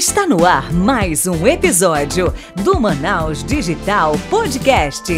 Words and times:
Está 0.00 0.26
no 0.26 0.46
ar 0.46 0.72
mais 0.72 1.26
um 1.26 1.46
episódio 1.46 2.32
do 2.64 2.80
Manaus 2.80 3.44
Digital 3.44 4.14
Podcast. 4.30 5.12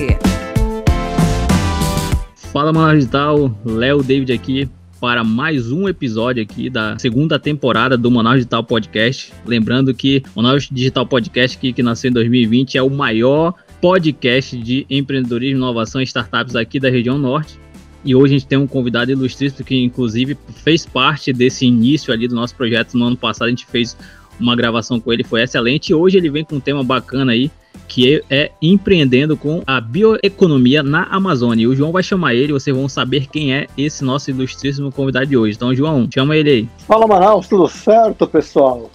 Fala 2.53 2.73
Manaus 2.73 2.99
Digital, 2.99 3.57
Léo 3.65 4.03
David 4.03 4.33
aqui 4.33 4.69
para 5.01 5.23
mais 5.23 5.71
um 5.71 5.89
episódio 5.89 6.43
aqui 6.43 6.69
da 6.69 6.99
segunda 6.99 7.39
temporada 7.39 7.97
do 7.97 8.11
Manaus 8.11 8.39
Digital 8.39 8.65
Podcast. 8.65 9.33
Lembrando 9.47 9.95
que 9.95 10.21
o 10.35 10.43
Manaus 10.43 10.69
Digital 10.69 11.07
Podcast, 11.07 11.57
que, 11.59 11.73
que 11.73 11.81
nasceu 11.81 12.11
em 12.11 12.15
2020, 12.15 12.77
é 12.77 12.83
o 12.83 12.91
maior 12.91 13.55
podcast 13.81 14.59
de 14.59 14.85
empreendedorismo, 14.91 15.59
inovação 15.59 16.01
e 16.01 16.05
startups 16.05 16.57
aqui 16.57 16.81
da 16.81 16.91
região 16.91 17.17
norte. 17.17 17.57
E 18.05 18.17
hoje 18.17 18.35
a 18.35 18.39
gente 18.39 18.49
tem 18.49 18.59
um 18.59 18.67
convidado 18.67 19.13
ilustríssimo 19.13 19.65
que, 19.65 19.77
inclusive, 19.77 20.37
fez 20.65 20.85
parte 20.85 21.33
desse 21.33 21.67
início 21.67 22.13
ali 22.13 22.27
do 22.27 22.35
nosso 22.35 22.57
projeto. 22.57 22.99
No 22.99 23.07
ano 23.07 23.17
passado 23.17 23.47
a 23.47 23.51
gente 23.51 23.65
fez 23.67 23.97
uma 24.43 24.57
gravação 24.57 25.01
com 25.01 25.13
ele, 25.13 25.25
foi 25.25 25.43
excelente. 25.43 25.91
E 25.91 25.95
hoje 25.95 26.19
ele 26.19 26.31
vem 26.31 26.45
com 26.45 26.57
um 26.57 26.61
tema 26.61 26.83
bacana 26.83 27.33
aí, 27.33 27.51
que 27.89 28.23
é, 28.31 28.45
é 28.45 28.51
empreendendo 28.61 29.37
com 29.37 29.63
a 29.67 29.81
bioeconomia 29.81 30.83
na 30.83 31.05
Amazônia. 31.05 31.65
E 31.65 31.67
o 31.67 31.75
João 31.75 31.93
vai 31.93 32.03
chamar 32.03 32.35
ele, 32.35 32.53
vocês 32.53 32.77
vão 32.77 32.89
saber 32.89 33.27
quem 33.29 33.55
é 33.55 33.67
esse 33.77 34.05
nosso 34.05 34.31
ilustríssimo 34.31 34.91
convidado 34.91 35.27
de 35.27 35.37
hoje. 35.37 35.57
Então, 35.57 35.75
João, 35.75 36.09
chama 36.13 36.37
ele 36.37 36.51
aí. 36.51 36.69
Fala, 36.87 37.07
Manaus, 37.07 37.49
tudo 37.49 37.69
certo, 37.69 38.27
pessoal? 38.27 38.91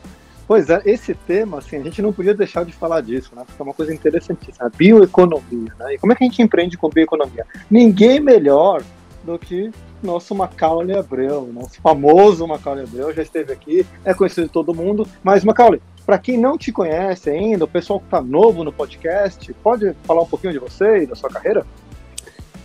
Pois 0.48 0.70
é, 0.70 0.82
esse 0.86 1.14
tema, 1.14 1.58
assim, 1.58 1.76
a 1.76 1.84
gente 1.84 2.02
não 2.02 2.14
podia 2.14 2.34
deixar 2.34 2.64
de 2.64 2.72
falar 2.72 3.02
disso, 3.02 3.32
né? 3.36 3.44
Porque 3.46 3.62
é 3.62 3.64
uma 3.64 3.74
coisa 3.74 3.94
interessantíssima, 3.94 4.72
bioeconomia, 4.78 5.74
né? 5.78 5.96
E 5.96 5.98
como 5.98 6.14
é 6.14 6.16
que 6.16 6.24
a 6.24 6.28
gente 6.28 6.42
empreende 6.42 6.78
com 6.78 6.90
bioeconomia? 6.90 7.46
Ninguém 7.70 8.22
melhor 8.22 8.82
do 9.26 9.38
que 9.38 9.70
nosso 10.02 10.34
Macaulay 10.36 10.98
Abreu, 10.98 11.50
nosso 11.54 11.82
famoso 11.82 12.48
Macaulay 12.48 12.84
Abreu, 12.84 13.14
já 13.14 13.22
esteve 13.22 13.52
aqui, 13.52 13.86
é 14.04 14.14
conhecido 14.14 14.48
de 14.48 14.54
todo 14.54 14.74
mundo. 14.74 15.08
Mas, 15.24 15.44
Macaulay, 15.44 15.82
para 16.06 16.18
quem 16.18 16.38
não 16.38 16.58
te 16.58 16.72
conhece 16.72 17.30
ainda, 17.30 17.66
o 17.66 17.68
pessoal 17.68 18.00
que 18.00 18.06
está 18.06 18.22
novo 18.22 18.64
no 18.64 18.72
podcast, 18.72 19.54
pode 19.56 19.94
falar 20.04 20.22
um 20.22 20.28
pouquinho 20.28 20.54
de 20.54 20.60
você 20.60 21.04
e 21.04 21.06
da 21.06 21.16
sua 21.16 21.30
carreira? 21.30 21.66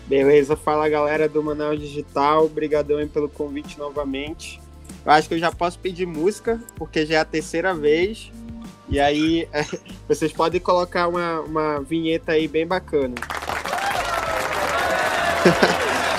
Beleza, 0.06 0.56
fala 0.56 0.88
galera 0.88 1.28
do 1.28 1.42
Manaus 1.42 1.80
Digital, 1.80 2.44
obrigadão 2.44 3.06
pelo 3.08 3.28
convite 3.28 3.78
novamente. 3.78 4.60
Eu 5.04 5.12
acho 5.12 5.28
que 5.28 5.34
eu 5.34 5.38
já 5.38 5.50
posso 5.50 5.78
pedir 5.78 6.06
música, 6.06 6.60
porque 6.76 7.04
já 7.06 7.16
é 7.16 7.18
a 7.18 7.24
terceira 7.24 7.74
vez. 7.74 8.30
E 8.88 9.00
aí, 9.00 9.48
é, 9.52 9.64
vocês 10.06 10.32
podem 10.32 10.60
colocar 10.60 11.08
uma, 11.08 11.40
uma 11.40 11.80
vinheta 11.80 12.32
aí 12.32 12.46
bem 12.46 12.66
bacana. 12.66 13.14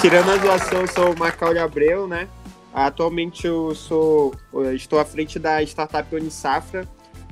Tirando 0.04 0.32
a 0.32 0.38
zoação, 0.38 0.82
eu 0.82 0.88
sou 0.88 1.14
o 1.14 1.18
Macaulay 1.18 1.64
Abreu, 1.64 2.06
né? 2.10 2.28
Atualmente 2.74 3.48
eu 3.48 3.74
sou, 3.74 4.36
eu 4.52 4.76
estou 4.76 5.00
à 5.00 5.06
frente 5.06 5.40
da 5.40 5.64
startup 5.64 6.14
Unisafra. 6.14 6.86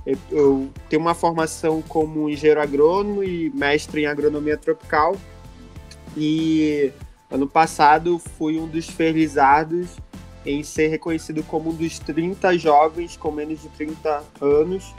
Eu, 0.06 0.18
eu 0.32 0.70
tenho 0.88 1.02
uma 1.02 1.14
formação 1.14 1.82
como 1.82 2.30
engenheiro 2.30 2.62
agrônomo 2.62 3.26
e 3.26 3.50
mestre 3.50 4.04
em 4.04 4.06
agronomia 4.06 4.56
tropical. 4.56 5.18
E 6.16 6.94
ano 7.30 7.46
passado 7.46 8.18
fui 8.38 8.58
um 8.58 8.70
dos 8.70 8.88
felizardos 8.88 9.98
em 10.46 10.64
ser 10.64 10.88
reconhecido 10.88 11.44
como 11.44 11.72
um 11.72 11.76
dos 11.76 12.00
30 12.00 12.58
jovens 12.58 13.18
com 13.18 13.32
menos 13.32 13.62
de 13.62 13.68
30 13.68 14.24
anos, 14.40 14.96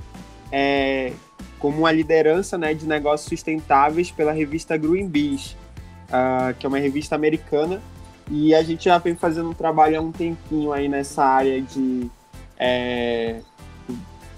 é, 0.53 1.15
como 1.59 1.78
uma 1.78 1.91
liderança 1.91 2.59
né, 2.59 2.75
de 2.75 2.87
negócios 2.87 3.31
sustentáveis 3.31 4.11
pela 4.11 4.31
revista 4.31 4.77
Greenpeace 4.77 5.61
uh, 6.12 6.55
que 6.58 6.66
é 6.66 6.68
uma 6.68 6.78
revista 6.78 7.14
americana, 7.14 7.80
e 8.30 8.55
a 8.55 8.62
gente 8.62 8.84
já 8.84 8.98
vem 8.98 9.16
fazendo 9.16 9.50
um 9.50 9.55
trabalho 9.55 9.98
há 9.98 10.00
um 10.00 10.12
tempinho 10.12 10.72
aí 10.72 10.88
nessa 10.88 11.24
área 11.24 11.60
de, 11.60 12.10
é, 12.56 13.41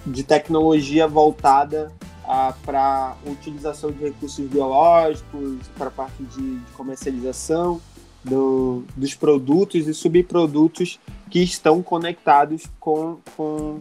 de 0.06 0.22
tecnologia 0.22 1.06
voltada 1.06 1.92
uh, 2.24 2.54
para 2.64 3.16
utilização 3.26 3.90
de 3.90 4.04
recursos 4.04 4.46
biológicos, 4.48 5.66
para 5.76 5.88
a 5.88 5.90
parte 5.90 6.22
de, 6.22 6.58
de 6.58 6.72
comercialização 6.72 7.80
do, 8.24 8.84
dos 8.96 9.14
produtos 9.14 9.86
e 9.86 9.92
subprodutos 9.92 10.98
que 11.30 11.40
estão 11.40 11.82
conectados 11.82 12.64
com, 12.80 13.18
com, 13.36 13.80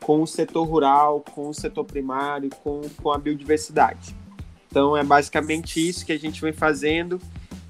com 0.00 0.22
o 0.22 0.26
setor 0.26 0.64
rural, 0.64 1.24
com 1.34 1.48
o 1.48 1.54
setor 1.54 1.84
primário, 1.84 2.50
com, 2.62 2.82
com 3.02 3.10
a 3.10 3.18
biodiversidade. 3.18 4.14
Então 4.74 4.96
é 4.96 5.04
basicamente 5.04 5.78
isso 5.88 6.04
que 6.04 6.10
a 6.10 6.18
gente 6.18 6.40
vem 6.40 6.52
fazendo. 6.52 7.20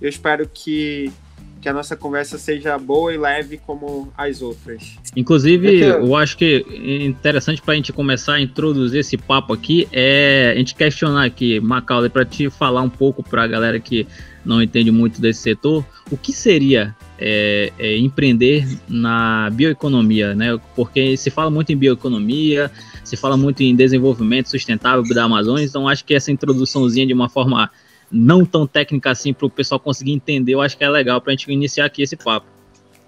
Eu 0.00 0.08
espero 0.08 0.48
que, 0.48 1.12
que 1.60 1.68
a 1.68 1.72
nossa 1.74 1.94
conversa 1.94 2.38
seja 2.38 2.78
boa 2.78 3.12
e 3.12 3.18
leve 3.18 3.58
como 3.58 4.10
as 4.16 4.40
outras. 4.40 4.96
Inclusive, 5.14 5.80
eu 5.80 6.16
acho 6.16 6.34
que 6.38 6.64
interessante 7.06 7.60
para 7.60 7.74
a 7.74 7.76
gente 7.76 7.92
começar 7.92 8.36
a 8.36 8.40
introduzir 8.40 9.00
esse 9.00 9.18
papo 9.18 9.52
aqui 9.52 9.86
é 9.92 10.52
a 10.54 10.58
gente 10.58 10.74
questionar 10.74 11.26
aqui, 11.26 11.60
Macaulay, 11.60 12.08
para 12.08 12.24
te 12.24 12.48
falar 12.48 12.80
um 12.80 12.88
pouco 12.88 13.22
para 13.22 13.42
a 13.42 13.46
galera 13.46 13.78
que 13.78 14.06
não 14.42 14.62
entende 14.62 14.90
muito 14.90 15.20
desse 15.20 15.42
setor, 15.42 15.84
o 16.10 16.16
que 16.16 16.32
seria 16.32 16.96
é, 17.18 17.72
é, 17.78 17.96
empreender 17.96 18.66
na 18.88 19.50
bioeconomia, 19.50 20.34
né? 20.34 20.58
Porque 20.74 21.16
se 21.16 21.30
fala 21.30 21.50
muito 21.50 21.72
em 21.72 21.76
bioeconomia, 21.76 22.70
se 23.04 23.16
fala 23.16 23.36
muito 23.36 23.62
em 23.62 23.74
desenvolvimento 23.74 24.50
sustentável 24.50 25.02
da 25.14 25.24
Amazônia, 25.24 25.64
então 25.64 25.88
acho 25.88 26.04
que 26.04 26.14
essa 26.14 26.32
introduçãozinha 26.32 27.06
de 27.06 27.12
uma 27.12 27.28
forma 27.28 27.70
não 28.10 28.44
tão 28.44 28.66
técnica 28.66 29.10
assim 29.10 29.32
para 29.32 29.46
o 29.46 29.50
pessoal 29.50 29.78
conseguir 29.78 30.12
entender, 30.12 30.54
eu 30.54 30.60
acho 30.60 30.76
que 30.76 30.84
é 30.84 30.88
legal 30.88 31.20
para 31.20 31.32
a 31.32 31.36
gente 31.36 31.50
iniciar 31.50 31.86
aqui 31.86 32.02
esse 32.02 32.16
papo. 32.16 32.46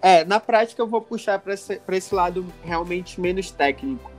É, 0.02 0.24
na 0.24 0.38
prática 0.38 0.80
eu 0.80 0.86
vou 0.86 1.00
puxar 1.00 1.38
para 1.38 1.54
esse, 1.54 1.80
esse 1.88 2.14
lado 2.14 2.46
realmente 2.62 3.20
menos 3.20 3.50
técnico. 3.50 4.10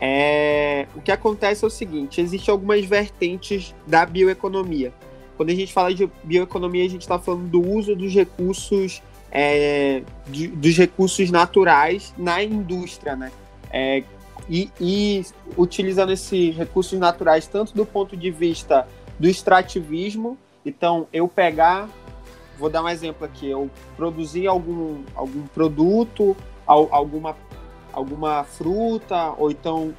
É, 0.00 0.86
o 0.94 1.00
que 1.00 1.10
acontece 1.10 1.64
é 1.64 1.66
o 1.66 1.70
seguinte: 1.70 2.20
existem 2.20 2.52
algumas 2.52 2.84
vertentes 2.84 3.74
da 3.86 4.04
bioeconomia. 4.04 4.92
Quando 5.36 5.50
a 5.50 5.54
gente 5.54 5.72
fala 5.72 5.94
de 5.94 6.08
bioeconomia, 6.24 6.84
a 6.84 6.88
gente 6.88 7.02
está 7.02 7.18
falando 7.18 7.48
do 7.48 7.60
uso 7.60 7.94
dos 7.94 8.12
recursos, 8.12 9.02
é, 9.38 10.02
de, 10.28 10.48
dos 10.48 10.74
recursos 10.78 11.30
naturais 11.30 12.14
na 12.16 12.42
indústria, 12.42 13.14
né? 13.14 13.30
É, 13.70 14.02
e, 14.48 14.70
e 14.80 15.26
utilizando 15.58 16.10
esses 16.10 16.56
recursos 16.56 16.98
naturais 16.98 17.46
tanto 17.46 17.74
do 17.74 17.84
ponto 17.84 18.16
de 18.16 18.30
vista 18.30 18.88
do 19.18 19.28
extrativismo, 19.28 20.38
então 20.64 21.06
eu 21.12 21.28
pegar, 21.28 21.86
vou 22.58 22.70
dar 22.70 22.82
um 22.82 22.88
exemplo 22.88 23.26
aqui, 23.26 23.46
eu 23.50 23.70
produzir 23.94 24.46
algum, 24.46 25.02
algum 25.14 25.42
produto, 25.48 26.34
alguma, 26.66 27.36
alguma 27.92 28.42
fruta, 28.42 29.34
ou 29.36 29.50
então 29.50 29.94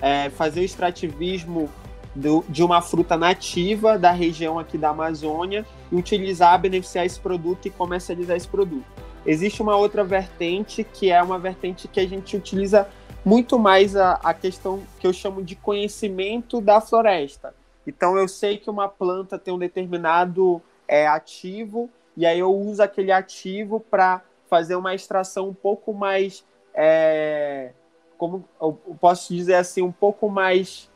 é, 0.00 0.28
fazer 0.30 0.64
extrativismo 0.64 1.70
do, 2.14 2.44
de 2.48 2.62
uma 2.62 2.82
fruta 2.82 3.16
nativa 3.16 3.98
da 3.98 4.10
região 4.10 4.58
aqui 4.58 4.76
da 4.76 4.90
Amazônia 4.90 5.64
e 5.90 5.96
utilizar, 5.96 6.60
beneficiar 6.60 7.06
esse 7.06 7.18
produto 7.18 7.66
e 7.66 7.70
comercializar 7.70 8.36
esse 8.36 8.48
produto. 8.48 8.84
Existe 9.24 9.62
uma 9.62 9.76
outra 9.76 10.02
vertente 10.02 10.84
que 10.84 11.10
é 11.10 11.22
uma 11.22 11.38
vertente 11.38 11.88
que 11.88 12.00
a 12.00 12.06
gente 12.06 12.36
utiliza 12.36 12.88
muito 13.24 13.58
mais 13.58 13.94
a, 13.96 14.14
a 14.14 14.34
questão 14.34 14.82
que 14.98 15.06
eu 15.06 15.12
chamo 15.12 15.42
de 15.42 15.54
conhecimento 15.54 16.60
da 16.60 16.80
floresta. 16.80 17.54
Então 17.86 18.16
eu 18.16 18.28
sei 18.28 18.58
que 18.58 18.68
uma 18.68 18.88
planta 18.88 19.38
tem 19.38 19.54
um 19.54 19.58
determinado 19.58 20.60
é, 20.88 21.06
ativo 21.06 21.88
e 22.16 22.26
aí 22.26 22.38
eu 22.38 22.52
uso 22.52 22.82
aquele 22.82 23.12
ativo 23.12 23.80
para 23.80 24.22
fazer 24.48 24.74
uma 24.76 24.94
extração 24.94 25.48
um 25.48 25.54
pouco 25.54 25.94
mais, 25.94 26.44
é, 26.74 27.72
como 28.18 28.44
eu 28.60 28.78
posso 29.00 29.32
dizer 29.32 29.54
assim, 29.54 29.82
um 29.82 29.92
pouco 29.92 30.28
mais 30.28 30.90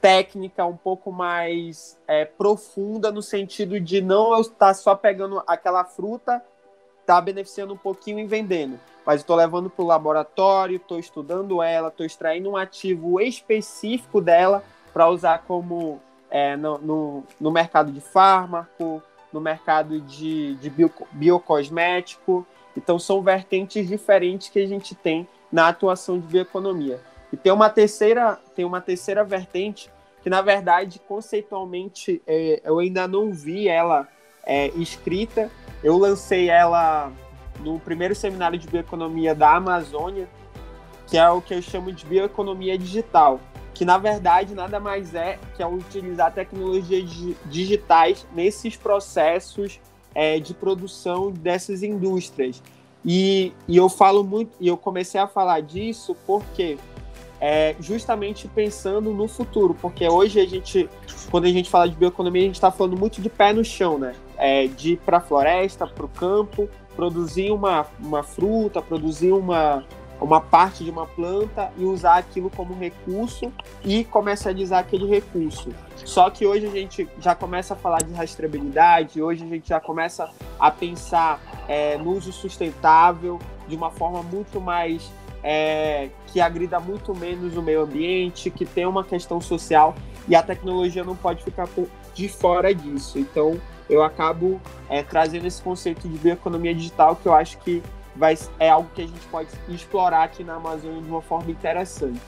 técnica, 0.00 0.64
um 0.64 0.76
pouco 0.76 1.12
mais 1.12 1.98
é, 2.08 2.24
profunda 2.24 3.12
no 3.12 3.22
sentido 3.22 3.78
de 3.78 4.00
não 4.00 4.32
eu 4.32 4.40
estar 4.40 4.74
só 4.74 4.94
pegando 4.94 5.42
aquela 5.46 5.84
fruta, 5.84 6.42
tá 7.04 7.20
beneficiando 7.20 7.74
um 7.74 7.78
pouquinho 7.78 8.18
e 8.18 8.24
vendendo 8.24 8.78
mas 9.04 9.20
estou 9.20 9.36
levando 9.36 9.68
para 9.70 9.82
o 9.82 9.86
laboratório, 9.86 10.76
estou 10.76 10.98
estudando 10.98 11.62
ela, 11.62 11.88
estou 11.88 12.04
extraindo 12.04 12.50
um 12.50 12.56
ativo 12.56 13.20
específico 13.20 14.20
dela 14.20 14.62
para 14.92 15.08
usar 15.08 15.44
como 15.46 16.00
é, 16.30 16.56
no, 16.56 16.78
no, 16.78 17.24
no, 17.40 17.50
mercado 17.50 17.90
de 17.90 18.00
fármaco, 18.00 19.02
no 19.32 19.40
mercado 19.40 20.00
de, 20.00 20.54
de 20.56 20.70
bio, 20.70 20.92
biocosmético. 21.12 22.46
Então, 22.76 22.98
são 22.98 23.22
vertentes 23.22 23.88
diferentes 23.88 24.48
que 24.48 24.60
a 24.60 24.66
gente 24.66 24.94
tem 24.94 25.26
na 25.50 25.68
atuação 25.68 26.18
de 26.18 26.26
bioeconomia. 26.26 27.00
E 27.32 27.36
tem 27.36 27.52
uma 27.52 27.68
terceira, 27.68 28.38
tem 28.54 28.64
uma 28.64 28.80
terceira 28.80 29.24
vertente 29.24 29.90
que, 30.22 30.30
na 30.30 30.42
verdade, 30.42 31.00
conceitualmente, 31.08 32.20
é, 32.26 32.60
eu 32.64 32.78
ainda 32.78 33.08
não 33.08 33.32
vi 33.32 33.68
ela 33.68 34.08
é, 34.44 34.68
escrita. 34.68 35.50
Eu 35.82 35.96
lancei 35.96 36.50
ela 36.50 37.12
no 37.60 37.78
primeiro 37.78 38.14
seminário 38.14 38.58
de 38.58 38.66
bioeconomia 38.66 39.34
da 39.34 39.56
Amazônia, 39.56 40.28
que 41.06 41.16
é 41.16 41.28
o 41.28 41.40
que 41.40 41.54
eu 41.54 41.62
chamo 41.62 41.92
de 41.92 42.04
bioeconomia 42.06 42.78
digital, 42.78 43.40
que 43.74 43.84
na 43.84 43.98
verdade 43.98 44.54
nada 44.54 44.78
mais 44.78 45.14
é 45.14 45.38
que 45.56 45.62
é 45.62 45.66
utilizar 45.66 46.32
tecnologias 46.32 47.10
digitais 47.46 48.26
nesses 48.34 48.76
processos 48.76 49.80
é, 50.14 50.38
de 50.38 50.54
produção 50.54 51.30
dessas 51.30 51.82
indústrias. 51.82 52.62
E, 53.04 53.52
e 53.66 53.76
eu 53.76 53.88
falo 53.88 54.22
muito, 54.22 54.52
e 54.60 54.68
eu 54.68 54.76
comecei 54.76 55.20
a 55.20 55.26
falar 55.26 55.60
disso 55.60 56.14
porque 56.26 56.78
é, 57.40 57.74
justamente 57.80 58.46
pensando 58.48 59.12
no 59.12 59.26
futuro, 59.26 59.74
porque 59.80 60.06
hoje 60.06 60.38
a 60.38 60.46
gente, 60.46 60.88
quando 61.30 61.46
a 61.46 61.48
gente 61.48 61.70
fala 61.70 61.88
de 61.88 61.96
bioeconomia, 61.96 62.42
a 62.42 62.46
gente 62.46 62.54
está 62.56 62.70
falando 62.70 62.96
muito 62.96 63.22
de 63.22 63.30
pé 63.30 63.52
no 63.52 63.64
chão, 63.64 63.98
né? 63.98 64.14
É, 64.36 64.66
de 64.66 64.92
ir 64.92 64.96
para 64.98 65.18
a 65.18 65.20
floresta, 65.20 65.86
para 65.86 66.04
o 66.04 66.08
campo, 66.08 66.68
produzir 66.94 67.50
uma, 67.50 67.86
uma 67.98 68.22
fruta, 68.22 68.82
produzir 68.82 69.32
uma, 69.32 69.84
uma 70.20 70.40
parte 70.40 70.84
de 70.84 70.90
uma 70.90 71.06
planta 71.06 71.72
e 71.78 71.84
usar 71.84 72.18
aquilo 72.18 72.50
como 72.50 72.74
recurso 72.74 73.50
e 73.82 74.04
comercializar 74.04 74.80
aquele 74.80 75.06
recurso. 75.06 75.70
Só 75.96 76.28
que 76.30 76.46
hoje 76.46 76.66
a 76.66 76.70
gente 76.70 77.08
já 77.18 77.34
começa 77.34 77.74
a 77.74 77.76
falar 77.76 78.02
de 78.02 78.12
rastreabilidade, 78.12 79.22
hoje 79.22 79.44
a 79.44 79.48
gente 79.48 79.68
já 79.68 79.80
começa 79.80 80.30
a 80.58 80.70
pensar 80.70 81.40
é, 81.68 81.96
no 81.96 82.12
uso 82.12 82.32
sustentável 82.32 83.38
de 83.66 83.76
uma 83.76 83.90
forma 83.90 84.22
muito 84.22 84.60
mais 84.60 85.10
é, 85.42 86.10
que 86.26 86.40
agrida 86.40 86.78
muito 86.78 87.14
menos 87.14 87.56
o 87.56 87.62
meio 87.62 87.82
ambiente, 87.82 88.50
que 88.50 88.64
tem 88.64 88.86
uma 88.86 89.04
questão 89.04 89.40
social 89.40 89.94
e 90.28 90.34
a 90.34 90.42
tecnologia 90.42 91.04
não 91.04 91.16
pode 91.16 91.42
ficar 91.42 91.68
de 92.14 92.28
fora 92.28 92.74
disso. 92.74 93.18
Então 93.18 93.60
eu 93.88 94.02
acabo 94.02 94.60
é, 94.88 95.02
trazendo 95.02 95.46
esse 95.46 95.60
conceito 95.62 96.08
de 96.08 96.18
bioeconomia 96.18 96.74
digital 96.74 97.16
que 97.16 97.26
eu 97.26 97.34
acho 97.34 97.58
que 97.58 97.82
vai, 98.14 98.36
é 98.58 98.68
algo 98.70 98.88
que 98.94 99.02
a 99.02 99.06
gente 99.06 99.26
pode 99.28 99.48
explorar 99.68 100.24
aqui 100.24 100.44
na 100.44 100.54
Amazônia 100.54 101.00
de 101.00 101.08
uma 101.08 101.22
forma 101.22 101.50
interessante. 101.50 102.20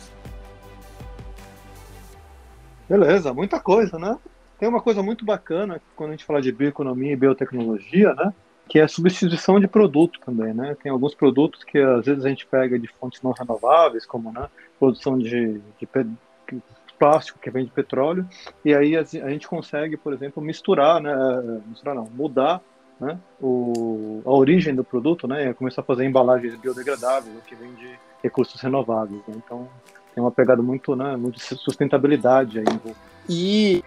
Beleza, 2.88 3.32
muita 3.32 3.60
coisa, 3.60 3.98
né? 3.98 4.18
Tem 4.58 4.68
uma 4.68 4.80
coisa 4.80 5.02
muito 5.02 5.24
bacana 5.24 5.80
quando 5.96 6.10
a 6.10 6.12
gente 6.12 6.24
fala 6.24 6.42
de 6.42 6.52
bioeconomia 6.52 7.12
e 7.12 7.16
biotecnologia, 7.16 8.14
né? 8.14 8.32
Que 8.68 8.78
é 8.78 8.82
a 8.82 8.88
substituição 8.88 9.60
de 9.60 9.68
produto 9.68 10.18
também, 10.24 10.54
né? 10.54 10.76
Tem 10.82 10.90
alguns 10.90 11.14
produtos 11.14 11.62
que 11.64 11.78
às 11.78 12.06
vezes 12.06 12.24
a 12.24 12.28
gente 12.28 12.46
pega 12.46 12.78
de 12.78 12.88
fontes 12.88 13.20
não 13.22 13.32
renováveis, 13.32 14.06
como 14.06 14.32
né, 14.32 14.48
produção 14.78 15.18
de, 15.18 15.60
de 15.78 15.86
plástico 16.98 17.38
que 17.40 17.50
vem 17.50 17.64
de 17.64 17.70
petróleo, 17.70 18.26
e 18.64 18.72
aí 18.72 18.96
a, 18.96 19.02
gente 19.02 19.48
consegue, 19.48 19.96
por 19.96 20.12
exemplo, 20.12 20.42
misturar, 20.42 21.00
né? 21.00 21.12
Misturar 21.66 21.94
não, 21.94 22.08
mudar 22.14 22.62
né, 23.02 23.18
o, 23.40 24.22
a 24.24 24.30
origem 24.30 24.72
do 24.72 24.84
produto, 24.84 25.26
né, 25.26 25.52
começar 25.54 25.80
a 25.80 25.84
fazer 25.84 26.04
embalagens 26.04 26.54
biodegradáveis, 26.54 27.42
que 27.44 27.56
vem 27.56 27.74
de 27.74 27.90
recursos 28.22 28.60
renováveis. 28.60 29.20
Né, 29.26 29.34
então, 29.44 29.68
tem 30.14 30.22
uma 30.22 30.30
pegada 30.30 30.62
muito, 30.62 30.94
né, 30.94 31.16
muito 31.16 31.36
de 31.36 31.42
sustentabilidade 31.42 32.60
aí. 32.60 32.64
E 33.28 33.84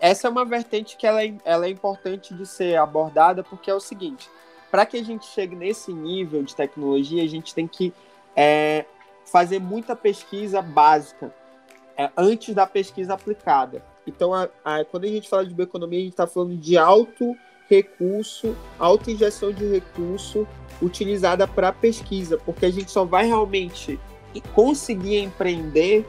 essa 0.00 0.28
é 0.28 0.30
uma 0.30 0.44
vertente 0.44 0.96
que 0.96 1.06
ela 1.06 1.22
é, 1.24 1.34
ela 1.44 1.66
é 1.66 1.70
importante 1.70 2.34
de 2.34 2.46
ser 2.46 2.76
abordada, 2.76 3.42
porque 3.42 3.70
é 3.70 3.74
o 3.74 3.80
seguinte, 3.80 4.28
para 4.70 4.86
que 4.86 4.96
a 4.96 5.04
gente 5.04 5.26
chegue 5.26 5.56
nesse 5.56 5.92
nível 5.92 6.42
de 6.42 6.54
tecnologia, 6.54 7.22
a 7.22 7.28
gente 7.28 7.54
tem 7.54 7.66
que 7.66 7.92
é, 8.36 8.84
fazer 9.24 9.60
muita 9.60 9.96
pesquisa 9.96 10.60
básica 10.62 11.34
é, 11.96 12.10
antes 12.16 12.54
da 12.54 12.66
pesquisa 12.66 13.14
aplicada. 13.14 13.84
Então, 14.06 14.34
a, 14.34 14.48
a, 14.64 14.84
quando 14.84 15.04
a 15.04 15.08
gente 15.08 15.28
fala 15.28 15.44
de 15.46 15.54
bioeconomia, 15.54 15.98
a 15.98 16.02
gente 16.02 16.12
está 16.12 16.26
falando 16.26 16.56
de 16.56 16.76
alto 16.76 17.36
recurso, 17.68 18.56
alta 18.78 19.10
injeção 19.10 19.52
de 19.52 19.64
recurso 19.64 20.46
utilizada 20.82 21.46
para 21.48 21.72
pesquisa, 21.72 22.36
porque 22.38 22.66
a 22.66 22.70
gente 22.70 22.90
só 22.90 23.04
vai 23.04 23.26
realmente 23.26 23.98
conseguir 24.52 25.18
empreender 25.18 26.04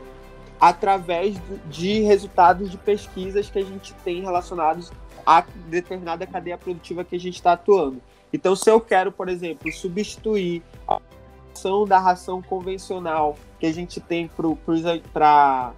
através 0.60 1.36
de 1.70 2.02
resultados 2.02 2.70
de 2.70 2.78
pesquisas 2.78 3.50
que 3.50 3.60
a 3.60 3.64
gente 3.64 3.94
tem 4.04 4.22
relacionados 4.22 4.92
a 5.26 5.44
determinada 5.68 6.26
cadeia 6.28 6.58
produtiva 6.58 7.04
que 7.04 7.16
a 7.16 7.20
gente 7.20 7.36
está 7.36 7.54
atuando. 7.54 8.02
Então, 8.32 8.56
se 8.56 8.70
eu 8.70 8.80
quero, 8.80 9.12
por 9.12 9.28
exemplo, 9.30 9.72
substituir 9.72 10.62
a 10.88 11.00
ação 11.54 11.86
da 11.86 12.00
ração 12.00 12.42
convencional 12.42 13.38
que 13.60 13.66
a 13.66 13.74
gente 13.74 14.00
tem 14.00 14.30
para 15.14 15.74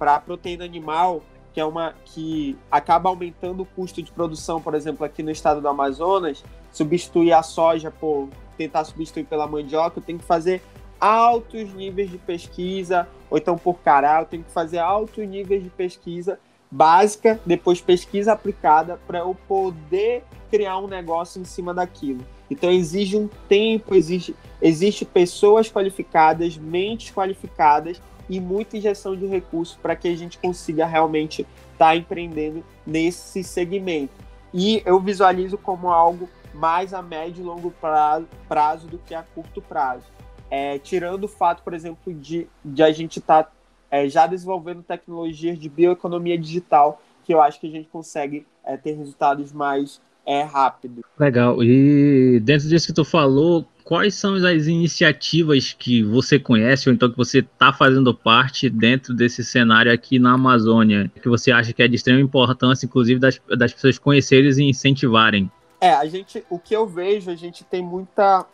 a 0.00 0.20
proteína 0.20 0.64
animal 0.64 1.22
que 1.56 1.60
é 1.60 1.64
uma 1.64 1.94
que 2.04 2.54
acaba 2.70 3.08
aumentando 3.08 3.62
o 3.62 3.64
custo 3.64 4.02
de 4.02 4.12
produção, 4.12 4.60
por 4.60 4.74
exemplo, 4.74 5.06
aqui 5.06 5.22
no 5.22 5.30
estado 5.30 5.58
do 5.58 5.66
Amazonas, 5.66 6.44
substituir 6.70 7.32
a 7.32 7.42
soja 7.42 7.90
por 7.90 8.28
tentar 8.58 8.84
substituir 8.84 9.24
pela 9.24 9.46
mandioca, 9.46 9.98
eu 9.98 10.02
tenho 10.02 10.18
que 10.18 10.24
fazer 10.26 10.62
altos 11.00 11.72
níveis 11.74 12.10
de 12.10 12.18
pesquisa, 12.18 13.08
ou 13.30 13.38
então 13.38 13.56
por 13.56 13.78
cará, 13.80 14.20
eu 14.20 14.26
tenho 14.26 14.44
que 14.44 14.50
fazer 14.50 14.78
altos 14.78 15.26
níveis 15.26 15.62
de 15.62 15.70
pesquisa 15.70 16.38
básica, 16.70 17.40
depois 17.46 17.80
pesquisa 17.80 18.32
aplicada 18.32 18.98
para 19.06 19.20
eu 19.20 19.36
poder 19.46 20.24
criar 20.50 20.78
um 20.78 20.86
negócio 20.86 21.40
em 21.40 21.44
cima 21.44 21.72
daquilo. 21.72 22.24
Então 22.50 22.70
exige 22.70 23.16
um 23.16 23.28
tempo, 23.48 23.94
exige, 23.94 24.34
existe 24.60 25.04
pessoas 25.04 25.70
qualificadas, 25.70 26.56
mentes 26.56 27.12
qualificadas 27.12 28.00
e 28.28 28.40
muita 28.40 28.76
injeção 28.76 29.16
de 29.16 29.26
recursos 29.26 29.76
para 29.76 29.96
que 29.96 30.08
a 30.08 30.16
gente 30.16 30.38
consiga 30.38 30.86
realmente 30.86 31.42
estar 31.72 31.86
tá 31.86 31.96
empreendendo 31.96 32.64
nesse 32.86 33.42
segmento. 33.42 34.14
E 34.52 34.82
eu 34.84 35.00
visualizo 35.00 35.58
como 35.58 35.88
algo 35.88 36.28
mais 36.54 36.94
a 36.94 37.02
médio 37.02 37.42
e 37.42 37.44
longo 37.44 37.70
prazo, 37.70 38.26
prazo 38.48 38.86
do 38.86 38.98
que 38.98 39.14
a 39.14 39.22
curto 39.22 39.60
prazo. 39.60 40.15
É, 40.50 40.78
tirando 40.78 41.24
o 41.24 41.28
fato, 41.28 41.62
por 41.62 41.74
exemplo, 41.74 42.12
de, 42.14 42.46
de 42.64 42.82
a 42.82 42.92
gente 42.92 43.18
estar 43.18 43.44
tá, 43.44 43.52
é, 43.90 44.08
já 44.08 44.26
desenvolvendo 44.26 44.82
tecnologias 44.82 45.58
de 45.58 45.68
bioeconomia 45.68 46.38
digital, 46.38 47.02
que 47.24 47.34
eu 47.34 47.40
acho 47.40 47.60
que 47.60 47.66
a 47.66 47.70
gente 47.70 47.88
consegue 47.88 48.46
é, 48.64 48.76
ter 48.76 48.92
resultados 48.92 49.52
mais 49.52 50.00
é, 50.24 50.42
rápidos. 50.42 51.04
Legal. 51.18 51.62
E 51.62 52.40
dentro 52.40 52.68
disso 52.68 52.86
que 52.86 52.92
tu 52.92 53.04
falou, 53.04 53.66
quais 53.84 54.14
são 54.14 54.34
as 54.34 54.66
iniciativas 54.66 55.72
que 55.72 56.02
você 56.02 56.38
conhece 56.38 56.88
ou 56.88 56.94
então 56.94 57.08
que 57.08 57.16
você 57.16 57.38
está 57.38 57.72
fazendo 57.72 58.12
parte 58.12 58.68
dentro 58.68 59.14
desse 59.14 59.44
cenário 59.44 59.92
aqui 59.92 60.18
na 60.18 60.32
Amazônia, 60.32 61.10
que 61.22 61.28
você 61.28 61.52
acha 61.52 61.72
que 61.72 61.82
é 61.82 61.88
de 61.88 61.94
extrema 61.94 62.20
importância, 62.20 62.84
inclusive 62.84 63.20
das, 63.20 63.40
das 63.56 63.72
pessoas 63.72 63.98
conhecerem 63.98 64.50
e 64.50 64.70
incentivarem? 64.70 65.50
É, 65.80 65.92
a 65.92 66.06
gente, 66.06 66.42
o 66.50 66.58
que 66.58 66.74
eu 66.74 66.86
vejo, 66.86 67.30
a 67.30 67.36
gente 67.36 67.62
tem 67.62 67.82
muita, 67.82 68.44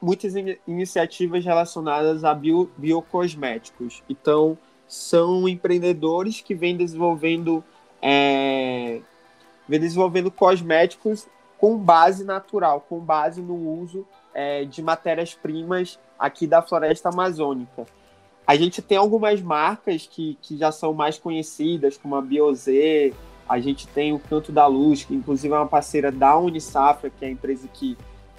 muitas 0.00 0.36
in 0.36 0.56
iniciativas 0.66 1.44
relacionadas 1.44 2.24
a 2.24 2.34
bio, 2.34 2.70
biocosméticos. 2.76 4.02
Então, 4.08 4.56
são 4.86 5.48
empreendedores 5.48 6.40
que 6.40 6.54
vêm 6.54 6.76
desenvolvendo, 6.76 7.64
é, 8.00 9.00
vêm 9.68 9.80
desenvolvendo 9.80 10.30
cosméticos 10.30 11.26
com 11.58 11.76
base 11.76 12.24
natural, 12.24 12.84
com 12.88 13.00
base 13.00 13.40
no 13.40 13.56
uso 13.56 14.06
é, 14.34 14.64
de 14.64 14.82
matérias-primas 14.82 15.98
aqui 16.18 16.46
da 16.46 16.62
floresta 16.62 17.08
amazônica. 17.08 17.86
A 18.46 18.54
gente 18.54 18.80
tem 18.80 18.96
algumas 18.96 19.40
marcas 19.40 20.06
que, 20.06 20.38
que 20.40 20.56
já 20.56 20.70
são 20.70 20.92
mais 20.94 21.18
conhecidas, 21.18 21.96
como 21.96 22.14
a 22.14 22.22
Biozê, 22.22 23.12
a 23.48 23.58
gente 23.58 23.88
tem 23.88 24.12
o 24.12 24.18
Canto 24.18 24.52
da 24.52 24.66
Luz, 24.66 25.04
que 25.04 25.14
inclusive 25.14 25.52
é 25.52 25.56
uma 25.56 25.66
parceira 25.66 26.12
da 26.12 26.36
Unisafra, 26.36 27.10
que 27.10 27.24
é 27.24 27.28
a 27.28 27.30
empresa 27.30 27.68
que, 27.72 27.96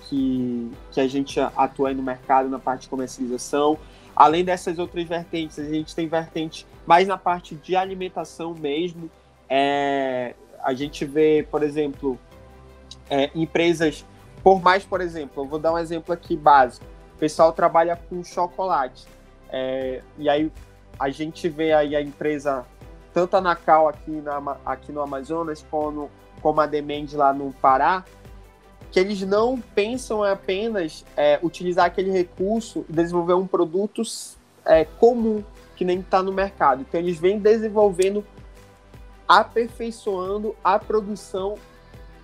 que, 0.08 0.72
que 0.92 1.02
a 1.02 1.08
gente 1.08 1.40
atua 1.40 1.94
no 1.94 2.04
mercado 2.04 2.50
na 2.50 2.60
parte 2.60 2.84
de 2.84 2.90
comercialização. 2.90 3.78
Além 4.16 4.44
dessas 4.44 4.80
outras 4.80 5.06
vertentes, 5.06 5.60
a 5.60 5.64
gente 5.64 5.96
tem 5.96 6.08
vertente 6.08 6.66
mais 6.86 7.08
na 7.08 7.18
parte 7.18 7.56
de 7.56 7.76
alimentação 7.76 8.54
mesmo. 8.54 9.10
É, 9.50 10.34
a 10.64 10.74
gente 10.74 11.06
vê, 11.06 11.48
por 11.50 11.64
exemplo, 11.64 12.18
é, 13.10 13.30
empresas 13.36 14.06
por 14.48 14.62
mais, 14.62 14.86
por 14.86 15.02
exemplo, 15.02 15.44
eu 15.44 15.46
vou 15.46 15.60
dar 15.60 15.74
um 15.74 15.78
exemplo 15.78 16.14
aqui 16.14 16.38
básico. 16.38 16.86
O 17.16 17.20
pessoal 17.20 17.52
trabalha 17.52 17.98
com 17.98 18.24
chocolate. 18.24 19.06
É, 19.50 20.02
e 20.18 20.30
aí 20.30 20.50
a 20.98 21.10
gente 21.10 21.50
vê 21.50 21.74
aí 21.74 21.98
a 21.98 22.02
empresa, 22.02 22.66
tanto 23.14 23.36
a 23.36 23.42
Nacal 23.42 23.90
aqui, 23.90 24.12
na, 24.12 24.58
aqui 24.66 24.94
no 24.94 25.02
Amazonas, 25.02 25.66
como, 25.70 26.10
como 26.42 26.62
a 26.62 26.66
Demand 26.66 27.08
lá 27.14 27.34
no 27.34 27.52
Pará, 27.56 28.06
que 28.92 29.00
eles 29.00 29.22
não 29.22 29.60
pensam 29.60 30.24
apenas 30.24 31.06
é, 31.16 31.40
utilizar 31.42 31.86
aquele 31.86 32.12
recurso 32.12 32.86
e 32.90 32.94
desenvolver 32.94 33.34
um 33.34 33.48
produto 33.48 34.02
é, 34.66 34.86
comum 34.86 35.44
que 35.76 35.86
nem 35.86 36.00
está 36.00 36.24
no 36.24 36.34
mercado. 36.34 36.82
Então 36.82 37.00
eles 37.00 37.20
vêm 37.20 37.38
desenvolvendo, 37.38 38.26
aperfeiçoando 39.28 40.56
a 40.64 40.80
produção 40.80 41.56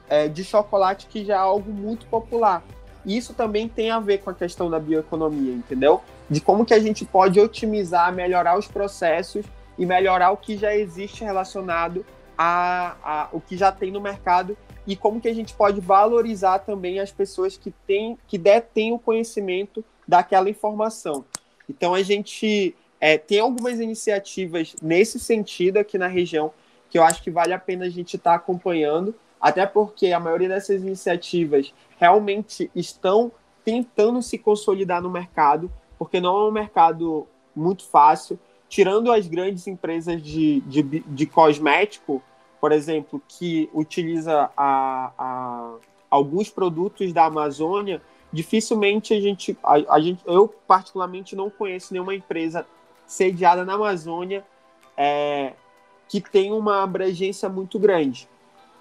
é, 0.09 0.27
de 0.27 0.43
chocolate 0.43 1.07
que 1.07 1.25
já 1.25 1.35
é 1.35 1.37
algo 1.37 1.71
muito 1.71 2.05
popular. 2.07 2.63
E 3.05 3.17
isso 3.17 3.33
também 3.33 3.67
tem 3.67 3.91
a 3.91 3.99
ver 3.99 4.19
com 4.19 4.29
a 4.29 4.33
questão 4.33 4.69
da 4.69 4.79
bioeconomia, 4.79 5.53
entendeu? 5.53 6.01
De 6.29 6.39
como 6.39 6.65
que 6.65 6.73
a 6.73 6.79
gente 6.79 7.03
pode 7.03 7.39
otimizar, 7.39 8.13
melhorar 8.13 8.57
os 8.57 8.67
processos 8.67 9.45
e 9.77 9.85
melhorar 9.85 10.31
o 10.31 10.37
que 10.37 10.57
já 10.57 10.75
existe 10.75 11.23
relacionado 11.23 12.05
a, 12.37 12.95
a 13.03 13.27
o 13.31 13.41
que 13.41 13.57
já 13.57 13.71
tem 13.71 13.91
no 13.91 13.99
mercado 13.99 14.57
e 14.85 14.95
como 14.95 15.21
que 15.21 15.27
a 15.27 15.33
gente 15.33 15.53
pode 15.53 15.79
valorizar 15.79 16.59
também 16.59 16.99
as 16.99 17.11
pessoas 17.11 17.57
que 17.57 17.71
têm 17.87 18.17
que 18.27 18.37
detêm 18.37 18.91
o 18.91 18.99
conhecimento 18.99 19.83
daquela 20.07 20.49
informação. 20.49 21.23
Então 21.69 21.93
a 21.93 22.01
gente 22.01 22.75
é, 22.99 23.17
tem 23.17 23.39
algumas 23.39 23.79
iniciativas 23.79 24.75
nesse 24.81 25.19
sentido 25.19 25.77
aqui 25.77 25.97
na 25.97 26.07
região 26.07 26.51
que 26.89 26.97
eu 26.97 27.03
acho 27.03 27.23
que 27.23 27.31
vale 27.31 27.53
a 27.53 27.59
pena 27.59 27.85
a 27.85 27.89
gente 27.89 28.15
estar 28.15 28.31
tá 28.31 28.35
acompanhando 28.35 29.15
até 29.43 29.65
porque 29.65 30.13
a 30.13 30.19
maioria 30.21 30.47
dessas 30.47 30.81
iniciativas 30.81 31.73
realmente 31.99 32.71
estão 32.73 33.29
tentando 33.65 34.21
se 34.21 34.37
consolidar 34.37 35.01
no 35.01 35.09
mercado, 35.09 35.69
porque 35.99 36.21
não 36.21 36.37
é 36.37 36.47
um 36.47 36.51
mercado 36.51 37.27
muito 37.53 37.83
fácil. 37.85 38.39
Tirando 38.69 39.11
as 39.11 39.27
grandes 39.27 39.67
empresas 39.67 40.21
de, 40.21 40.61
de, 40.61 40.81
de 40.81 41.25
cosmético, 41.25 42.23
por 42.63 42.71
exemplo, 42.71 43.21
que 43.27 43.69
utiliza 43.73 44.49
a, 44.55 45.11
a, 45.17 45.75
alguns 46.09 46.49
produtos 46.49 47.11
da 47.11 47.25
Amazônia, 47.25 48.01
dificilmente 48.31 49.13
a 49.13 49.19
gente, 49.19 49.57
a, 49.61 49.95
a, 49.95 49.99
gente, 49.99 50.23
eu 50.25 50.47
particularmente 50.65 51.35
não 51.35 51.49
conheço 51.49 51.91
nenhuma 51.91 52.15
empresa 52.15 52.65
sediada 53.05 53.65
na 53.65 53.73
Amazônia 53.73 54.45
é, 54.95 55.51
que 56.07 56.21
tem 56.21 56.53
uma 56.53 56.83
abrangência 56.83 57.49
muito 57.49 57.77
grande. 57.77 58.29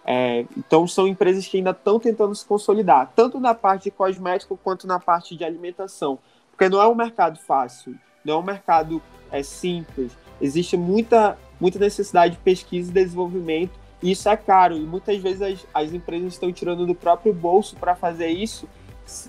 É, 0.04 0.46
então 0.56 0.86
são 0.86 1.08
empresas 1.08 1.48
que 1.48 1.56
ainda 1.56 1.70
estão 1.70 1.98
tentando 1.98 2.36
se 2.36 2.46
consolidar, 2.46 3.10
tanto 3.16 3.40
na 3.40 3.52
parte 3.52 3.82
de 3.82 3.90
cosmético 3.90 4.56
quanto 4.62 4.86
na 4.86 5.00
parte 5.00 5.34
de 5.34 5.42
alimentação, 5.42 6.20
porque 6.52 6.68
não 6.68 6.80
é 6.80 6.86
um 6.86 6.94
mercado 6.94 7.36
fácil, 7.36 7.98
não 8.24 8.34
é 8.34 8.36
um 8.38 8.44
mercado 8.44 9.02
é, 9.32 9.42
simples. 9.42 10.16
Existe 10.40 10.76
muita, 10.76 11.36
muita 11.62 11.78
necessidade 11.78 12.34
de 12.34 12.40
pesquisa 12.40 12.90
e 12.90 12.94
desenvolvimento, 12.94 13.78
e 14.02 14.10
isso 14.10 14.28
é 14.28 14.36
caro, 14.36 14.76
e 14.76 14.80
muitas 14.80 15.16
vezes 15.18 15.40
as, 15.40 15.66
as 15.72 15.92
empresas 15.92 16.32
estão 16.32 16.52
tirando 16.52 16.84
do 16.84 16.92
próprio 16.92 17.32
bolso 17.32 17.76
para 17.76 17.94
fazer 17.94 18.30
isso 18.30 18.68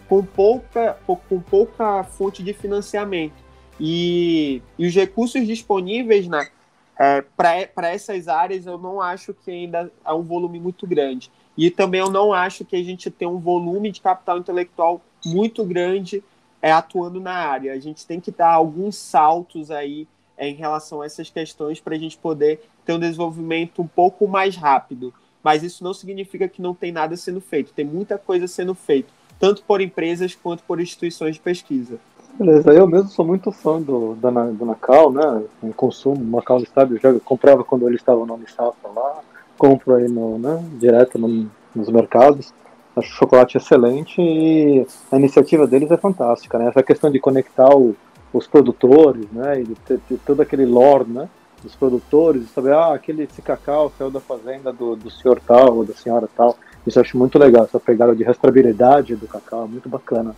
com 0.09 0.25
pouca, 0.25 0.97
com 1.05 1.39
pouca 1.39 2.03
fonte 2.03 2.41
de 2.41 2.51
financiamento. 2.51 3.35
E, 3.79 4.63
e 4.79 4.87
os 4.87 4.95
recursos 4.95 5.45
disponíveis 5.45 6.27
né, 6.27 6.47
é, 6.99 7.21
para 7.21 7.91
essas 7.91 8.27
áreas 8.27 8.65
eu 8.65 8.79
não 8.79 8.99
acho 8.99 9.31
que 9.31 9.51
ainda 9.51 9.91
é 10.03 10.11
um 10.11 10.23
volume 10.23 10.59
muito 10.59 10.87
grande. 10.87 11.31
E 11.55 11.69
também 11.69 12.01
eu 12.01 12.09
não 12.09 12.33
acho 12.33 12.65
que 12.65 12.75
a 12.75 12.83
gente 12.83 13.11
tem 13.11 13.27
um 13.27 13.37
volume 13.37 13.91
de 13.91 14.01
capital 14.01 14.39
intelectual 14.39 15.01
muito 15.23 15.63
grande 15.63 16.23
é, 16.59 16.71
atuando 16.71 17.19
na 17.19 17.33
área. 17.33 17.73
A 17.73 17.79
gente 17.79 18.07
tem 18.07 18.19
que 18.19 18.31
dar 18.31 18.53
alguns 18.53 18.95
saltos 18.95 19.69
aí 19.69 20.07
em 20.47 20.55
relação 20.55 21.01
a 21.01 21.05
essas 21.05 21.29
questões 21.29 21.79
para 21.79 21.95
a 21.95 21.99
gente 21.99 22.17
poder 22.17 22.61
ter 22.85 22.93
um 22.93 22.99
desenvolvimento 22.99 23.81
um 23.81 23.87
pouco 23.87 24.27
mais 24.27 24.55
rápido. 24.55 25.13
Mas 25.43 25.63
isso 25.63 25.83
não 25.83 25.93
significa 25.93 26.47
que 26.47 26.61
não 26.61 26.73
tem 26.73 26.91
nada 26.91 27.17
sendo 27.17 27.41
feito. 27.41 27.73
Tem 27.73 27.85
muita 27.85 28.17
coisa 28.17 28.47
sendo 28.47 28.73
feita, 28.73 29.09
tanto 29.39 29.63
por 29.63 29.81
empresas 29.81 30.35
quanto 30.35 30.63
por 30.63 30.79
instituições 30.79 31.35
de 31.35 31.41
pesquisa. 31.41 31.99
Beleza, 32.39 32.71
eu 32.73 32.87
mesmo 32.87 33.09
sou 33.09 33.23
muito 33.23 33.51
fã 33.51 33.79
do, 33.79 34.15
do, 34.15 34.53
do 34.53 34.65
Nacal, 34.65 35.11
né? 35.11 35.43
Em 35.61 35.71
consumo, 35.71 36.23
Macau 36.23 36.57
Estado, 36.59 36.95
eu 36.95 36.99
já 36.99 37.19
comprava 37.19 37.63
quando 37.63 37.87
ele 37.87 37.95
estava 37.95 38.25
no 38.25 38.33
Unisafra 38.33 38.89
lá, 38.89 39.19
compro 39.55 39.95
aí 39.95 40.07
no, 40.07 40.39
né, 40.39 40.63
direto 40.79 41.19
no, 41.19 41.49
nos 41.75 41.89
mercados. 41.89 42.51
Acho 42.95 43.09
o 43.09 43.15
chocolate 43.15 43.57
excelente 43.57 44.19
e 44.19 44.85
a 45.11 45.17
iniciativa 45.17 45.67
deles 45.67 45.91
é 45.91 45.97
fantástica, 45.97 46.57
né? 46.57 46.67
Essa 46.69 46.81
questão 46.81 47.11
de 47.11 47.19
conectar 47.19 47.69
o, 47.75 47.95
os 48.33 48.47
produtores, 48.47 49.25
né? 49.31 49.61
E 49.61 50.17
todo 50.17 50.41
aquele 50.41 50.65
lore, 50.65 51.09
né? 51.09 51.29
Dos 51.61 51.75
produtores, 51.75 52.49
saber, 52.49 52.73
ah, 52.73 52.93
aquele 52.93 53.23
esse 53.23 53.41
cacau 53.41 53.91
saiu 53.97 54.11
da 54.11 54.19
fazenda 54.19 54.73
do, 54.73 54.95
do 54.95 55.09
senhor 55.09 55.39
tal 55.39 55.77
ou 55.77 55.85
da 55.85 55.93
senhora 55.93 56.27
tal. 56.35 56.57
Isso 56.85 56.99
eu 56.99 57.01
acho 57.01 57.17
muito 57.17 57.39
legal, 57.39 57.63
essa 57.63 57.79
pegada 57.79 58.13
de 58.13 58.23
rastreabilidade 58.23 59.15
do 59.15 59.27
cacau, 59.27 59.67
muito 59.67 59.87
bacana 59.87 60.35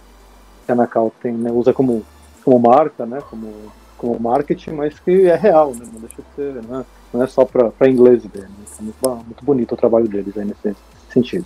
que 0.66 0.72
a 0.72 0.76
Nakal 0.76 1.12
tem, 1.22 1.34
né, 1.34 1.52
usa 1.52 1.74
como, 1.74 2.04
como 2.44 2.60
marca, 2.60 3.06
né, 3.06 3.22
como, 3.30 3.54
como 3.98 4.20
marketing, 4.20 4.72
mas 4.72 5.00
que 5.00 5.28
é 5.28 5.36
real, 5.36 5.74
né, 5.74 5.86
não 5.92 6.00
deixa 6.00 6.18
de 6.18 6.36
ser, 6.36 6.54
né, 6.64 6.86
não 7.14 7.24
é 7.24 7.28
só 7.28 7.46
para 7.46 7.90
inglês 7.90 8.26
ver. 8.26 8.44
Né, 8.44 8.56
é 8.80 8.82
muito, 8.82 9.26
muito 9.26 9.46
bonito 9.46 9.74
o 9.74 9.78
trabalho 9.78 10.08
deles 10.08 10.38
aí 10.38 10.46
nesse 10.46 10.76
sentido. 11.10 11.46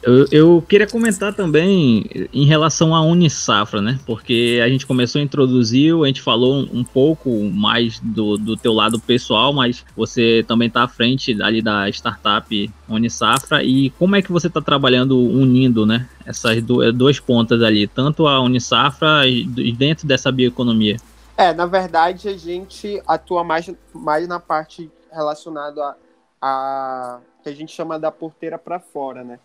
Eu, 0.00 0.26
eu, 0.30 0.64
queria 0.66 0.86
comentar 0.86 1.34
também 1.34 2.28
em 2.32 2.46
relação 2.46 2.94
à 2.94 3.02
Unisafra, 3.02 3.82
né? 3.82 3.98
Porque 4.06 4.60
a 4.64 4.68
gente 4.68 4.86
começou 4.86 5.20
a 5.20 5.24
introduzir, 5.24 5.92
a 5.94 6.06
gente 6.06 6.22
falou 6.22 6.68
um 6.72 6.84
pouco 6.84 7.28
mais 7.50 7.98
do, 7.98 8.36
do 8.38 8.56
teu 8.56 8.72
lado 8.72 9.00
pessoal, 9.00 9.52
mas 9.52 9.84
você 9.96 10.44
também 10.46 10.68
está 10.68 10.84
à 10.84 10.88
frente 10.88 11.42
ali 11.42 11.60
da 11.60 11.88
startup 11.88 12.70
Unisafra. 12.88 13.64
E 13.64 13.90
como 13.90 14.14
é 14.14 14.22
que 14.22 14.30
você 14.30 14.46
está 14.46 14.60
trabalhando 14.60 15.18
unindo, 15.18 15.84
né? 15.84 16.08
Essas 16.24 16.62
duas 16.62 17.18
pontas 17.18 17.60
ali, 17.60 17.88
tanto 17.88 18.28
a 18.28 18.40
Unisafra 18.40 19.26
e 19.26 19.72
dentro 19.72 20.06
dessa 20.06 20.30
bioeconomia? 20.30 20.96
É, 21.36 21.54
na 21.54 21.66
verdade 21.66 22.28
a 22.28 22.36
gente 22.36 23.00
atua 23.06 23.44
mais, 23.44 23.70
mais 23.94 24.26
na 24.26 24.40
parte 24.40 24.90
relacionada 25.12 25.80
a, 25.84 25.96
a 26.42 27.20
que 27.42 27.48
a 27.48 27.54
gente 27.54 27.72
chama 27.72 27.96
da 27.96 28.10
porteira 28.10 28.58
para 28.58 28.80
fora, 28.80 29.22
né? 29.22 29.38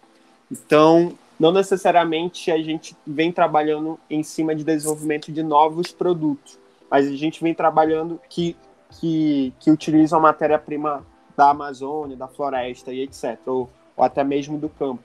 Então, 0.53 1.17
não 1.39 1.51
necessariamente 1.51 2.51
a 2.51 2.61
gente 2.61 2.95
vem 3.07 3.31
trabalhando 3.31 3.99
em 4.07 4.21
cima 4.21 4.53
de 4.53 4.63
desenvolvimento 4.63 5.31
de 5.31 5.41
novos 5.41 5.91
produtos, 5.91 6.59
mas 6.91 7.07
a 7.07 7.15
gente 7.15 7.41
vem 7.41 7.55
trabalhando 7.55 8.21
que, 8.29 8.55
que, 8.91 9.51
que 9.59 9.71
utilizam 9.71 10.19
a 10.19 10.21
matéria-prima 10.21 11.03
da 11.35 11.49
Amazônia, 11.49 12.15
da 12.15 12.27
floresta 12.27 12.93
e 12.93 13.01
etc., 13.01 13.39
ou, 13.47 13.67
ou 13.97 14.03
até 14.03 14.23
mesmo 14.23 14.59
do 14.59 14.69
campo. 14.69 15.03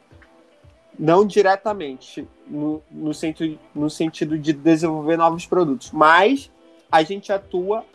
Não 0.98 1.24
diretamente 1.24 2.28
no, 2.46 2.82
no, 2.90 3.14
sentido, 3.14 3.58
no 3.74 3.88
sentido 3.88 4.36
de 4.36 4.52
desenvolver 4.52 5.16
novos 5.16 5.46
produtos, 5.46 5.90
mas 5.92 6.50
a 6.92 7.02
gente 7.02 7.32
atua 7.32 7.86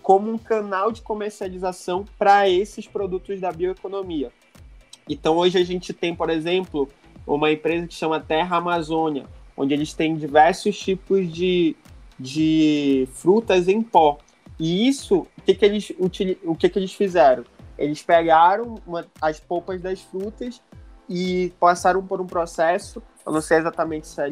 como 0.00 0.30
um 0.30 0.38
canal 0.38 0.90
de 0.90 1.02
comercialização 1.02 2.06
para 2.18 2.48
esses 2.48 2.86
produtos 2.86 3.38
da 3.40 3.52
bioeconomia. 3.52 4.32
Então 5.08 5.36
hoje 5.36 5.58
a 5.58 5.64
gente 5.64 5.92
tem, 5.92 6.14
por 6.14 6.30
exemplo, 6.30 6.88
uma 7.26 7.50
empresa 7.50 7.86
que 7.86 7.94
chama 7.94 8.20
Terra 8.20 8.56
Amazônia, 8.56 9.26
onde 9.56 9.74
eles 9.74 9.92
têm 9.92 10.16
diversos 10.16 10.78
tipos 10.78 11.32
de, 11.32 11.74
de 12.18 13.08
frutas 13.12 13.68
em 13.68 13.82
pó. 13.82 14.18
E 14.58 14.88
isso, 14.88 15.26
o 15.36 15.42
que, 15.44 15.54
que, 15.54 15.64
eles, 15.64 15.92
o 15.98 16.54
que, 16.54 16.68
que 16.68 16.78
eles 16.78 16.92
fizeram? 16.92 17.44
Eles 17.78 18.02
pegaram 18.02 18.76
uma, 18.86 19.06
as 19.20 19.38
polpas 19.38 19.80
das 19.80 20.00
frutas 20.00 20.60
e 21.08 21.52
passaram 21.58 22.04
por 22.04 22.20
um 22.20 22.26
processo, 22.26 23.02
eu 23.24 23.32
não 23.32 23.40
sei 23.40 23.58
exatamente 23.58 24.06
se 24.06 24.20
é 24.20 24.28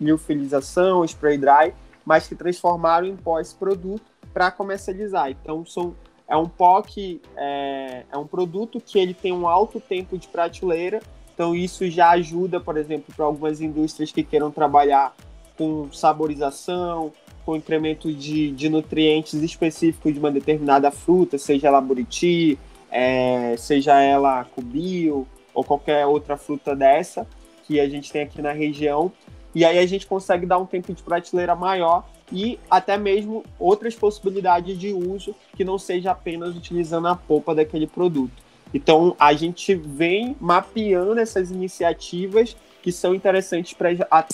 liofilização, 0.00 1.04
spray 1.04 1.36
dry, 1.36 1.74
mas 2.04 2.28
que 2.28 2.34
transformaram 2.34 3.06
em 3.06 3.16
pó 3.16 3.40
esse 3.40 3.54
produto 3.54 4.04
para 4.32 4.50
comercializar. 4.50 5.30
Então 5.30 5.64
são 5.66 5.94
é 6.28 6.36
um 6.36 6.48
que 6.82 7.20
é, 7.36 8.04
é 8.10 8.16
um 8.16 8.26
produto 8.26 8.80
que 8.80 8.98
ele 8.98 9.14
tem 9.14 9.32
um 9.32 9.48
alto 9.48 9.78
tempo 9.80 10.16
de 10.16 10.26
prateleira, 10.28 11.00
então 11.34 11.54
isso 11.54 11.88
já 11.90 12.10
ajuda, 12.10 12.60
por 12.60 12.76
exemplo, 12.76 13.12
para 13.14 13.26
algumas 13.26 13.60
indústrias 13.60 14.12
que 14.12 14.22
queiram 14.22 14.50
trabalhar 14.50 15.14
com 15.56 15.90
saborização, 15.92 17.12
com 17.44 17.56
incremento 17.56 18.12
de, 18.12 18.50
de 18.52 18.68
nutrientes 18.68 19.34
específicos 19.34 20.12
de 20.12 20.18
uma 20.18 20.30
determinada 20.30 20.90
fruta, 20.90 21.36
seja 21.36 21.68
ela 21.68 21.80
buriti, 21.80 22.58
é, 22.90 23.54
seja 23.58 24.00
ela 24.00 24.44
cubio 24.44 25.26
ou 25.52 25.62
qualquer 25.62 26.06
outra 26.06 26.36
fruta 26.36 26.74
dessa 26.74 27.26
que 27.66 27.80
a 27.80 27.88
gente 27.88 28.12
tem 28.12 28.22
aqui 28.22 28.40
na 28.40 28.52
região. 28.52 29.12
E 29.54 29.64
aí 29.64 29.78
a 29.78 29.86
gente 29.86 30.06
consegue 30.06 30.46
dar 30.46 30.58
um 30.58 30.66
tempo 30.66 30.92
de 30.92 31.02
prateleira 31.02 31.54
maior 31.54 32.04
e 32.32 32.58
até 32.70 32.98
mesmo 32.98 33.44
outras 33.58 33.94
possibilidades 33.94 34.78
de 34.78 34.92
uso 34.92 35.34
que 35.56 35.64
não 35.64 35.78
seja 35.78 36.10
apenas 36.10 36.56
utilizando 36.56 37.06
a 37.06 37.14
polpa 37.14 37.54
daquele 37.54 37.86
produto. 37.86 38.42
Então, 38.72 39.14
a 39.20 39.32
gente 39.32 39.72
vem 39.74 40.36
mapeando 40.40 41.20
essas 41.20 41.50
iniciativas 41.52 42.56
que 42.82 42.90
são 42.90 43.14
interessantes 43.14 43.72
para 43.72 43.90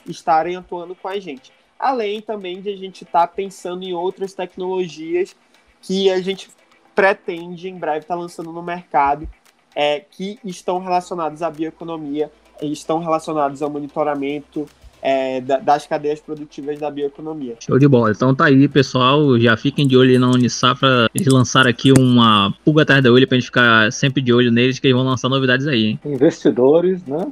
estarem 0.06 0.56
atuando 0.56 0.94
com 0.94 1.08
a 1.08 1.20
gente. 1.20 1.52
Além 1.78 2.22
também 2.22 2.60
de 2.62 2.70
a 2.70 2.76
gente 2.76 3.04
estar 3.04 3.26
tá 3.26 3.28
pensando 3.28 3.84
em 3.84 3.92
outras 3.92 4.32
tecnologias 4.32 5.36
que 5.82 6.10
a 6.10 6.20
gente 6.22 6.48
pretende 6.94 7.68
em 7.68 7.78
breve 7.78 8.00
estar 8.00 8.14
tá 8.14 8.20
lançando 8.20 8.50
no 8.50 8.62
mercado, 8.62 9.28
é, 9.74 10.00
que 10.00 10.38
estão 10.42 10.78
relacionados 10.78 11.42
à 11.42 11.50
bioeconomia, 11.50 12.32
estão 12.62 12.98
relacionados 12.98 13.62
ao 13.62 13.70
monitoramento 13.70 14.66
é, 15.02 15.40
das 15.40 15.86
cadeias 15.86 16.20
produtivas 16.20 16.78
da 16.78 16.90
bioeconomia. 16.90 17.56
Show 17.60 17.78
de 17.78 17.88
bola. 17.88 18.10
Então 18.10 18.34
tá 18.34 18.46
aí, 18.46 18.68
pessoal. 18.68 19.38
Já 19.38 19.56
fiquem 19.56 19.86
de 19.86 19.96
olho 19.96 20.18
na 20.18 20.30
Unisafra. 20.30 21.08
Eles 21.14 21.28
lançaram 21.28 21.70
aqui 21.70 21.92
uma 21.92 22.54
pulga 22.64 22.82
atrás 22.82 23.02
da 23.02 23.10
olho 23.10 23.26
pra 23.26 23.36
gente 23.36 23.46
ficar 23.46 23.90
sempre 23.92 24.22
de 24.22 24.32
olho 24.32 24.50
neles, 24.50 24.78
que 24.78 24.86
eles 24.86 24.96
vão 24.96 25.06
lançar 25.06 25.28
novidades 25.28 25.66
aí. 25.66 25.86
Hein? 25.86 26.00
Investidores, 26.04 27.04
né? 27.06 27.26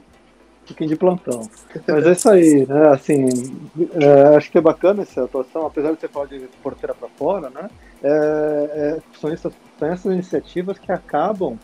Fiquem 0.64 0.86
de 0.86 0.96
plantão. 0.96 1.48
Mas 1.86 2.06
é 2.06 2.12
isso 2.12 2.28
aí, 2.28 2.66
né? 2.66 2.88
Assim, 2.88 3.26
é, 3.94 4.36
acho 4.36 4.50
que 4.50 4.58
é 4.58 4.60
bacana 4.60 5.02
essa 5.02 5.24
atuação, 5.24 5.66
apesar 5.66 5.92
de 5.92 6.00
você 6.00 6.08
falar 6.08 6.26
de 6.26 6.40
porteira 6.62 6.94
para 6.94 7.08
fora, 7.08 7.48
né? 7.48 7.70
É, 8.02 8.10
é, 8.10 8.98
são, 9.18 9.30
essas, 9.30 9.52
são 9.78 9.88
essas 9.88 10.12
iniciativas 10.12 10.78
que 10.78 10.92
acabam 10.92 11.58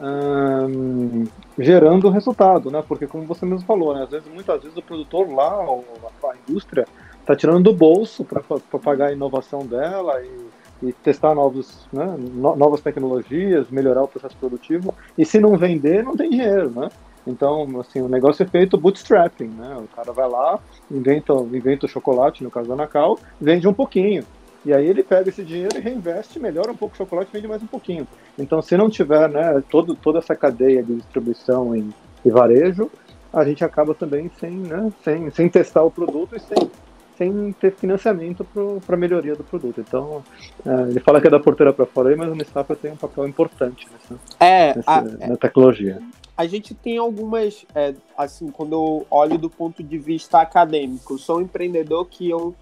hum, 0.00 1.24
gerando 1.58 2.08
resultado, 2.08 2.70
né? 2.70 2.82
Porque 2.86 3.06
como 3.06 3.24
você 3.26 3.44
mesmo 3.44 3.66
falou, 3.66 3.94
né? 3.94 4.04
Às 4.04 4.10
vezes, 4.10 4.28
muitas 4.32 4.62
vezes 4.62 4.76
o 4.76 4.82
produtor 4.82 5.30
lá, 5.32 5.60
ou 5.60 5.84
a 6.24 6.34
indústria, 6.48 6.86
está 7.20 7.36
tirando 7.36 7.64
do 7.64 7.72
bolso 7.72 8.24
para 8.24 8.42
pagar 8.80 9.08
a 9.08 9.12
inovação 9.12 9.66
dela 9.66 10.20
e, 10.22 10.88
e 10.88 10.92
testar 10.92 11.34
novos, 11.34 11.86
né? 11.92 12.16
no, 12.18 12.56
novas 12.56 12.80
tecnologias, 12.80 13.70
melhorar 13.70 14.02
o 14.02 14.08
processo 14.08 14.36
produtivo. 14.36 14.94
E 15.16 15.24
se 15.24 15.38
não 15.38 15.56
vender, 15.56 16.02
não 16.02 16.16
tem 16.16 16.30
dinheiro, 16.30 16.70
né? 16.70 16.88
Então, 17.26 17.68
assim, 17.78 18.00
o 18.00 18.08
negócio 18.08 18.42
é 18.42 18.46
feito 18.46 18.78
bootstrapping, 18.78 19.48
né? 19.48 19.76
O 19.78 19.88
cara 19.94 20.12
vai 20.12 20.28
lá, 20.28 20.58
inventa, 20.90 21.32
inventa 21.34 21.86
o 21.86 21.88
chocolate, 21.88 22.42
no 22.42 22.50
caso 22.50 22.68
da 22.68 22.76
Nacal, 22.76 23.18
vende 23.40 23.68
um 23.68 23.74
pouquinho. 23.74 24.24
E 24.64 24.72
aí 24.72 24.86
ele 24.86 25.02
pega 25.02 25.28
esse 25.30 25.42
dinheiro 25.42 25.76
e 25.76 25.80
reinveste, 25.80 26.38
melhora 26.38 26.70
um 26.70 26.76
pouco 26.76 26.94
o 26.94 26.98
chocolate 26.98 27.30
e 27.30 27.32
vende 27.32 27.48
mais 27.48 27.62
um 27.62 27.66
pouquinho. 27.66 28.06
Então, 28.38 28.60
se 28.60 28.76
não 28.76 28.90
tiver 28.90 29.28
né, 29.28 29.62
todo, 29.70 29.94
toda 29.94 30.18
essa 30.18 30.36
cadeia 30.36 30.82
de 30.82 30.96
distribuição 30.96 31.74
e, 31.74 31.88
e 32.24 32.30
varejo, 32.30 32.90
a 33.32 33.44
gente 33.44 33.64
acaba 33.64 33.94
também 33.94 34.30
sem, 34.38 34.50
né, 34.50 34.92
sem, 35.02 35.30
sem 35.30 35.48
testar 35.48 35.82
o 35.82 35.90
produto 35.90 36.36
e 36.36 36.40
sem, 36.40 36.70
sem 37.16 37.52
ter 37.52 37.74
financiamento 37.74 38.46
para 38.86 38.96
a 38.96 38.98
melhoria 38.98 39.34
do 39.34 39.44
produto. 39.44 39.80
Então, 39.80 40.22
é, 40.66 40.90
ele 40.90 41.00
fala 41.00 41.20
que 41.20 41.26
é 41.26 41.30
da 41.30 41.40
porteira 41.40 41.72
para 41.72 41.86
fora, 41.86 42.14
mas 42.14 42.28
o 42.28 42.34
Nestapa 42.34 42.76
tem 42.76 42.92
um 42.92 42.96
papel 42.96 43.26
importante 43.26 43.86
nessa, 43.90 44.20
é, 44.40 44.76
nessa 44.76 44.90
a, 44.90 45.02
na 45.02 45.36
tecnologia. 45.36 46.02
A 46.36 46.46
gente 46.46 46.74
tem 46.74 46.98
algumas, 46.98 47.66
é, 47.74 47.94
assim, 48.16 48.50
quando 48.50 48.72
eu 48.72 49.06
olho 49.10 49.38
do 49.38 49.48
ponto 49.50 49.82
de 49.82 49.98
vista 49.98 50.40
acadêmico, 50.40 51.18
sou 51.18 51.38
um 51.38 51.42
empreendedor 51.42 52.06
que 52.06 52.28
eu 52.28 52.54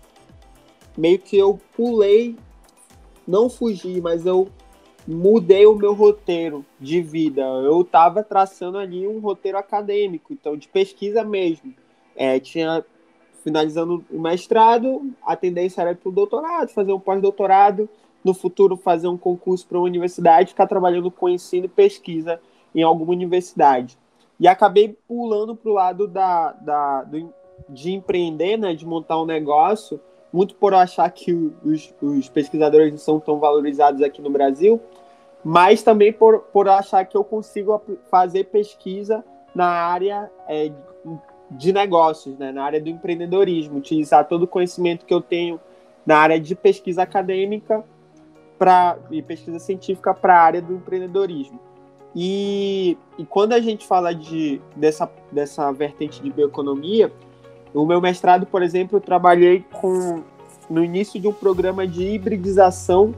meio 0.99 1.19
que 1.21 1.39
eu 1.39 1.61
pulei, 1.77 2.37
não 3.27 3.49
fugi, 3.49 4.01
mas 4.01 4.27
eu 4.27 4.49
mudei 5.07 5.65
o 5.65 5.77
meu 5.77 5.95
roteiro 5.95 6.67
de 6.81 7.01
vida. 7.01 7.43
Eu 7.43 7.83
estava 7.83 8.25
traçando 8.25 8.77
ali 8.77 9.07
um 9.07 9.21
roteiro 9.21 9.57
acadêmico, 9.57 10.33
então 10.33 10.57
de 10.57 10.67
pesquisa 10.67 11.23
mesmo. 11.23 11.73
É, 12.17 12.41
tinha 12.41 12.85
finalizando 13.45 14.05
o 14.11 14.19
mestrado, 14.19 15.15
a 15.25 15.37
tendência 15.37 15.81
era 15.81 15.95
para 15.95 16.09
o 16.09 16.13
doutorado, 16.13 16.71
fazer 16.71 16.93
um 16.93 16.99
pós-doutorado, 16.99 17.89
no 18.25 18.35
futuro 18.35 18.77
fazer 18.77 19.07
um 19.07 19.17
concurso 19.17 19.67
para 19.69 19.79
uma 19.79 19.87
universidade, 19.87 20.51
ficar 20.51 20.67
trabalhando 20.67 21.11
com 21.13 21.29
ensino 21.29 21.67
e 21.67 21.69
pesquisa 21.69 22.41
em 22.75 22.83
alguma 22.83 23.13
universidade. 23.13 23.97
E 24.41 24.49
acabei 24.49 24.99
pulando 25.07 25.55
para 25.55 25.71
o 25.71 25.75
lado 25.75 26.09
da, 26.09 26.53
da, 26.53 27.05
do, 27.05 27.33
de 27.69 27.93
empreender, 27.93 28.57
né, 28.57 28.75
de 28.75 28.85
montar 28.85 29.23
um 29.23 29.25
negócio, 29.25 30.01
muito 30.33 30.55
por 30.55 30.75
achar 30.75 31.11
que 31.11 31.33
os, 31.65 31.95
os 32.01 32.29
pesquisadores 32.29 32.91
não 32.91 32.99
são 32.99 33.21
tão 33.21 33.39
valorizados 33.39 34.03
aqui 34.03 34.21
no 34.21 34.31
Brasil, 34.31 34.81
mas 35.45 35.83
também 35.83 36.13
por, 36.13 36.41
por 36.53 36.69
achar 36.69 37.05
que 37.05 37.17
eu 37.17 37.25
consigo 37.25 37.81
fazer 38.11 38.45
pesquisa 38.45 39.25
na 39.55 39.67
área 39.67 40.31
é, 40.47 40.71
de 41.51 41.73
negócios, 41.73 42.37
né, 42.37 42.53
na 42.53 42.65
área 42.65 42.81
do 42.81 42.89
empreendedorismo, 42.89 43.79
utilizar 43.79 44.27
todo 44.27 44.43
o 44.43 44.47
conhecimento 44.47 45.07
que 45.07 45.15
eu 45.15 45.21
tenho 45.21 45.59
na 46.05 46.19
área 46.19 46.39
de 46.39 46.55
pesquisa 46.55 47.03
acadêmica 47.03 47.85
pra, 48.59 48.99
e 49.11 49.23
pesquisa 49.23 49.59
científica 49.59 50.13
para 50.13 50.39
a 50.39 50.43
área 50.43 50.63
do 50.63 50.75
empreendedorismo. 50.75 51.61
E, 52.15 52.99
e 53.19 53.25
quando 53.25 53.53
a 53.53 53.61
gente 53.61 53.87
fala 53.87 54.15
de, 54.15 54.61
dessa, 54.75 55.11
dessa 55.31 55.71
vertente 55.73 56.23
de 56.23 56.31
bioeconomia, 56.31 57.13
no 57.75 57.87
meu 57.87 58.01
mestrado, 58.01 58.47
por 58.47 58.63
exemplo, 58.63 58.97
eu 58.97 59.01
trabalhei 59.01 59.65
com 59.73 60.23
no 60.69 60.85
início 60.85 61.19
de 61.21 61.27
um 61.27 61.33
programa 61.33 61.87
de 61.87 62.03
hibridização 62.07 63.15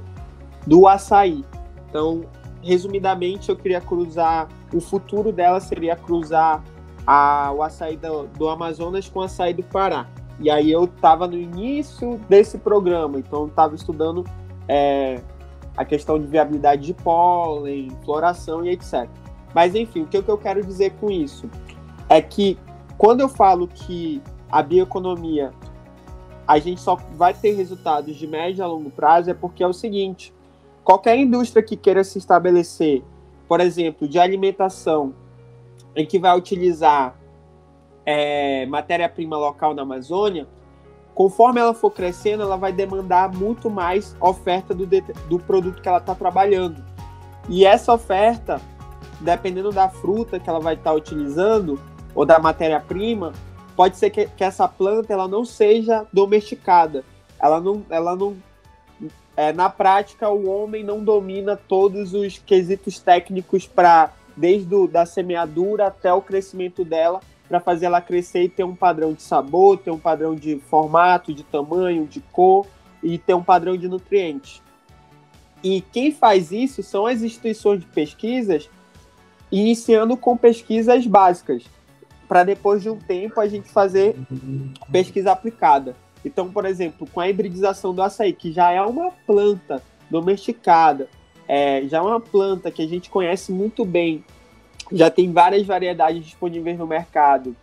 do 0.67 0.87
açaí. 0.87 1.45
Então, 1.89 2.23
resumidamente, 2.63 3.49
eu 3.49 3.57
queria 3.57 3.81
cruzar. 3.81 4.49
O 4.73 4.81
futuro 4.81 5.33
dela 5.33 5.61
seria 5.61 5.97
cruzar 5.97 6.63
a, 7.07 7.53
o 7.53 7.63
açaí 7.63 7.97
do, 7.97 8.29
do 8.29 8.49
Amazonas 8.49 9.09
com 9.09 9.19
o 9.19 9.23
açaí 9.23 9.53
do 9.53 9.63
Pará. 9.65 10.07
E 10.39 10.49
aí 10.49 10.71
eu 10.71 10.85
estava 10.85 11.27
no 11.27 11.37
início 11.37 12.19
desse 12.29 12.57
programa, 12.57 13.19
então 13.19 13.47
estava 13.47 13.75
estudando 13.75 14.25
é, 14.67 15.21
a 15.77 15.85
questão 15.85 16.19
de 16.19 16.27
viabilidade 16.27 16.87
de 16.87 16.95
pólen, 16.95 17.91
floração 18.05 18.65
e 18.65 18.71
etc. 18.71 19.09
Mas 19.55 19.75
enfim, 19.75 20.03
o 20.03 20.07
que 20.07 20.17
eu 20.17 20.39
quero 20.39 20.65
dizer 20.65 20.93
com 21.01 21.11
isso 21.11 21.51
é 22.09 22.23
que 22.23 22.57
quando 22.97 23.21
eu 23.21 23.29
falo 23.29 23.69
que 23.69 24.23
a 24.51 24.63
bioeconomia 24.63 25.53
a 26.51 26.59
gente 26.59 26.81
só 26.81 26.97
vai 27.13 27.33
ter 27.33 27.53
resultados 27.53 28.17
de 28.17 28.27
médio 28.27 28.65
a 28.65 28.67
longo 28.67 28.91
prazo 28.91 29.31
é 29.31 29.35
porque 29.35 29.63
é 29.63 29.67
o 29.69 29.73
seguinte: 29.73 30.35
qualquer 30.83 31.17
indústria 31.17 31.63
que 31.63 31.77
queira 31.77 32.03
se 32.03 32.19
estabelecer, 32.19 33.05
por 33.47 33.61
exemplo, 33.61 34.09
de 34.09 34.19
alimentação, 34.19 35.15
em 35.95 36.05
que 36.05 36.19
vai 36.19 36.37
utilizar 36.37 37.15
é, 38.05 38.67
matéria-prima 38.67 39.37
local 39.37 39.75
na 39.75 39.83
Amazônia, 39.83 40.49
conforme 41.15 41.61
ela 41.61 41.73
for 41.73 41.93
crescendo, 41.93 42.43
ela 42.43 42.57
vai 42.57 42.73
demandar 42.73 43.33
muito 43.33 43.71
mais 43.71 44.17
oferta 44.21 44.75
do, 44.75 44.85
do 45.29 45.39
produto 45.39 45.81
que 45.81 45.89
ela 45.89 45.99
está 45.99 46.17
trabalhando. 46.17 46.85
E 47.49 47.65
essa 47.65 47.93
oferta, 47.93 48.61
dependendo 49.21 49.71
da 49.71 49.89
fruta 49.89 50.41
que 50.41 50.51
ela 50.51 50.59
vai 50.59 50.75
estar 50.75 50.91
tá 50.91 50.97
utilizando, 50.97 51.81
ou 52.13 52.27
da 52.27 52.41
matéria-prima, 52.41 53.33
pode 53.77 53.97
ser 53.97 54.11
que, 54.11 54.27
que 54.27 54.45
essa 54.45 54.69
planta 54.69 55.13
ela 55.13 55.29
não 55.29 55.45
seja 55.45 56.07
domesticada. 56.13 57.05
Ela 57.39 57.61
não, 57.61 57.85
ela 57.89 58.15
não 58.15 58.37
é, 59.37 59.53
na 59.53 59.71
prática 59.71 60.29
o 60.29 60.49
homem 60.49 60.85
não 60.85 61.03
domina 61.03 61.57
todos 61.57 62.13
os 62.13 62.39
quesitos 62.39 62.99
técnicos 62.99 63.67
para 63.67 64.13
desde 64.37 64.75
o, 64.75 64.87
da 64.87 65.07
semeadura 65.07 65.87
até 65.87 66.13
o 66.13 66.21
crescimento 66.21 66.85
dela 66.85 67.21
para 67.49 67.59
fazer 67.59 67.87
ela 67.87 68.01
crescer 68.01 68.45
e 68.45 68.49
ter 68.49 68.65
um 68.65 68.77
padrão 68.77 69.13
de 69.13 69.23
sabor, 69.23 69.79
ter 69.79 69.91
um 69.91 69.99
padrão 69.99 70.35
de 70.35 70.61
formato, 70.69 71.35
de 71.35 71.43
tamanho, 71.43 72.07
de 72.07 72.21
cor 72.21 72.67
e 73.03 73.19
ter 73.19 73.35
um 73.35 73.43
padrão 73.43 73.77
de 73.77 73.89
nutrientes. 73.89 74.63
E 75.63 75.81
quem 75.81 76.13
faz 76.13 76.53
isso 76.53 76.83
são 76.83 77.07
as 77.07 77.23
instituições 77.23 77.81
de 77.81 77.87
pesquisas, 77.87 78.71
iniciando 79.51 80.17
com 80.17 80.37
pesquisas 80.37 81.07
básicas 81.07 81.65
para 82.31 82.45
depois 82.45 82.81
de 82.81 82.89
um 82.89 82.97
tempo 82.97 83.41
a 83.41 83.49
gente 83.49 83.69
fazer 83.69 84.15
pesquisa 84.93 85.33
aplicada. 85.33 85.97
Então, 86.25 86.49
por 86.49 86.65
exemplo, 86.65 87.05
com 87.13 87.19
a 87.19 87.29
hibridização 87.29 87.93
do 87.93 88.01
açaí, 88.01 88.33
que 88.33 88.53
já 88.53 88.71
é 88.71 88.81
uma 88.81 89.11
planta 89.27 89.83
domesticada, 90.09 91.09
é, 91.49 91.83
já 91.89 91.99
é 91.99 92.01
uma 92.01 92.21
planta 92.21 92.71
que 92.71 92.83
a 92.83 92.87
gente 92.87 93.11
conhece 93.11 93.51
muito 93.51 93.85
bem, 93.85 94.25
já 94.93 95.11
tem 95.11 95.33
várias 95.33 95.67
variedades 95.67 96.25
disponíveis 96.25 96.79
no 96.79 96.87
mercado. 96.87 97.57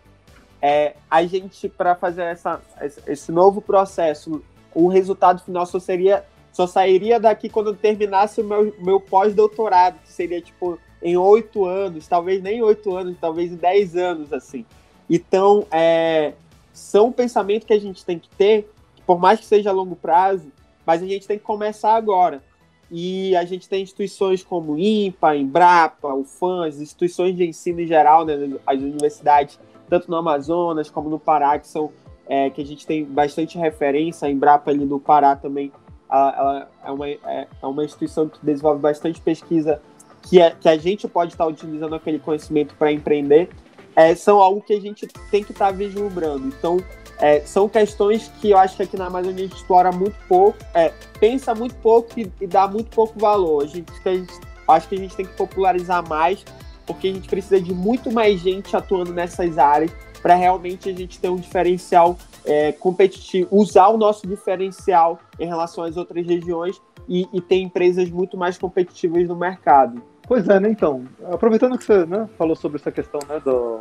É, 0.60 0.96
a 1.10 1.24
gente, 1.24 1.66
para 1.66 1.94
fazer 1.94 2.24
essa, 2.24 2.60
esse 3.06 3.32
novo 3.32 3.62
processo, 3.62 4.44
o 4.74 4.86
resultado 4.88 5.42
final 5.42 5.64
só 5.64 5.80
seria 5.80 6.26
só 6.52 6.66
sairia 6.66 7.18
daqui 7.18 7.48
quando 7.48 7.72
terminasse 7.74 8.42
o 8.42 8.44
meu, 8.44 8.74
meu 8.80 9.00
pós-doutorado, 9.00 9.98
que 10.00 10.12
seria 10.12 10.42
tipo 10.42 10.78
em 11.02 11.16
oito 11.16 11.64
anos, 11.64 12.06
talvez 12.06 12.42
nem 12.42 12.62
oito 12.62 12.94
anos, 12.96 13.16
talvez 13.20 13.52
em 13.52 13.56
dez 13.56 13.96
anos, 13.96 14.32
assim. 14.32 14.64
Então, 15.08 15.66
é, 15.70 16.32
são 16.72 17.10
pensamentos 17.10 17.66
que 17.66 17.72
a 17.72 17.80
gente 17.80 18.04
tem 18.04 18.18
que 18.18 18.28
ter, 18.30 18.70
por 19.06 19.18
mais 19.18 19.40
que 19.40 19.46
seja 19.46 19.70
a 19.70 19.72
longo 19.72 19.96
prazo, 19.96 20.50
mas 20.84 21.02
a 21.02 21.06
gente 21.06 21.26
tem 21.26 21.38
que 21.38 21.44
começar 21.44 21.94
agora. 21.94 22.42
E 22.90 23.36
a 23.36 23.44
gente 23.44 23.68
tem 23.68 23.82
instituições 23.82 24.42
como 24.42 24.78
IMPA, 24.78 25.36
Embrapa, 25.36 26.14
UFAM, 26.14 26.66
as 26.66 26.80
instituições 26.80 27.36
de 27.36 27.46
ensino 27.46 27.80
em 27.80 27.86
geral, 27.86 28.24
né, 28.24 28.34
as 28.66 28.80
universidades, 28.80 29.58
tanto 29.88 30.10
no 30.10 30.16
Amazonas 30.16 30.90
como 30.90 31.10
no 31.10 31.18
Pará, 31.18 31.58
que 31.58 31.68
são 31.68 31.90
é, 32.26 32.50
que 32.50 32.60
a 32.60 32.64
gente 32.64 32.86
tem 32.86 33.04
bastante 33.04 33.58
referência, 33.58 34.28
a 34.28 34.30
Embrapa 34.30 34.70
ali 34.70 34.84
do 34.84 34.98
Pará 34.98 35.34
também, 35.36 35.72
ela, 36.10 36.36
ela 36.38 36.70
é, 36.84 36.90
uma, 36.90 37.08
é, 37.08 37.48
é 37.62 37.66
uma 37.66 37.84
instituição 37.84 38.28
que 38.28 38.38
desenvolve 38.42 38.80
bastante 38.80 39.20
pesquisa 39.20 39.80
que, 40.28 40.40
é, 40.40 40.50
que 40.50 40.68
a 40.68 40.76
gente 40.76 41.08
pode 41.08 41.32
estar 41.32 41.46
utilizando 41.46 41.94
aquele 41.94 42.18
conhecimento 42.18 42.74
para 42.74 42.92
empreender, 42.92 43.48
é, 43.96 44.14
são 44.14 44.40
algo 44.40 44.60
que 44.60 44.72
a 44.72 44.80
gente 44.80 45.06
tem 45.30 45.42
que 45.42 45.52
estar 45.52 45.66
tá 45.66 45.72
vislumbrando. 45.72 46.46
Então, 46.46 46.78
é, 47.18 47.40
são 47.40 47.68
questões 47.68 48.30
que 48.40 48.50
eu 48.50 48.58
acho 48.58 48.76
que 48.76 48.82
aqui 48.82 48.96
na 48.96 49.06
Amazônia 49.06 49.44
a 49.44 49.48
gente 49.48 49.56
explora 49.56 49.90
muito 49.90 50.16
pouco, 50.28 50.56
é, 50.72 50.92
pensa 51.18 51.54
muito 51.54 51.74
pouco 51.76 52.20
e, 52.20 52.30
e, 52.40 52.46
dá 52.46 52.68
muito 52.68 52.90
pouco 52.94 53.18
valor. 53.18 53.64
A 53.64 53.66
gente, 53.66 53.90
a 54.04 54.14
gente, 54.14 54.32
acho 54.68 54.88
que 54.88 54.94
a 54.94 54.98
gente 54.98 55.16
tem 55.16 55.26
que 55.26 55.32
popularizar 55.32 56.06
mais, 56.08 56.44
porque 56.86 57.08
a 57.08 57.12
gente 57.12 57.28
precisa 57.28 57.60
de 57.60 57.74
muito 57.74 58.12
mais 58.12 58.40
gente 58.40 58.76
atuando 58.76 59.12
nessas 59.12 59.58
áreas 59.58 59.90
para 60.22 60.34
realmente 60.34 60.88
a 60.88 60.92
gente 60.92 61.18
ter 61.18 61.28
um 61.28 61.36
diferencial 61.36 62.16
é, 62.44 62.72
competitivo, 62.72 63.48
usar 63.50 63.88
o 63.88 63.96
nosso 63.96 64.26
diferencial 64.26 65.18
em 65.40 65.46
relação 65.46 65.84
às 65.84 65.96
outras 65.96 66.24
regiões 66.26 66.80
e, 67.08 67.26
e 67.32 67.40
ter 67.40 67.56
empresas 67.56 68.08
muito 68.10 68.36
mais 68.36 68.58
competitivas 68.58 69.26
no 69.26 69.34
mercado. 69.34 70.02
Pois 70.28 70.46
é, 70.46 70.60
né? 70.60 70.70
Então, 70.70 71.06
aproveitando 71.32 71.78
que 71.78 71.84
você 71.84 72.04
né, 72.04 72.28
falou 72.36 72.54
sobre 72.54 72.78
essa 72.78 72.92
questão 72.92 73.18
né, 73.26 73.40
do, 73.42 73.80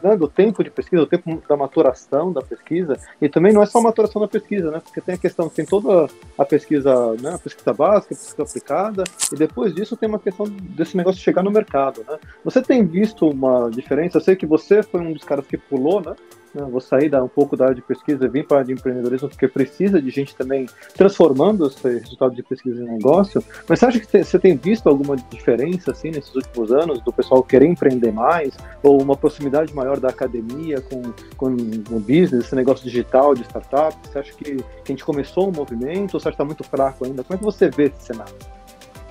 né, 0.00 0.16
do 0.16 0.28
tempo 0.28 0.62
de 0.62 0.70
pesquisa, 0.70 1.02
o 1.02 1.06
tempo 1.06 1.42
da 1.48 1.56
maturação 1.56 2.32
da 2.32 2.40
pesquisa, 2.40 2.96
e 3.20 3.28
também 3.28 3.52
não 3.52 3.60
é 3.60 3.66
só 3.66 3.80
a 3.80 3.82
maturação 3.82 4.22
da 4.22 4.28
pesquisa, 4.28 4.70
né? 4.70 4.78
Porque 4.78 5.00
tem 5.00 5.16
a 5.16 5.18
questão, 5.18 5.48
tem 5.48 5.66
toda 5.66 6.08
a 6.38 6.44
pesquisa, 6.44 7.14
né, 7.20 7.34
a 7.34 7.38
pesquisa 7.38 7.72
básica, 7.72 8.14
a 8.14 8.18
pesquisa 8.18 8.42
aplicada, 8.42 9.04
e 9.32 9.36
depois 9.36 9.74
disso 9.74 9.96
tem 9.96 10.08
uma 10.08 10.20
questão 10.20 10.46
desse 10.48 10.96
negócio 10.96 11.20
chegar 11.20 11.42
no 11.42 11.50
mercado, 11.50 12.04
né? 12.08 12.18
Você 12.44 12.62
tem 12.62 12.86
visto 12.86 13.28
uma 13.28 13.68
diferença? 13.68 14.18
Eu 14.18 14.22
sei 14.22 14.36
que 14.36 14.46
você 14.46 14.84
foi 14.84 15.00
um 15.00 15.12
dos 15.12 15.24
caras 15.24 15.44
que 15.44 15.58
pulou, 15.58 16.00
né? 16.00 16.14
Né? 16.54 16.66
vou 16.70 16.80
sair 16.80 17.08
da, 17.08 17.22
um 17.22 17.28
pouco 17.28 17.56
da 17.56 17.64
área 17.64 17.74
de 17.74 17.82
pesquisa 17.82 18.24
e 18.24 18.28
vir 18.28 18.46
para 18.46 18.58
a 18.58 18.60
área 18.60 18.74
de 18.74 18.80
empreendedorismo, 18.80 19.28
porque 19.28 19.48
precisa 19.48 20.00
de 20.00 20.10
gente 20.10 20.34
também 20.34 20.66
transformando 20.94 21.66
esse 21.66 21.88
resultado 21.98 22.34
de 22.34 22.42
pesquisa 22.42 22.82
em 22.82 22.86
negócio. 22.86 23.42
Mas 23.68 23.78
você 23.78 23.86
acha 23.86 24.00
que 24.00 24.24
você 24.24 24.38
tem 24.38 24.56
visto 24.56 24.88
alguma 24.88 25.16
diferença 25.16 25.92
assim 25.92 26.10
nesses 26.10 26.34
últimos 26.34 26.72
anos 26.72 27.00
do 27.02 27.12
pessoal 27.12 27.42
querer 27.42 27.66
empreender 27.66 28.12
mais 28.12 28.56
ou 28.82 29.00
uma 29.00 29.16
proximidade 29.16 29.74
maior 29.74 29.98
da 30.00 30.08
academia 30.08 30.80
com, 30.80 31.02
com 31.36 31.52
o 31.90 32.00
business, 32.00 32.46
esse 32.46 32.54
negócio 32.54 32.84
digital 32.84 33.34
de 33.34 33.42
startup? 33.42 33.96
Você 34.08 34.18
acha 34.18 34.32
que, 34.32 34.56
que 34.56 34.64
a 34.84 34.88
gente 34.88 35.04
começou 35.04 35.48
um 35.48 35.52
movimento 35.52 36.14
ou 36.14 36.20
você 36.20 36.28
acha 36.28 36.36
que 36.36 36.42
está 36.42 36.44
muito 36.44 36.64
fraco 36.64 37.04
ainda? 37.04 37.22
Como 37.22 37.34
é 37.34 37.38
que 37.38 37.44
você 37.44 37.68
vê 37.68 37.84
esse 37.84 38.06
cenário? 38.06 38.34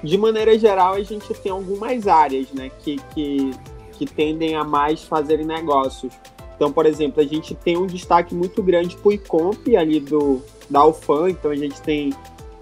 De 0.03 0.17
maneira 0.17 0.57
geral, 0.57 0.93
a 0.93 1.03
gente 1.03 1.33
tem 1.33 1.51
algumas 1.51 2.07
áreas 2.07 2.51
né, 2.53 2.71
que, 2.79 2.97
que, 3.13 3.51
que 3.91 4.05
tendem 4.05 4.55
a 4.55 4.63
mais 4.63 5.03
fazerem 5.03 5.45
negócios. 5.45 6.13
Então, 6.59 6.73
por 6.73 6.85
exemplo, 6.85 7.21
a 7.21 7.25
gente 7.25 7.55
tem 7.55 7.77
um 7.77 7.87
destaque 7.87 8.35
muito 8.35 8.61
grande 8.61 8.97
para 8.97 9.07
o 9.07 9.13
ICOMP 9.13 9.77
ali 9.77 10.01
do, 10.01 10.41
da 10.69 10.85
UFAM, 10.85 11.29
então 11.29 11.51
a 11.51 11.55
gente 11.55 11.81
tem 11.81 12.13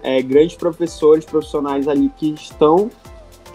é, 0.04 0.22
grandes 0.22 0.56
professores, 0.56 1.24
profissionais 1.24 1.88
ali 1.88 2.08
que 2.16 2.32
estão 2.32 2.88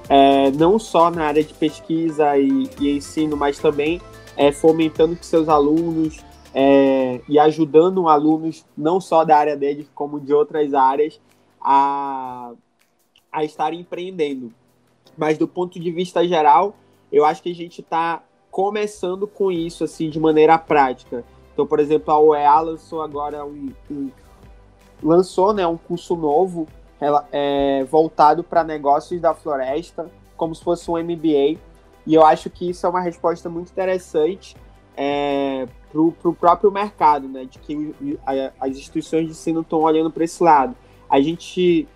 é, 0.10 0.52
não 0.52 0.78
só 0.78 1.10
na 1.10 1.28
área 1.28 1.42
de 1.42 1.54
pesquisa 1.54 2.38
e, 2.38 2.70
e 2.78 2.98
ensino, 2.98 3.38
mas 3.38 3.58
também 3.58 4.02
é, 4.36 4.52
fomentando 4.52 5.16
que 5.16 5.26
seus 5.26 5.48
alunos 5.48 6.20
é, 6.54 7.22
e 7.30 7.40
ajudando 7.40 8.10
alunos 8.10 8.66
não 8.78 9.00
só 9.00 9.24
da 9.24 9.38
área 9.38 9.56
deles, 9.56 9.88
como 9.96 10.20
de 10.20 10.34
outras 10.34 10.74
áreas, 10.74 11.22
a, 11.62 12.52
a 13.32 13.46
estarem 13.46 13.80
empreendendo. 13.80 14.54
Mas 15.18 15.38
do 15.38 15.48
ponto 15.48 15.80
de 15.80 15.90
vista 15.90 16.28
geral, 16.28 16.76
eu 17.10 17.24
acho 17.24 17.42
que 17.42 17.50
a 17.50 17.56
gente 17.56 17.80
está 17.80 18.22
começando 18.54 19.26
com 19.26 19.52
isso 19.52 19.84
assim 19.84 20.12
de 20.12 20.20
maneira 20.20 20.60
prática. 20.60 21.24
Então, 21.52 21.66
por 21.66 21.80
exemplo, 21.80 22.14
a 22.14 22.20
UEA 22.20 22.60
lançou 22.60 23.02
agora 23.02 23.44
um, 23.44 23.74
um 23.90 24.12
lançou 25.02 25.52
né, 25.54 25.66
um 25.66 25.76
curso 25.76 26.16
novo 26.16 26.68
ela, 27.02 27.28
é, 27.32 27.84
voltado 27.86 28.44
para 28.44 28.64
negócios 28.64 29.20
da 29.20 29.34
floresta, 29.34 30.08
como 30.38 30.54
se 30.54 30.64
fosse 30.64 30.90
um 30.90 31.04
MBA. 31.04 31.60
E 32.06 32.14
eu 32.14 32.24
acho 32.24 32.48
que 32.48 32.70
isso 32.70 32.86
é 32.86 32.90
uma 32.90 33.02
resposta 33.02 33.50
muito 33.50 33.72
interessante 33.72 34.56
é, 34.96 35.68
para 35.92 36.00
o 36.00 36.36
próprio 36.36 36.72
mercado, 36.72 37.28
né, 37.28 37.46
de 37.46 37.58
que 37.58 37.96
as 38.60 38.70
instituições 38.70 39.26
de 39.26 39.32
ensino 39.32 39.62
estão 39.62 39.80
olhando 39.82 40.12
para 40.12 40.26
esse 40.26 40.44
lado. 40.44 40.76
A 41.10 41.20
gente 41.20 41.88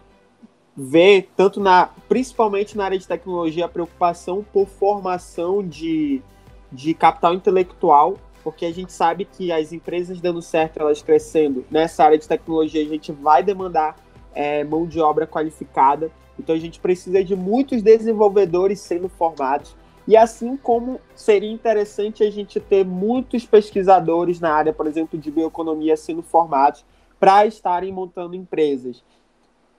vê, 0.76 1.28
tanto 1.36 1.60
na, 1.60 1.92
principalmente 2.10 2.76
na 2.76 2.86
área 2.86 2.98
de 2.98 3.08
tecnologia, 3.08 3.66
a 3.66 3.70
preocupação 3.70 4.44
por 4.52 4.68
formação 4.68 5.64
de 5.64 6.24
de 6.72 6.94
capital 6.94 7.34
intelectual, 7.34 8.18
porque 8.44 8.66
a 8.66 8.74
gente 8.74 8.94
sabe 8.94 9.26
que 9.26 9.52
as 9.52 9.74
empresas 9.74 10.22
dando 10.22 10.42
certo, 10.42 10.80
elas 10.80 11.02
crescendo 11.02 11.66
nessa 11.70 12.04
área 12.04 12.18
de 12.18 12.28
tecnologia, 12.28 12.82
a 12.82 12.88
gente 12.88 13.12
vai 13.12 13.44
demandar 13.44 13.96
é, 14.34 14.64
mão 14.64 14.86
de 14.86 15.00
obra 15.00 15.26
qualificada. 15.28 16.12
Então 16.40 16.56
a 16.56 16.60
gente 16.60 16.80
precisa 16.80 17.24
de 17.24 17.36
muitos 17.36 17.82
desenvolvedores 17.82 18.80
sendo 18.80 19.10
formados. 19.10 19.76
E 20.08 20.16
assim 20.16 20.56
como 20.56 21.02
seria 21.14 21.52
interessante 21.52 22.24
a 22.24 22.32
gente 22.32 22.60
ter 22.60 22.86
muitos 22.86 23.46
pesquisadores 23.46 24.40
na 24.40 24.54
área, 24.54 24.72
por 24.72 24.88
exemplo, 24.88 25.20
de 25.20 25.30
bioeconomia 25.30 25.98
sendo 25.98 26.24
formados 26.24 26.86
para 27.20 27.46
estarem 27.46 27.92
montando 27.92 28.36
empresas. 28.36 29.04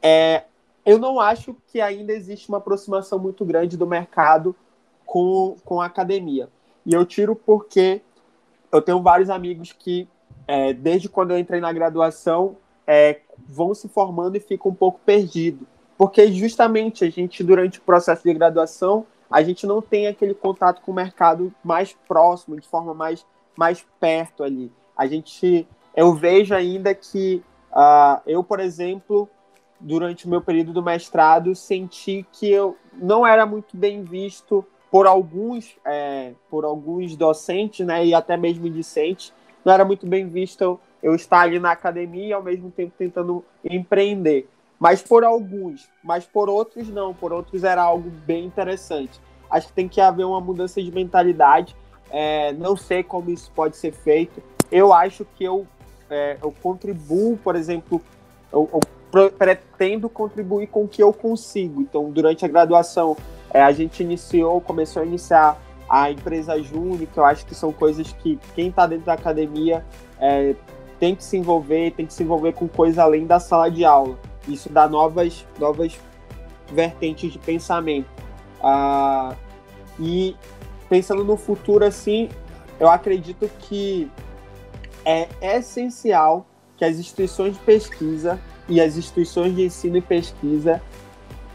É, 0.02 0.44
eu 0.84 0.98
não 0.98 1.18
acho 1.18 1.56
que 1.68 1.80
ainda 1.80 2.12
existe 2.12 2.48
uma 2.48 2.58
aproximação 2.58 3.18
muito 3.18 3.44
grande 3.44 3.76
do 3.76 3.86
mercado 3.86 4.54
com, 5.06 5.56
com 5.64 5.80
a 5.80 5.86
academia. 5.86 6.48
E 6.88 6.94
eu 6.94 7.04
tiro 7.04 7.36
porque 7.36 8.00
eu 8.72 8.80
tenho 8.80 9.02
vários 9.02 9.28
amigos 9.28 9.74
que, 9.78 10.08
é, 10.46 10.72
desde 10.72 11.06
quando 11.06 11.32
eu 11.32 11.38
entrei 11.38 11.60
na 11.60 11.70
graduação, 11.70 12.56
é, 12.86 13.20
vão 13.46 13.74
se 13.74 13.90
formando 13.90 14.36
e 14.36 14.40
ficam 14.40 14.70
um 14.70 14.74
pouco 14.74 14.98
perdidos. 15.04 15.68
Porque 15.98 16.32
justamente 16.32 17.04
a 17.04 17.10
gente, 17.10 17.44
durante 17.44 17.78
o 17.78 17.82
processo 17.82 18.22
de 18.22 18.32
graduação, 18.32 19.04
a 19.30 19.42
gente 19.42 19.66
não 19.66 19.82
tem 19.82 20.06
aquele 20.06 20.32
contato 20.32 20.80
com 20.80 20.90
o 20.90 20.94
mercado 20.94 21.52
mais 21.62 21.92
próximo, 22.08 22.58
de 22.58 22.66
forma 22.66 22.94
mais, 22.94 23.26
mais 23.54 23.84
perto 24.00 24.42
ali. 24.42 24.72
A 24.96 25.06
gente, 25.06 25.68
eu 25.94 26.14
vejo 26.14 26.54
ainda 26.54 26.94
que 26.94 27.44
uh, 27.70 28.18
eu, 28.26 28.42
por 28.42 28.60
exemplo, 28.60 29.28
durante 29.78 30.24
o 30.24 30.30
meu 30.30 30.40
período 30.40 30.72
do 30.72 30.82
mestrado, 30.82 31.54
senti 31.54 32.26
que 32.32 32.50
eu 32.50 32.78
não 32.94 33.26
era 33.26 33.44
muito 33.44 33.76
bem 33.76 34.02
visto 34.02 34.64
por 34.90 35.06
alguns, 35.06 35.76
é, 35.84 36.32
por 36.50 36.64
alguns 36.64 37.16
docentes, 37.16 37.86
né, 37.86 38.04
e 38.06 38.14
até 38.14 38.36
mesmo 38.36 38.68
discentes, 38.70 39.32
não 39.64 39.72
era 39.72 39.84
muito 39.84 40.06
bem 40.06 40.26
visto 40.26 40.80
eu 41.02 41.14
estar 41.14 41.40
ali 41.40 41.58
na 41.58 41.72
academia 41.72 42.26
e 42.26 42.32
ao 42.32 42.42
mesmo 42.42 42.70
tempo 42.70 42.92
tentando 42.96 43.44
empreender. 43.64 44.48
Mas 44.78 45.02
por 45.02 45.24
alguns, 45.24 45.88
mas 46.02 46.24
por 46.24 46.48
outros 46.48 46.88
não, 46.88 47.12
por 47.12 47.32
outros 47.32 47.64
era 47.64 47.82
algo 47.82 48.10
bem 48.24 48.44
interessante. 48.44 49.20
Acho 49.50 49.68
que 49.68 49.72
tem 49.72 49.88
que 49.88 50.00
haver 50.00 50.24
uma 50.24 50.40
mudança 50.40 50.82
de 50.82 50.90
mentalidade. 50.90 51.74
É, 52.10 52.52
não 52.52 52.76
sei 52.76 53.02
como 53.02 53.30
isso 53.30 53.50
pode 53.54 53.76
ser 53.76 53.92
feito. 53.92 54.42
Eu 54.70 54.92
acho 54.92 55.24
que 55.36 55.44
eu, 55.44 55.66
é, 56.08 56.38
eu 56.42 56.54
contribuo, 56.62 57.36
por 57.38 57.56
exemplo, 57.56 58.00
eu, 58.52 58.68
eu 58.72 58.80
pretendo 59.10 60.08
contribuir 60.08 60.66
com 60.68 60.84
o 60.84 60.88
que 60.88 61.02
eu 61.02 61.12
consigo. 61.12 61.80
Então, 61.80 62.10
durante 62.10 62.44
a 62.44 62.48
graduação, 62.48 63.16
é, 63.52 63.62
a 63.62 63.72
gente 63.72 64.02
iniciou, 64.02 64.60
começou 64.60 65.02
a 65.02 65.06
iniciar 65.06 65.60
a 65.88 66.10
empresa 66.10 66.62
Júnior, 66.62 67.08
que 67.12 67.18
eu 67.18 67.24
acho 67.24 67.46
que 67.46 67.54
são 67.54 67.72
coisas 67.72 68.12
que 68.12 68.38
quem 68.54 68.68
está 68.68 68.86
dentro 68.86 69.06
da 69.06 69.14
academia 69.14 69.84
é, 70.20 70.54
tem 71.00 71.14
que 71.14 71.24
se 71.24 71.36
envolver, 71.36 71.92
tem 71.92 72.04
que 72.04 72.12
se 72.12 72.22
envolver 72.22 72.52
com 72.52 72.68
coisa 72.68 73.02
além 73.02 73.26
da 73.26 73.40
sala 73.40 73.70
de 73.70 73.84
aula. 73.84 74.18
Isso 74.46 74.68
dá 74.68 74.88
novas, 74.88 75.46
novas 75.58 75.98
vertentes 76.70 77.32
de 77.32 77.38
pensamento. 77.38 78.08
Ah, 78.62 79.34
e 79.98 80.36
pensando 80.88 81.24
no 81.24 81.36
futuro, 81.36 81.84
assim, 81.84 82.28
eu 82.78 82.88
acredito 82.88 83.48
que 83.58 84.10
é 85.04 85.28
essencial 85.40 86.46
que 86.76 86.84
as 86.84 86.96
instituições 86.96 87.54
de 87.54 87.60
pesquisa 87.60 88.38
e 88.68 88.80
as 88.80 88.96
instituições 88.96 89.54
de 89.54 89.64
ensino 89.64 89.96
e 89.96 90.00
pesquisa 90.00 90.82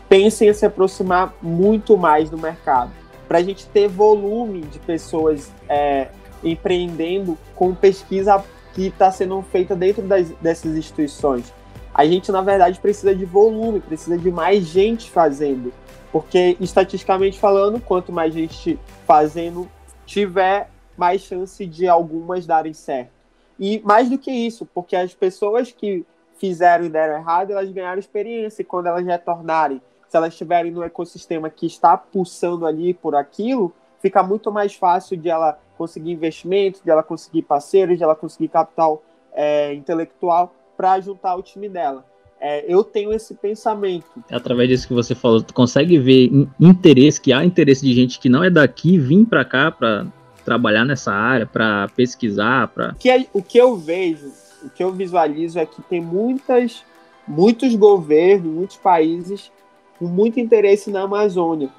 pensem 0.09 0.49
em 0.49 0.53
se 0.53 0.65
aproximar 0.65 1.33
muito 1.41 1.97
mais 1.97 2.29
do 2.29 2.37
mercado, 2.37 2.91
para 3.27 3.39
a 3.39 3.43
gente 3.43 3.65
ter 3.67 3.87
volume 3.87 4.61
de 4.61 4.79
pessoas 4.79 5.51
é, 5.67 6.09
empreendendo 6.43 7.37
com 7.55 7.73
pesquisa 7.73 8.43
que 8.73 8.87
está 8.87 9.11
sendo 9.11 9.41
feita 9.41 9.75
dentro 9.75 10.01
das, 10.03 10.29
dessas 10.41 10.75
instituições. 10.75 11.53
A 11.93 12.05
gente, 12.05 12.31
na 12.31 12.41
verdade, 12.41 12.79
precisa 12.79 13.13
de 13.15 13.25
volume, 13.25 13.79
precisa 13.79 14.17
de 14.17 14.31
mais 14.31 14.65
gente 14.65 15.11
fazendo, 15.11 15.71
porque, 16.11 16.57
estatisticamente 16.59 17.39
falando, 17.39 17.79
quanto 17.79 18.11
mais 18.11 18.33
gente 18.33 18.79
fazendo 19.05 19.69
tiver, 20.05 20.69
mais 20.97 21.21
chance 21.21 21.65
de 21.65 21.87
algumas 21.87 22.45
darem 22.45 22.73
certo. 22.73 23.11
E 23.59 23.81
mais 23.83 24.09
do 24.09 24.17
que 24.17 24.31
isso, 24.31 24.65
porque 24.73 24.95
as 24.95 25.13
pessoas 25.13 25.71
que 25.71 26.05
fizeram 26.37 26.85
e 26.85 26.89
deram 26.89 27.15
errado, 27.15 27.51
elas 27.51 27.69
ganharam 27.69 27.99
experiência 27.99 28.61
e 28.61 28.65
quando 28.65 28.87
elas 28.87 29.05
retornarem 29.05 29.81
se 30.13 30.17
elas 30.17 30.33
estiverem 30.33 30.71
no 30.71 30.83
ecossistema 30.83 31.49
que 31.49 31.65
está 31.65 31.97
pulsando 31.97 32.67
ali 32.67 32.93
por 32.93 33.15
aquilo, 33.15 33.73
fica 33.99 34.21
muito 34.21 34.51
mais 34.51 34.75
fácil 34.75 35.17
de 35.17 35.27
ela 35.27 35.57
conseguir 35.75 36.11
investimento, 36.11 36.81
de 36.83 36.91
ela 36.91 37.01
conseguir 37.01 37.41
parceiros, 37.41 37.97
de 37.97 38.03
ela 38.03 38.15
conseguir 38.15 38.47
capital 38.49 39.03
é, 39.33 39.73
intelectual 39.73 40.53
para 40.77 40.99
juntar 40.99 41.35
o 41.35 41.41
time 41.41 41.67
dela. 41.67 42.05
É, 42.39 42.63
eu 42.71 42.83
tenho 42.83 43.11
esse 43.11 43.33
pensamento. 43.33 44.05
Através 44.31 44.69
disso 44.69 44.87
que 44.87 44.93
você 44.93 45.15
falou, 45.15 45.41
tu 45.41 45.51
consegue 45.51 45.97
ver 45.97 46.29
interesse, 46.59 47.19
que 47.19 47.33
há 47.33 47.43
interesse 47.43 47.83
de 47.83 47.91
gente 47.95 48.19
que 48.19 48.29
não 48.29 48.43
é 48.43 48.51
daqui 48.51 48.99
vir 48.99 49.25
para 49.25 49.43
cá 49.43 49.71
para 49.71 50.05
trabalhar 50.45 50.85
nessa 50.85 51.11
área, 51.11 51.47
para 51.47 51.87
pesquisar, 51.95 52.67
para. 52.67 52.95
É, 53.03 53.25
o 53.33 53.41
que 53.41 53.57
eu 53.57 53.75
vejo, 53.75 54.31
o 54.63 54.69
que 54.69 54.83
eu 54.83 54.91
visualizo 54.91 55.59
é 55.59 55.65
que 55.65 55.81
tem 55.81 56.01
muitas, 56.01 56.83
muitos 57.27 57.75
governos, 57.75 58.51
muitos 58.51 58.77
países 58.77 59.51
com 59.99 60.05
muito 60.05 60.39
interesse 60.39 60.89
na 60.89 61.01
Amazônia 61.01 61.69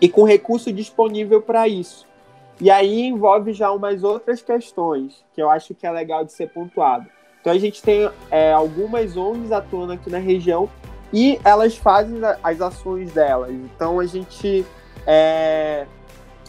e 0.00 0.08
com 0.08 0.24
recurso 0.24 0.72
disponível 0.72 1.40
para 1.40 1.68
isso. 1.68 2.06
E 2.60 2.70
aí 2.70 3.02
envolve 3.02 3.52
já 3.52 3.70
umas 3.72 4.04
outras 4.04 4.40
questões 4.42 5.24
que 5.34 5.42
eu 5.42 5.50
acho 5.50 5.74
que 5.74 5.86
é 5.86 5.90
legal 5.90 6.24
de 6.24 6.32
ser 6.32 6.48
pontuado. 6.50 7.06
Então 7.40 7.52
a 7.52 7.58
gente 7.58 7.82
tem 7.82 8.10
é, 8.30 8.52
algumas 8.52 9.16
ONGs 9.16 9.52
atuando 9.52 9.92
aqui 9.92 10.08
na 10.08 10.18
região 10.18 10.68
e 11.12 11.38
elas 11.44 11.76
fazem 11.76 12.20
as 12.42 12.60
ações 12.60 13.12
delas. 13.12 13.50
Então 13.50 14.00
a 14.00 14.06
gente 14.06 14.64
é, 15.06 15.86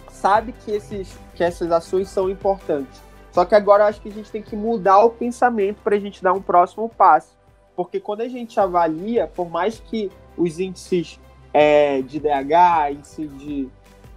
sabe 0.10 0.54
que, 0.54 0.72
esses, 0.72 1.18
que 1.36 1.44
essas 1.44 1.72
ações 1.72 2.08
são 2.10 2.30
importantes. 2.30 3.05
Só 3.36 3.44
que 3.44 3.54
agora 3.54 3.84
eu 3.84 3.88
acho 3.88 4.00
que 4.00 4.08
a 4.08 4.12
gente 4.14 4.32
tem 4.32 4.42
que 4.42 4.56
mudar 4.56 5.04
o 5.04 5.10
pensamento 5.10 5.82
para 5.84 5.98
a 5.98 6.00
gente 6.00 6.24
dar 6.24 6.32
um 6.32 6.42
próximo 6.42 6.88
passo. 6.88 7.36
Porque 7.76 8.00
quando 8.00 8.22
a 8.22 8.30
gente 8.30 8.58
avalia, 8.58 9.28
por 9.28 9.50
mais 9.50 9.78
que 9.78 10.10
os 10.38 10.58
índices 10.58 11.20
é, 11.54 12.02
de 12.02 12.18
DH, 12.18 12.94
índice 12.94 13.28
de, 13.28 13.68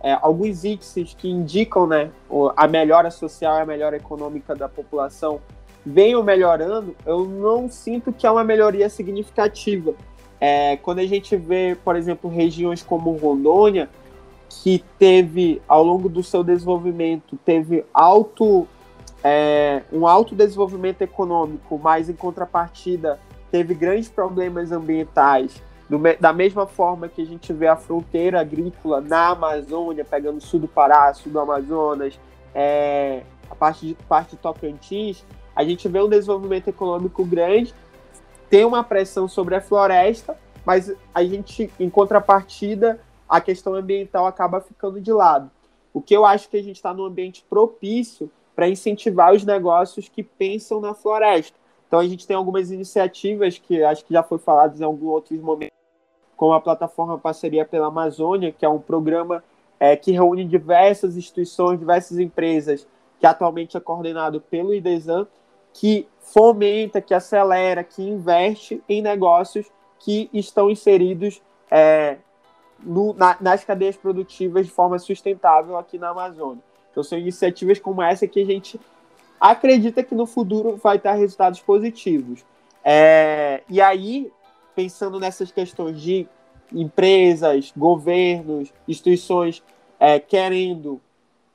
é, 0.01 0.17
alguns 0.23 0.65
índices 0.65 1.15
que 1.15 1.29
indicam 1.29 1.85
né, 1.85 2.13
a 2.57 2.69
melhora 2.69 3.11
social 3.11 3.59
e 3.59 3.63
a 3.63 3.67
melhora 3.67 3.97
econômica 3.97 4.55
da 4.55 4.69
população 4.69 5.41
venham 5.85 6.23
melhorando, 6.23 6.95
eu 7.05 7.27
não 7.27 7.69
sinto 7.69 8.13
que 8.13 8.25
é 8.25 8.31
uma 8.31 8.45
melhoria 8.45 8.89
significativa. 8.89 9.95
É, 10.41 10.77
quando 10.77 11.01
a 11.01 11.07
gente 11.07 11.35
vê, 11.35 11.77
por 11.85 11.97
exemplo, 11.97 12.31
regiões 12.31 12.85
como 12.85 13.17
Rondônia, 13.17 13.89
que 14.49 14.85
teve, 14.97 15.61
ao 15.67 15.83
longo 15.83 16.09
do 16.09 16.23
seu 16.23 16.45
desenvolvimento, 16.45 17.37
teve 17.45 17.85
alto, 17.93 18.69
é, 19.23 19.83
um 19.93 20.07
alto 20.07 20.35
desenvolvimento 20.35 21.03
econômico, 21.03 21.79
mas 21.79 22.09
em 22.09 22.15
contrapartida 22.15 23.19
teve 23.51 23.75
grandes 23.75 24.09
problemas 24.09 24.73
ambientais, 24.73 25.63
do, 25.89 25.99
da 26.21 26.33
mesma 26.33 26.67
forma 26.67 27.09
que 27.09 27.23
a 27.23 27.27
gente 27.27 27.53
vê 27.53 27.67
a 27.67 27.77
fronteira 27.77 28.41
agrícola 28.41 29.01
na 29.01 29.29
Amazônia, 29.29 30.05
pegando 30.05 30.39
o 30.39 30.41
sul 30.41 30.61
do 30.61 30.69
Pará, 30.69 31.13
sul 31.15 31.33
do 31.33 31.41
Amazonas, 31.41 32.19
é, 32.55 33.23
a 33.51 33.55
parte 33.55 33.87
de, 33.87 33.95
parte 33.95 34.31
de 34.33 34.37
Tocantins, 34.37 35.25
a 35.57 35.65
gente 35.65 35.89
vê 35.89 36.01
um 36.01 36.09
desenvolvimento 36.09 36.69
econômico 36.69 37.25
grande, 37.25 37.75
tem 38.51 38.65
uma 38.65 38.85
pressão 38.85 39.27
sobre 39.27 39.55
a 39.55 39.61
floresta, 39.61 40.37
mas 40.65 40.93
a 41.15 41.25
gente, 41.25 41.73
em 41.81 41.89
contrapartida, 41.89 43.01
a 43.29 43.41
questão 43.41 43.75
ambiental 43.75 44.27
acaba 44.27 44.61
ficando 44.61 45.01
de 45.01 45.13
lado. 45.13 45.51
O 45.93 46.01
que 46.01 46.15
eu 46.15 46.25
acho 46.25 46.49
que 46.49 46.57
a 46.57 46.63
gente 46.63 46.77
está 46.77 46.93
num 46.93 47.05
ambiente 47.05 47.45
propício 47.49 48.31
para 48.59 48.69
incentivar 48.69 49.33
os 49.33 49.45
negócios 49.45 50.09
que 50.09 50.21
pensam 50.21 50.81
na 50.81 50.93
floresta. 50.93 51.57
Então 51.87 52.01
a 52.01 52.05
gente 52.05 52.27
tem 52.27 52.35
algumas 52.37 52.73
iniciativas 52.73 53.57
que 53.57 53.85
acho 53.85 54.05
que 54.05 54.13
já 54.13 54.21
foi 54.21 54.37
falado 54.37 54.77
em 54.77 54.83
alguns 54.83 55.09
outros 55.09 55.41
momentos, 55.41 55.77
como 56.37 56.53
a 56.53 56.61
plataforma 56.61 57.17
Parceria 57.17 57.65
pela 57.65 57.87
Amazônia, 57.87 58.51
que 58.51 58.67
é 58.67 58.69
um 58.69 58.81
programa 58.81 59.45
é, 59.79 59.95
que 59.95 60.11
reúne 60.11 60.45
diversas 60.45 61.17
instituições, 61.17 61.79
diversas 61.79 62.19
empresas, 62.19 62.85
que 63.21 63.27
atualmente 63.29 63.77
é 63.77 63.81
coordenado 63.81 64.41
pelo 64.41 64.75
IDESAN, 64.75 65.29
que 65.73 66.09
fomenta, 66.19 67.01
que 67.01 67.15
acelera, 67.15 67.85
que 67.85 68.03
investe 68.03 68.83
em 68.89 69.01
negócios 69.01 69.71
que 70.01 70.29
estão 70.33 70.69
inseridos 70.69 71.41
é, 71.71 72.17
no, 72.81 73.15
na, 73.15 73.37
nas 73.41 73.63
cadeias 73.63 73.97
produtivas 73.97 74.67
de 74.67 74.73
forma 74.73 74.99
sustentável 74.99 75.79
aqui 75.79 75.97
na 75.97 76.09
Amazônia. 76.09 76.68
Então, 76.91 77.03
são 77.03 77.19
iniciativas 77.19 77.79
como 77.79 78.03
essa 78.03 78.27
que 78.27 78.41
a 78.41 78.45
gente 78.45 78.81
acredita 79.41 80.03
que 80.03 80.15
no 80.15 80.27
futuro 80.27 80.77
vai 80.77 80.99
dar 80.99 81.15
resultados 81.15 81.61
positivos. 81.61 82.45
É, 82.85 83.63
e 83.69 83.81
aí, 83.81 84.31
pensando 84.75 85.21
nessas 85.21 85.53
questões 85.53 86.01
de 86.01 86.27
empresas, 86.73 87.73
governos, 87.77 88.73
instituições 88.87 89.63
é, 89.99 90.19
querendo 90.19 91.01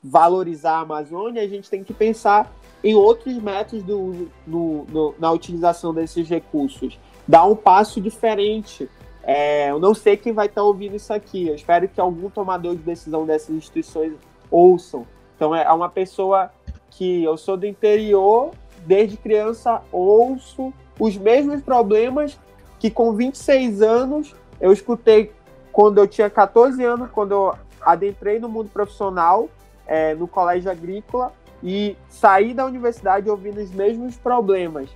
valorizar 0.04 0.78
a 0.78 0.82
Amazônia, 0.82 1.41
a 1.41 1.48
gente 1.48 1.69
tem 1.69 1.84
que 1.84 1.93
pensar 1.93 2.54
em 2.84 2.93
outros 2.93 3.38
métodos 3.38 3.84
do, 3.84 4.30
no, 4.46 4.84
no, 4.86 5.15
na 5.17 5.32
utilização 5.32 5.93
desses 5.93 6.28
recursos. 6.28 7.00
Dar 7.26 7.46
um 7.46 7.56
passo 7.56 8.02
diferente. 8.02 8.89
É, 9.24 9.72
eu 9.72 9.80
não 9.80 9.93
sei 9.93 10.17
quem 10.17 10.34
vai 10.34 10.48
estar 10.48 10.63
ouvindo 10.63 10.96
isso 10.96 11.13
aqui. 11.13 11.48
Eu 11.48 11.56
espero 11.56 11.88
que 11.88 12.02
algum 12.02 12.30
tomador 12.30 12.76
de 12.76 12.82
decisão 12.82 13.26
dessas 13.26 13.56
instituições 13.56 14.13
ouçam. 14.52 15.08
Então, 15.43 15.53
é 15.53 15.73
uma 15.73 15.89
pessoa 15.89 16.49
que 16.91 17.21
eu 17.21 17.36
sou 17.36 17.58
do 17.58 17.65
interior, 17.65 18.51
desde 18.86 19.17
criança 19.17 19.82
ouço 19.91 20.73
os 20.97 21.17
mesmos 21.17 21.62
problemas 21.62 22.39
que 22.79 22.89
com 22.89 23.12
26 23.12 23.82
anos 23.82 24.34
eu 24.62 24.71
escutei 24.71 25.34
quando 25.69 25.97
eu 25.97 26.08
tinha 26.08 26.29
14 26.29 26.82
anos, 26.82 27.10
quando 27.12 27.34
eu 27.34 27.56
adentrei 27.82 28.39
no 28.39 28.47
mundo 28.47 28.69
profissional, 28.69 29.49
é, 29.86 30.15
no 30.15 30.29
colégio 30.29 30.71
agrícola, 30.71 31.34
e 31.62 31.97
saí 32.08 32.53
da 32.53 32.65
universidade 32.65 33.29
ouvindo 33.29 33.60
os 33.60 33.71
mesmos 33.71 34.15
problemas. 34.15 34.89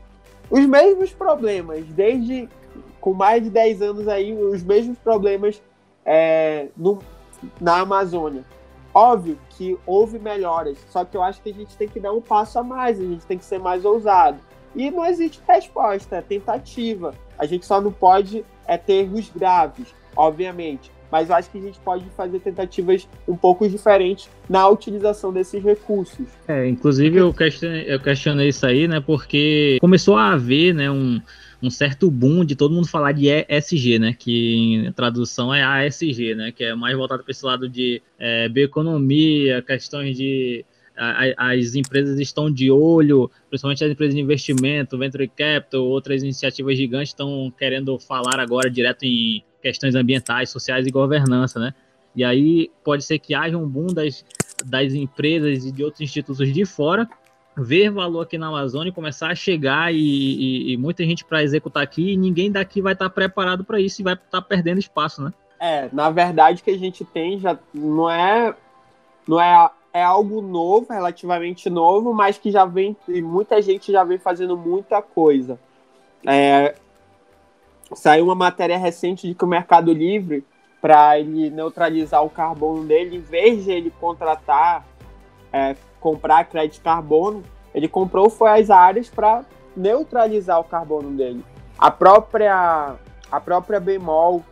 Os 0.49 0.65
mesmos 0.65 1.11
problemas, 1.11 1.83
desde 1.87 2.47
com 3.01 3.13
mais 3.13 3.43
de 3.43 3.49
10 3.49 3.81
anos 3.81 4.07
aí, 4.07 4.33
os 4.33 4.63
mesmos 4.63 4.97
problemas 4.99 5.61
é, 6.05 6.67
no, 6.77 6.99
na 7.59 7.79
Amazônia. 7.79 8.45
Óbvio 8.97 9.37
que 9.51 9.77
houve 9.85 10.17
melhoras, 10.17 10.75
só 10.89 11.05
que 11.05 11.15
eu 11.15 11.21
acho 11.21 11.39
que 11.43 11.51
a 11.51 11.53
gente 11.53 11.77
tem 11.77 11.87
que 11.87 11.99
dar 11.99 12.11
um 12.13 12.19
passo 12.19 12.57
a 12.57 12.63
mais, 12.63 12.99
a 12.99 13.03
gente 13.03 13.27
tem 13.27 13.37
que 13.37 13.45
ser 13.45 13.59
mais 13.59 13.85
ousado. 13.85 14.39
E 14.75 14.89
não 14.89 15.05
existe 15.05 15.39
resposta, 15.47 16.15
é 16.15 16.21
tentativa. 16.23 17.13
A 17.37 17.45
gente 17.45 17.63
só 17.63 17.79
não 17.79 17.91
pode 17.91 18.43
é, 18.65 18.75
ter 18.75 19.05
erros 19.05 19.29
graves, 19.29 19.93
obviamente 20.15 20.91
mas 21.11 21.29
eu 21.29 21.35
acho 21.35 21.49
que 21.49 21.57
a 21.57 21.61
gente 21.61 21.79
pode 21.79 22.03
fazer 22.17 22.39
tentativas 22.39 23.07
um 23.25 23.35
pouco 23.35 23.67
diferentes 23.67 24.29
na 24.49 24.67
utilização 24.67 25.31
desses 25.31 25.63
recursos. 25.63 26.27
É, 26.47 26.67
inclusive 26.67 27.17
eu 27.17 27.33
questionei, 27.33 27.85
eu 27.87 27.99
questionei 27.99 28.49
isso 28.49 28.65
aí, 28.65 28.89
né, 28.89 28.99
porque 28.99 29.77
começou 29.79 30.17
a 30.17 30.33
haver, 30.33 30.73
né, 30.73 30.91
um, 30.91 31.21
um 31.61 31.69
certo 31.69 32.09
boom 32.11 32.45
de 32.45 32.55
todo 32.55 32.73
mundo 32.73 32.87
falar 32.87 33.11
de 33.11 33.27
ESG, 33.29 33.99
né, 33.99 34.13
que 34.13 34.55
em 34.55 34.91
tradução 34.91 35.53
é 35.53 35.63
ASG, 35.63 36.35
né, 36.35 36.51
que 36.51 36.63
é 36.63 36.75
mais 36.75 36.95
voltado 36.95 37.23
para 37.23 37.31
esse 37.31 37.45
lado 37.45 37.67
de 37.67 38.01
é, 38.19 38.47
bioeconomia, 38.47 39.61
questões 39.61 40.15
de 40.15 40.65
as 41.37 41.75
empresas 41.75 42.19
estão 42.19 42.51
de 42.51 42.71
olho, 42.71 43.29
principalmente 43.49 43.83
as 43.83 43.91
empresas 43.91 44.15
de 44.15 44.21
investimento, 44.21 44.97
venture 44.97 45.27
capital, 45.27 45.83
outras 45.83 46.23
iniciativas 46.23 46.75
gigantes 46.75 47.09
estão 47.09 47.53
querendo 47.55 47.99
falar 47.99 48.39
agora 48.39 48.67
direto 48.67 49.03
em 49.03 49.43
questões 49.61 49.93
ambientais, 49.93 50.49
sociais 50.49 50.87
e 50.87 50.91
governança, 50.91 51.59
né? 51.59 51.73
E 52.15 52.23
aí 52.23 52.71
pode 52.83 53.05
ser 53.05 53.19
que 53.19 53.35
haja 53.35 53.55
um 53.55 53.69
boom 53.69 53.93
das, 53.93 54.25
das 54.65 54.93
empresas 54.93 55.65
e 55.65 55.71
de 55.71 55.83
outros 55.83 56.01
institutos 56.01 56.51
de 56.51 56.65
fora 56.65 57.07
ver 57.57 57.89
valor 57.89 58.21
aqui 58.21 58.37
na 58.37 58.47
Amazônia, 58.47 58.93
começar 58.93 59.31
a 59.31 59.35
chegar 59.35 59.93
e, 59.93 59.97
e, 59.97 60.73
e 60.73 60.77
muita 60.77 61.03
gente 61.03 61.25
para 61.25 61.43
executar 61.43 61.81
aqui 61.81 62.13
e 62.13 62.17
ninguém 62.17 62.51
daqui 62.51 62.81
vai 62.81 62.93
estar 62.93 63.09
tá 63.09 63.09
preparado 63.09 63.63
para 63.63 63.79
isso 63.79 64.01
e 64.01 64.03
vai 64.03 64.13
estar 64.13 64.27
tá 64.29 64.41
perdendo 64.41 64.79
espaço, 64.79 65.23
né? 65.23 65.33
É, 65.59 65.89
na 65.91 66.09
verdade 66.11 66.61
que 66.61 66.69
a 66.69 66.77
gente 66.77 67.03
tem 67.03 67.39
já 67.39 67.57
não 67.73 68.09
é 68.09 68.55
não 69.27 69.41
é 69.41 69.69
é 69.93 70.03
algo 70.03 70.41
novo, 70.41 70.93
relativamente 70.93 71.69
novo, 71.69 72.13
mas 72.13 72.37
que 72.37 72.51
já 72.51 72.65
vem 72.65 72.95
muita 73.07 73.59
gente 73.61 73.91
já 73.91 74.03
vem 74.03 74.19
fazendo 74.19 74.55
muita 74.55 75.01
coisa. 75.01 75.59
É, 76.25 76.75
Saiu 77.95 78.25
uma 78.25 78.35
matéria 78.35 78.77
recente 78.77 79.27
de 79.27 79.33
que 79.33 79.45
o 79.45 79.47
Mercado 79.47 79.93
Livre, 79.93 80.43
para 80.81 81.19
ele 81.19 81.49
neutralizar 81.49 82.23
o 82.23 82.29
carbono 82.29 82.83
dele, 82.85 83.15
em 83.15 83.21
vez 83.21 83.63
de 83.63 83.71
ele 83.71 83.91
contratar, 83.99 84.85
é, 85.51 85.75
comprar 85.99 86.45
crédito 86.45 86.81
carbono, 86.81 87.43
ele 87.73 87.87
comprou 87.87 88.29
foi 88.29 88.49
as 88.59 88.69
áreas 88.69 89.09
para 89.09 89.43
neutralizar 89.75 90.59
o 90.59 90.63
carbono 90.63 91.11
dele. 91.11 91.43
A 91.77 91.91
própria, 91.91 92.95
a 93.31 93.39
própria 93.39 93.79
Bemol, 93.79 94.43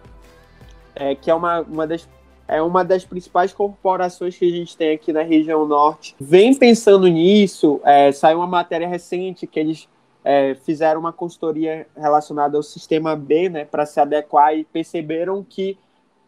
é, 0.95 1.15
que 1.15 1.29
é 1.29 1.35
uma, 1.35 1.61
uma 1.61 1.87
das 1.87 2.07
é 2.47 2.61
uma 2.61 2.83
das 2.83 3.03
principais 3.03 3.51
corporações 3.51 4.37
que 4.37 4.45
a 4.45 4.55
gente 4.55 4.77
tem 4.77 4.93
aqui 4.93 5.11
na 5.11 5.23
região 5.23 5.65
norte. 5.65 6.15
Vem 6.19 6.53
pensando 6.53 7.07
nisso, 7.07 7.81
é, 7.83 8.11
saiu 8.11 8.37
uma 8.37 8.47
matéria 8.47 8.87
recente 8.87 9.47
que 9.47 9.59
eles 9.59 9.89
é, 10.23 10.55
fizeram 10.55 10.99
uma 10.99 11.11
consultoria 11.11 11.87
relacionada 11.95 12.55
ao 12.55 12.63
sistema 12.63 13.15
B, 13.15 13.49
né, 13.49 13.65
para 13.65 13.85
se 13.85 13.99
adequar 13.99 14.55
e 14.55 14.63
perceberam 14.63 15.43
que 15.43 15.77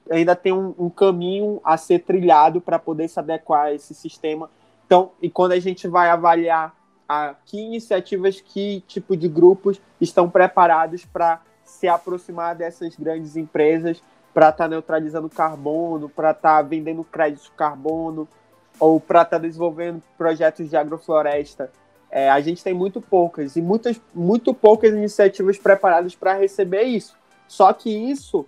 ainda 0.09 0.35
tem 0.35 0.53
um, 0.53 0.73
um 0.77 0.89
caminho 0.89 1.59
a 1.63 1.77
ser 1.77 1.99
trilhado 1.99 2.61
para 2.61 2.79
poder 2.79 3.07
se 3.07 3.19
adequar 3.19 3.65
a 3.65 3.73
esse 3.73 3.93
sistema. 3.93 4.49
Então, 4.87 5.11
e 5.21 5.29
quando 5.29 5.51
a 5.51 5.59
gente 5.59 5.87
vai 5.87 6.09
avaliar 6.09 6.75
a 7.07 7.35
que 7.45 7.59
iniciativas, 7.59 8.41
que 8.41 8.83
tipo 8.87 9.15
de 9.15 9.27
grupos 9.27 9.79
estão 10.01 10.27
preparados 10.29 11.05
para 11.05 11.41
se 11.63 11.87
aproximar 11.87 12.55
dessas 12.55 12.95
grandes 12.95 13.35
empresas, 13.35 14.01
para 14.33 14.49
estar 14.49 14.63
tá 14.63 14.67
neutralizando 14.67 15.29
carbono, 15.29 16.09
para 16.09 16.31
estar 16.31 16.57
tá 16.57 16.61
vendendo 16.61 17.03
crédito 17.03 17.51
carbono, 17.55 18.27
ou 18.79 18.99
para 18.99 19.21
estar 19.21 19.37
tá 19.37 19.45
desenvolvendo 19.45 20.01
projetos 20.17 20.69
de 20.69 20.75
agrofloresta 20.75 21.69
é, 22.09 22.29
a 22.29 22.39
gente 22.39 22.63
tem 22.63 22.73
muito 22.73 23.01
poucas 23.01 23.55
e 23.55 23.61
muitas, 23.61 23.99
muito 24.13 24.53
poucas 24.53 24.93
iniciativas 24.93 25.57
preparadas 25.57 26.15
para 26.15 26.33
receber 26.33 26.83
isso. 26.83 27.15
Só 27.47 27.71
que 27.73 27.89
isso, 27.89 28.45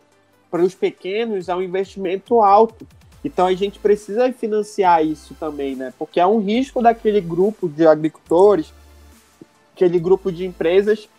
para 0.50 0.62
os 0.62 0.74
pequenos, 0.74 1.50
é 1.50 1.56
um 1.56 1.62
investimento 1.62 2.42
alto. 2.42 2.88
Então 3.24 3.46
a 3.46 3.54
gente 3.54 3.80
precisa 3.80 4.32
financiar 4.32 5.06
isso 5.06 5.36
também, 5.40 5.76
né? 5.76 5.94
Porque 5.98 6.20
é 6.20 6.26
um 6.26 6.40
risco 6.40 6.82
daquele 6.82 7.20
grupo 7.20 7.68
de 7.68 7.86
agricultores, 7.86 8.74
aquele 9.76 10.00
grupo 10.00 10.32
de 10.32 10.46
empresas, 10.46 11.10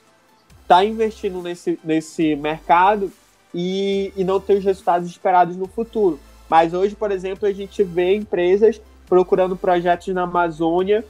tá 0.66 0.84
investindo 0.84 1.42
nesse, 1.42 1.78
nesse 1.84 2.36
mercado 2.36 3.12
e, 3.54 4.12
e 4.16 4.24
não 4.24 4.40
ter 4.40 4.58
os 4.58 4.64
resultados 4.64 5.08
esperados 5.08 5.56
no 5.56 5.66
futuro. 5.66 6.18
Mas 6.48 6.72
hoje, 6.72 6.94
por 6.94 7.10
exemplo, 7.10 7.46
a 7.46 7.52
gente 7.52 7.82
vê 7.82 8.14
empresas 8.14 8.80
procurando 9.08 9.56
projetos 9.56 10.08
na 10.08 10.22
Amazônia 10.22 11.04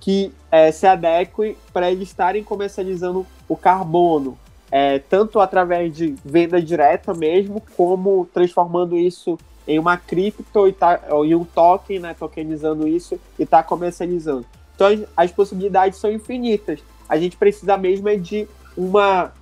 que 0.00 0.32
é, 0.50 0.72
se 0.72 0.84
adeque 0.84 1.56
para 1.72 1.90
eles 1.90 2.08
estarem 2.08 2.42
comercializando 2.42 3.24
o 3.48 3.56
carbono, 3.56 4.36
é, 4.68 4.98
tanto 4.98 5.38
através 5.38 5.94
de 5.96 6.16
venda 6.24 6.60
direta 6.60 7.14
mesmo, 7.14 7.62
como 7.76 8.28
transformando 8.34 8.98
isso 8.98 9.38
em 9.66 9.78
uma 9.78 9.96
cripto 9.96 10.66
e, 10.66 10.72
tá, 10.72 11.00
em 11.24 11.34
um 11.34 11.44
token, 11.44 12.00
né, 12.00 12.14
tokenizando 12.14 12.86
isso 12.88 13.18
e 13.38 13.42
está 13.42 13.62
comercializando. 13.62 14.46
Então 14.74 15.06
as, 15.16 15.30
possibilidades 15.30 15.98
são 15.98 16.10
infinitas. 16.10 16.80
A 17.08 17.16
gente 17.16 17.36
precisa 17.36 17.76
mesmo 17.76 18.08
é 18.08 18.16
de 18.16 18.48
uma, 18.76 19.32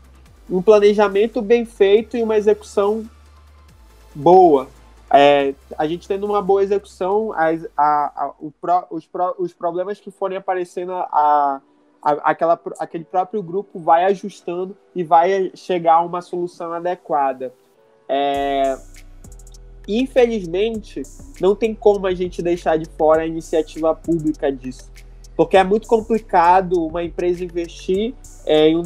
um 0.48 0.60
planejamento 0.60 1.40
bem 1.40 1.64
feito 1.64 2.16
e 2.16 2.22
uma 2.22 2.36
execução 2.36 3.04
boa. 4.14 4.68
É, 5.12 5.54
a 5.76 5.86
gente 5.86 6.06
tendo 6.06 6.26
uma 6.26 6.40
boa 6.40 6.62
execução, 6.62 7.32
as, 7.32 7.66
a, 7.76 8.12
a, 8.14 8.32
pro, 8.60 8.86
os, 8.90 9.06
pro, 9.06 9.34
os 9.38 9.52
problemas 9.52 9.98
que 9.98 10.10
forem 10.10 10.38
aparecendo, 10.38 10.92
a, 10.92 11.60
aquela, 12.02 12.60
aquele 12.78 13.04
próprio 13.04 13.42
grupo 13.42 13.78
vai 13.78 14.04
ajustando 14.04 14.76
e 14.94 15.02
vai 15.02 15.50
chegar 15.54 15.94
a 15.94 16.02
uma 16.02 16.20
solução 16.20 16.72
adequada. 16.72 17.52
É, 18.08 18.78
infelizmente, 19.98 21.02
não 21.40 21.54
tem 21.56 21.74
como 21.74 22.06
a 22.06 22.14
gente 22.14 22.42
deixar 22.42 22.78
de 22.78 22.86
fora 22.98 23.22
a 23.22 23.26
iniciativa 23.26 23.94
pública 23.94 24.52
disso. 24.52 24.90
Porque 25.36 25.56
é 25.56 25.64
muito 25.64 25.88
complicado 25.88 26.86
uma 26.86 27.02
empresa 27.02 27.42
investir 27.42 28.14
é, 28.44 28.68
em, 28.68 28.76
um 28.76 28.82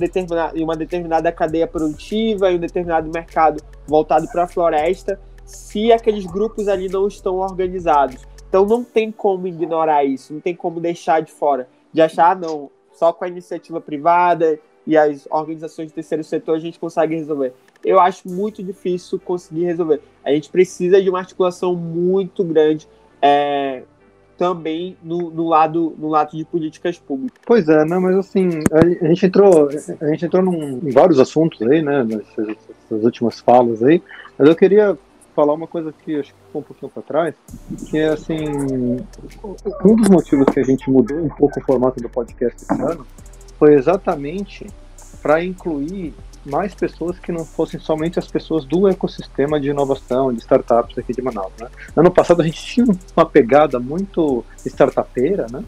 em 0.54 0.62
uma 0.62 0.76
determinada 0.76 1.32
cadeia 1.32 1.66
produtiva, 1.66 2.52
em 2.52 2.56
um 2.56 2.60
determinado 2.60 3.10
mercado 3.12 3.62
voltado 3.86 4.28
para 4.28 4.44
a 4.44 4.48
floresta, 4.48 5.18
se 5.44 5.92
aqueles 5.92 6.24
grupos 6.24 6.68
ali 6.68 6.88
não 6.88 7.08
estão 7.08 7.38
organizados. 7.38 8.24
Então 8.48 8.64
não 8.64 8.84
tem 8.84 9.10
como 9.10 9.48
ignorar 9.48 10.04
isso, 10.04 10.32
não 10.32 10.40
tem 10.40 10.54
como 10.54 10.80
deixar 10.80 11.20
de 11.20 11.32
fora, 11.32 11.68
de 11.92 12.00
achar, 12.00 12.30
ah, 12.30 12.34
não, 12.36 12.70
só 12.92 13.12
com 13.12 13.24
a 13.24 13.28
iniciativa 13.28 13.80
privada 13.80 14.58
e 14.86 14.96
as 14.96 15.26
organizações 15.30 15.90
do 15.90 15.94
terceiro 15.94 16.22
setor 16.22 16.56
a 16.56 16.60
gente 16.60 16.78
consegue 16.78 17.16
resolver. 17.16 17.52
Eu 17.84 18.00
acho 18.00 18.28
muito 18.28 18.62
difícil 18.62 19.18
conseguir 19.18 19.64
resolver. 19.64 20.00
A 20.24 20.30
gente 20.30 20.48
precisa 20.48 21.02
de 21.02 21.10
uma 21.10 21.18
articulação 21.18 21.74
muito 21.74 22.42
grande 22.42 22.88
é, 23.20 23.82
também 24.36 24.96
no, 25.02 25.30
no, 25.30 25.48
lado, 25.48 25.94
no 25.98 26.08
lado 26.08 26.36
de 26.36 26.44
políticas 26.44 26.98
públicas. 26.98 27.40
Pois 27.46 27.68
é, 27.68 27.84
né, 27.84 27.98
mas 27.98 28.16
assim, 28.16 28.48
a, 28.72 29.04
a 29.04 29.08
gente 29.08 29.26
entrou, 29.26 29.68
a 30.00 30.06
gente 30.08 30.26
entrou 30.26 30.42
num, 30.42 30.80
em 30.82 30.90
vários 30.90 31.18
assuntos 31.18 31.60
aí, 31.62 31.82
né, 31.82 32.04
nessas, 32.04 32.46
nessas 32.46 33.04
últimas 33.04 33.40
falas 33.40 33.82
aí, 33.82 34.02
mas 34.38 34.48
eu 34.48 34.56
queria 34.56 34.98
falar 35.34 35.52
uma 35.52 35.66
coisa 35.66 35.92
que 35.92 36.18
acho 36.18 36.32
que 36.32 36.40
ficou 36.46 36.60
um 36.60 36.64
pouquinho 36.64 36.92
para 36.92 37.02
trás, 37.02 37.34
que 37.90 37.98
é 37.98 38.08
assim, 38.08 38.44
um 39.84 39.96
dos 39.96 40.08
motivos 40.08 40.46
que 40.52 40.60
a 40.60 40.64
gente 40.64 40.88
mudou 40.88 41.18
um 41.18 41.28
pouco 41.28 41.58
o 41.58 41.62
formato 41.62 42.00
do 42.00 42.08
podcast 42.08 42.62
esse 42.62 42.82
ano 42.82 43.04
foi 43.58 43.74
exatamente 43.74 44.66
para 45.20 45.42
incluir 45.42 46.14
mais 46.44 46.74
pessoas 46.74 47.18
que 47.18 47.32
não 47.32 47.44
fossem 47.44 47.80
somente 47.80 48.18
as 48.18 48.26
pessoas 48.26 48.64
do 48.64 48.88
ecossistema 48.88 49.60
de 49.60 49.70
inovação, 49.70 50.32
de 50.32 50.40
startups 50.40 50.98
aqui 50.98 51.12
de 51.12 51.22
Manaus. 51.22 51.52
Né? 51.58 51.68
Ano 51.96 52.10
passado 52.10 52.42
a 52.42 52.44
gente 52.44 52.62
tinha 52.64 52.86
uma 53.16 53.26
pegada 53.26 53.78
muito 53.78 54.44
startupeira, 54.64 55.46
né? 55.50 55.64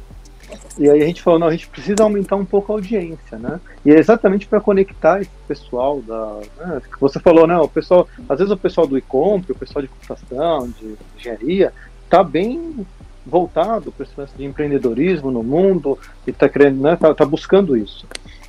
E 0.79 0.89
aí 0.89 1.03
a 1.03 1.07
gente 1.07 1.23
falou, 1.23 1.39
não, 1.39 1.49
a 1.49 1.53
gente 1.53 1.69
precisa 1.69 2.03
aumentar 2.03 2.37
um 2.37 2.45
pouco 2.45 2.73
a 2.73 2.77
audiência, 2.77 3.39
né? 3.39 3.59
E 3.85 3.91
é 3.91 3.99
exatamente 3.99 4.47
para 4.47 4.61
conectar 4.61 5.21
esse 5.21 5.31
pessoal 5.49 6.01
da. 6.03 6.41
Né, 6.59 6.83
você 7.01 7.19
falou, 7.19 7.47
né? 7.47 7.57
O 7.59 7.69
pessoal, 7.69 8.07
às 8.29 8.39
vezes 8.39 8.53
o 8.53 8.57
pessoal 8.57 8.87
do 8.87 8.97
e-commerce, 8.97 9.51
o 9.51 9.57
pessoal 9.57 9.83
de 9.83 9.89
computação, 9.89 10.69
de 10.69 10.97
engenharia, 11.19 11.73
está 12.05 12.23
bem 12.23 12.87
voltado 13.27 13.91
para 13.91 14.05
esse 14.05 14.13
lance 14.17 14.37
de 14.37 14.45
empreendedorismo 14.45 15.31
no 15.31 15.43
mundo 15.43 15.99
e 16.27 16.31
está 16.31 16.47
né? 16.71 16.97
Tá, 16.97 17.13
tá, 17.13 17.25
buscando 17.25 17.77
isso. 17.77 18.07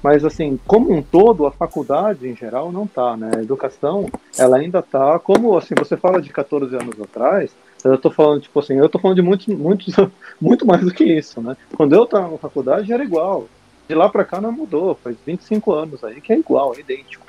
Mas 0.08 0.24
assim, 0.24 0.58
como 0.66 0.94
um 0.94 1.02
todo, 1.02 1.46
a 1.46 1.52
faculdade 1.52 2.30
em 2.30 2.34
geral 2.34 2.72
não 2.72 2.86
está, 2.86 3.18
né? 3.18 3.30
A 3.36 3.42
educação, 3.42 4.10
ela 4.38 4.56
ainda 4.56 4.80
está, 4.80 5.20
como 5.20 5.58
assim, 5.58 5.76
você 5.78 5.98
fala 5.98 6.22
de 6.22 6.30
14 6.30 6.74
anos 6.78 6.98
atrás, 7.02 7.52
eu 7.84 7.98
tô 7.98 8.10
falando, 8.10 8.40
tipo 8.40 8.58
assim, 8.58 8.76
eu 8.76 8.88
tô 8.88 9.00
falando 9.00 9.18
de 9.18 9.22
muitos, 9.22 9.48
muitos, 9.48 9.94
muito 10.40 10.66
mais 10.66 10.80
do 10.80 10.94
que 10.94 11.04
isso, 11.04 11.42
né? 11.42 11.58
Quando 11.76 11.94
eu 11.94 12.06
estava 12.06 12.32
na 12.32 12.38
faculdade 12.38 12.94
era 12.94 13.04
igual. 13.04 13.50
De 13.86 13.94
lá 13.94 14.08
para 14.08 14.24
cá 14.24 14.40
não 14.40 14.50
mudou, 14.50 14.96
faz 14.96 15.18
25 15.26 15.74
anos 15.74 16.02
aí 16.06 16.22
que 16.22 16.32
é 16.32 16.40
igual, 16.40 16.74
é 16.74 16.80
idêntico. 16.80 17.28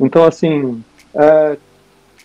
Então, 0.00 0.24
assim, 0.24 0.82
é, 1.14 1.58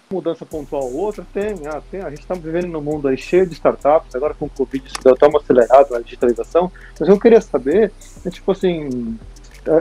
mudança 0.09 0.45
pontual 0.45 0.83
ou 0.83 0.95
outra 0.95 1.27
tem, 1.33 1.55
ah, 1.67 1.81
tem, 1.91 1.99
a 1.99 2.09
gente 2.09 2.21
está 2.21 2.35
vivendo 2.35 2.67
num 2.67 2.81
mundo 2.81 3.09
aí 3.09 3.17
cheio 3.17 3.45
de 3.45 3.53
startups, 3.53 4.15
agora 4.15 4.33
com 4.33 4.45
o 4.45 4.49
Covid 4.49 4.87
isso 4.87 5.03
deu 5.03 5.13
até 5.13 5.27
uma 5.27 5.39
acelerada 5.39 5.89
na 5.89 5.99
digitalização, 5.99 6.71
mas 6.97 7.09
eu 7.09 7.19
queria 7.19 7.41
saber, 7.41 7.91
é, 8.25 8.29
tipo 8.29 8.49
assim, 8.49 9.17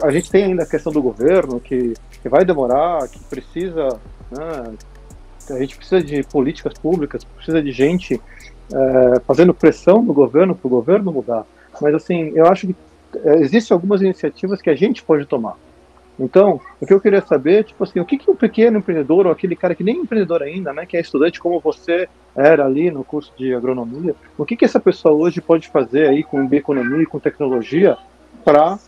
a, 0.03 0.11
gente 0.11 0.31
tem 0.31 0.45
ainda 0.45 0.63
a 0.63 0.67
questão 0.67 0.93
do 0.93 1.03
governo, 1.03 1.61
que, 1.61 1.95
que 2.23 2.29
vai 2.29 2.45
demorar, 2.45 3.09
que 3.09 3.19
precisa 3.25 3.99
né, 4.31 4.75
a 5.51 5.59
gente 5.59 5.77
precisa 5.77 6.03
de 6.03 6.23
políticas 6.25 6.75
públicas, 6.75 7.25
precisa 7.25 7.63
de 7.63 7.71
gente 7.71 8.21
é, 8.73 9.21
fazendo 9.21 9.55
pressão 9.55 10.03
no 10.03 10.13
governo 10.13 10.55
para 10.55 10.67
o 10.67 10.71
governo 10.71 11.13
mudar. 11.13 11.45
Mas 11.81 11.95
assim, 11.95 12.33
eu 12.35 12.47
acho 12.47 12.67
que 12.67 12.77
é, 13.25 13.37
existem 13.37 13.75
algumas 13.75 14.03
iniciativas 14.03 14.61
que 14.61 14.71
a 14.71 14.75
gente 14.75 15.03
pode 15.03 15.27
tomar. 15.27 15.57
Então, 16.19 16.59
o 16.81 16.87
que 16.87 16.95
eu 16.95 17.01
queria 17.01 17.21
saber, 17.21 17.65
tipo 17.65 17.85
assim, 17.85 18.01
o 18.01 18.05
que, 18.05 18.17
que 18.17 18.31
um 18.31 18.35
pequeno 18.35 18.79
empreendedor, 18.79 19.27
ou 19.27 19.33
aquele 19.33 19.55
cara 19.55 19.75
que 19.75 19.85
nem 19.85 19.99
é 19.99 20.01
empreendedor 20.01 20.43
ainda, 20.43 20.73
né, 20.73 20.87
que 20.87 20.97
é 20.97 21.01
estudante 21.01 21.39
como 21.39 21.61
você 21.61 22.09
era 22.35 22.65
ali 22.65 22.91
no 22.91 23.05
curso 23.05 23.33
de 23.37 23.55
agronomia, 23.55 24.15
o 24.37 24.45
que, 24.45 24.57
que 24.57 24.65
essa 24.65 24.81
pessoa 24.81 25.15
hoje 25.15 25.43
pode 25.43 25.69
fazer 25.69 26.09
aí 26.09 26.23
com 26.23 26.47
bioeconomia 26.47 27.03
e 27.03 27.07
com 27.07 27.19
tecnologia 27.19 27.99
para 28.43 28.79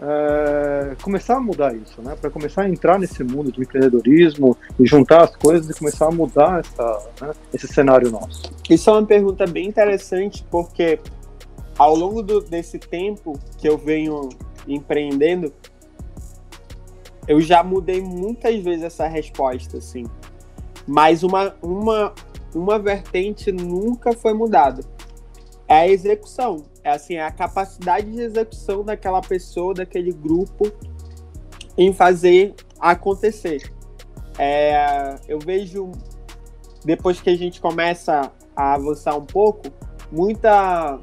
é, 0.00 0.96
começar 1.02 1.36
a 1.36 1.40
mudar 1.40 1.74
isso, 1.74 2.02
né? 2.02 2.16
Para 2.20 2.30
começar 2.30 2.62
a 2.62 2.68
entrar 2.68 2.98
nesse 2.98 3.22
mundo 3.22 3.52
de 3.52 3.60
empreendedorismo 3.60 4.56
e 4.78 4.86
juntar 4.86 5.24
as 5.24 5.36
coisas 5.36 5.70
e 5.70 5.78
começar 5.78 6.08
a 6.08 6.10
mudar 6.10 6.60
essa, 6.60 7.08
né, 7.20 7.32
esse 7.52 7.68
cenário 7.68 8.10
nosso. 8.10 8.52
Isso 8.68 8.90
é 8.90 8.92
uma 8.92 9.06
pergunta 9.06 9.46
bem 9.46 9.68
interessante 9.68 10.44
porque 10.50 10.98
ao 11.78 11.94
longo 11.94 12.22
do, 12.22 12.40
desse 12.40 12.78
tempo 12.78 13.38
que 13.58 13.68
eu 13.68 13.78
venho 13.78 14.28
empreendendo, 14.66 15.52
eu 17.26 17.40
já 17.40 17.62
mudei 17.62 18.00
muitas 18.00 18.62
vezes 18.62 18.82
essa 18.84 19.06
resposta, 19.06 19.78
assim. 19.78 20.04
Mas 20.86 21.22
uma, 21.22 21.54
uma, 21.62 22.12
uma 22.54 22.78
vertente 22.78 23.50
nunca 23.50 24.12
foi 24.12 24.34
mudada. 24.34 24.82
É 25.74 25.78
a 25.80 25.88
execução 25.88 26.64
é 26.84 26.90
assim, 26.90 27.16
a 27.16 27.30
capacidade 27.30 28.10
de 28.12 28.20
execução 28.20 28.84
daquela 28.84 29.22
pessoa, 29.22 29.72
daquele 29.72 30.12
grupo 30.12 30.70
em 31.78 31.92
fazer 31.94 32.54
acontecer. 32.78 33.72
É, 34.38 35.16
eu 35.26 35.38
vejo, 35.38 35.90
depois 36.84 37.20
que 37.22 37.30
a 37.30 37.36
gente 37.36 37.60
começa 37.60 38.30
a 38.54 38.74
avançar 38.74 39.16
um 39.16 39.24
pouco, 39.24 39.62
muita, 40.12 41.00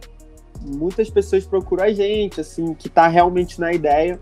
muitas 0.62 1.10
pessoas 1.10 1.48
procuram 1.48 1.84
a 1.84 1.92
gente, 1.92 2.40
assim, 2.40 2.76
que 2.76 2.88
está 2.88 3.08
realmente 3.08 3.60
na 3.60 3.74
ideia. 3.74 4.20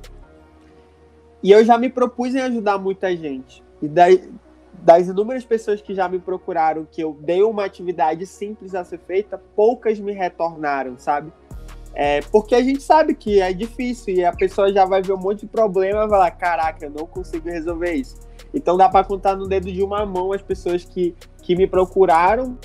E 1.43 1.51
eu 1.51 1.63
já 1.65 1.77
me 1.77 1.89
propus 1.89 2.33
em 2.33 2.39
ajudar 2.39 2.77
muita 2.77 3.15
gente. 3.15 3.61
E 3.81 3.87
daí, 3.87 4.31
das 4.81 5.07
inúmeras 5.07 5.45
pessoas 5.45 5.81
que 5.81 5.93
já 5.93 6.07
me 6.07 6.19
procuraram, 6.19 6.87
que 6.89 7.01
eu 7.01 7.17
dei 7.21 7.43
uma 7.43 7.65
atividade 7.65 8.25
simples 8.25 8.73
a 8.73 8.83
ser 8.83 8.99
feita, 8.99 9.37
poucas 9.55 9.99
me 9.99 10.13
retornaram, 10.13 10.97
sabe? 10.97 11.31
É, 11.93 12.21
porque 12.31 12.55
a 12.55 12.61
gente 12.61 12.81
sabe 12.81 13.13
que 13.13 13.41
é 13.41 13.51
difícil 13.51 14.15
e 14.15 14.23
a 14.23 14.31
pessoa 14.31 14.71
já 14.71 14.85
vai 14.85 15.01
ver 15.01 15.13
um 15.13 15.17
monte 15.17 15.41
de 15.41 15.47
problema 15.47 15.97
e 15.97 16.01
vai 16.01 16.09
falar: 16.09 16.31
caraca, 16.31 16.85
eu 16.85 16.91
não 16.91 17.05
consigo 17.05 17.49
resolver 17.49 17.93
isso. 17.93 18.17
Então 18.53 18.77
dá 18.77 18.87
para 18.87 19.05
contar 19.05 19.35
no 19.35 19.47
dedo 19.47 19.71
de 19.71 19.83
uma 19.83 20.05
mão 20.05 20.31
as 20.31 20.41
pessoas 20.41 20.83
que, 20.83 21.15
que 21.41 21.55
me 21.55 21.67
procuraram. 21.67 22.57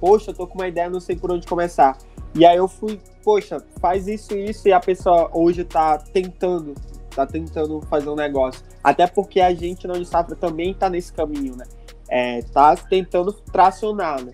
Poxa, 0.00 0.30
eu 0.30 0.34
tô 0.34 0.46
com 0.46 0.58
uma 0.58 0.68
ideia, 0.68 0.90
não 0.90 1.00
sei 1.00 1.16
por 1.16 1.32
onde 1.32 1.46
começar. 1.46 1.96
E 2.34 2.44
aí 2.44 2.56
eu 2.56 2.68
fui, 2.68 3.00
poxa, 3.22 3.58
faz 3.80 4.08
isso 4.08 4.36
isso, 4.36 4.66
e 4.66 4.72
a 4.72 4.80
pessoa 4.80 5.30
hoje 5.32 5.64
tá 5.64 5.98
tentando, 5.98 6.74
tá 7.14 7.26
tentando 7.26 7.80
fazer 7.82 8.08
um 8.08 8.14
negócio. 8.14 8.62
Até 8.82 9.06
porque 9.06 9.40
a 9.40 9.54
gente 9.54 9.86
na 9.86 9.94
Unisafra 9.94 10.34
também 10.34 10.74
tá 10.74 10.90
nesse 10.90 11.12
caminho, 11.12 11.56
né? 11.56 11.64
É, 12.08 12.42
tá 12.42 12.76
tentando 12.76 13.32
tracionar, 13.32 14.22
né? 14.24 14.32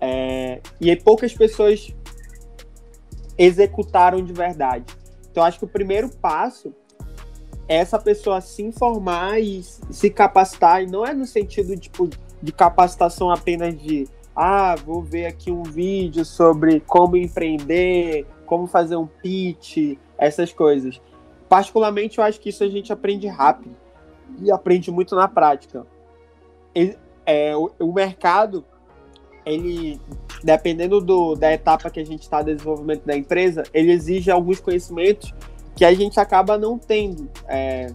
É, 0.00 0.60
e 0.80 0.90
aí 0.90 0.96
poucas 0.96 1.34
pessoas 1.34 1.94
executaram 3.36 4.22
de 4.22 4.32
verdade. 4.32 4.84
Então, 5.30 5.42
acho 5.44 5.58
que 5.58 5.64
o 5.64 5.68
primeiro 5.68 6.08
passo 6.08 6.74
é 7.68 7.76
essa 7.76 7.98
pessoa 7.98 8.40
se 8.40 8.62
informar 8.62 9.40
e 9.40 9.62
se 9.62 10.10
capacitar, 10.10 10.82
e 10.82 10.86
não 10.86 11.06
é 11.06 11.14
no 11.14 11.24
sentido 11.24 11.76
tipo, 11.76 12.08
de 12.42 12.52
capacitação 12.52 13.30
apenas 13.30 13.78
de 13.80 14.08
ah, 14.34 14.74
vou 14.74 15.02
ver 15.02 15.26
aqui 15.26 15.50
um 15.50 15.62
vídeo 15.62 16.24
sobre 16.24 16.80
como 16.80 17.16
empreender, 17.16 18.26
como 18.46 18.66
fazer 18.66 18.96
um 18.96 19.06
pitch, 19.06 19.96
essas 20.18 20.52
coisas. 20.52 21.00
Particularmente, 21.50 22.18
eu 22.18 22.24
acho 22.24 22.40
que 22.40 22.48
isso 22.50 22.62
a 22.62 22.68
gente 22.68 22.92
aprende 22.92 23.26
rápido 23.26 23.76
e 24.40 24.52
aprende 24.52 24.88
muito 24.92 25.16
na 25.16 25.26
prática. 25.26 25.84
É, 27.26 27.56
o, 27.56 27.72
o 27.80 27.92
mercado 27.92 28.64
ele, 29.44 30.00
dependendo 30.44 31.00
do, 31.00 31.34
da 31.34 31.52
etapa 31.52 31.90
que 31.90 31.98
a 31.98 32.06
gente 32.06 32.22
está 32.22 32.40
de 32.40 32.54
desenvolvimento 32.54 33.04
da 33.04 33.16
empresa, 33.16 33.64
ele 33.74 33.90
exige 33.90 34.30
alguns 34.30 34.60
conhecimentos 34.60 35.34
que 35.74 35.84
a 35.84 35.92
gente 35.92 36.20
acaba 36.20 36.56
não 36.56 36.78
tendo, 36.78 37.28
é, 37.48 37.88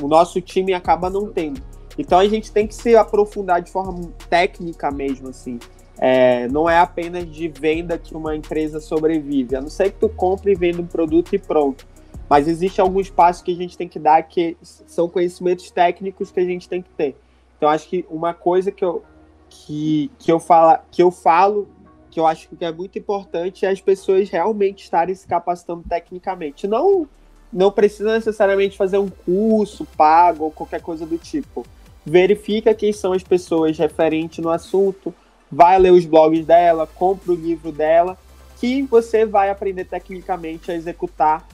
o 0.00 0.06
nosso 0.06 0.40
time 0.40 0.72
acaba 0.72 1.10
não 1.10 1.26
tendo. 1.26 1.60
Então 1.98 2.20
a 2.20 2.28
gente 2.28 2.52
tem 2.52 2.68
que 2.68 2.74
se 2.74 2.94
aprofundar 2.94 3.60
de 3.60 3.70
forma 3.72 4.12
técnica 4.28 4.92
mesmo, 4.92 5.28
assim. 5.28 5.58
É, 5.98 6.46
não 6.48 6.70
é 6.70 6.78
apenas 6.78 7.28
de 7.28 7.48
venda 7.48 7.98
que 7.98 8.14
uma 8.14 8.36
empresa 8.36 8.78
sobrevive. 8.78 9.56
A 9.56 9.60
não 9.60 9.68
ser 9.68 9.90
que 9.90 9.98
tu 9.98 10.08
compre 10.08 10.52
e 10.52 10.54
venda 10.54 10.80
um 10.80 10.86
produto 10.86 11.34
e 11.34 11.38
pronto. 11.38 11.86
Mas 12.30 12.46
existe 12.46 12.80
alguns 12.80 13.10
passos 13.10 13.42
que 13.42 13.50
a 13.50 13.56
gente 13.56 13.76
tem 13.76 13.88
que 13.88 13.98
dar 13.98 14.22
que 14.22 14.56
são 14.62 15.08
conhecimentos 15.08 15.68
técnicos 15.72 16.30
que 16.30 16.38
a 16.38 16.44
gente 16.44 16.68
tem 16.68 16.80
que 16.80 16.90
ter. 16.90 17.16
Então 17.56 17.68
acho 17.68 17.88
que 17.88 18.06
uma 18.08 18.32
coisa 18.32 18.70
que 18.70 18.84
eu, 18.84 19.02
que, 19.48 20.08
que, 20.16 20.30
eu, 20.30 20.38
fala, 20.38 20.80
que 20.92 21.02
eu 21.02 21.10
falo, 21.10 21.68
que 22.08 22.20
eu 22.20 22.28
acho 22.28 22.48
que 22.48 22.64
é 22.64 22.70
muito 22.70 22.96
importante, 22.96 23.66
é 23.66 23.68
as 23.70 23.80
pessoas 23.80 24.30
realmente 24.30 24.84
estarem 24.84 25.12
se 25.12 25.26
capacitando 25.26 25.82
tecnicamente. 25.88 26.68
Não, 26.68 27.08
não 27.52 27.72
precisa 27.72 28.14
necessariamente 28.14 28.76
fazer 28.76 28.98
um 28.98 29.08
curso 29.08 29.84
pago 29.96 30.44
ou 30.44 30.50
qualquer 30.52 30.80
coisa 30.80 31.04
do 31.04 31.18
tipo. 31.18 31.66
Verifica 32.06 32.72
quem 32.72 32.92
são 32.92 33.12
as 33.12 33.24
pessoas 33.24 33.76
referentes 33.76 34.38
no 34.38 34.50
assunto, 34.50 35.12
vai 35.50 35.80
ler 35.80 35.92
os 35.92 36.06
blogs 36.06 36.46
dela, 36.46 36.86
compra 36.86 37.32
o 37.32 37.34
livro 37.34 37.72
dela, 37.72 38.16
que 38.60 38.82
você 38.82 39.26
vai 39.26 39.50
aprender 39.50 39.84
tecnicamente 39.84 40.70
a 40.70 40.76
executar 40.76 41.44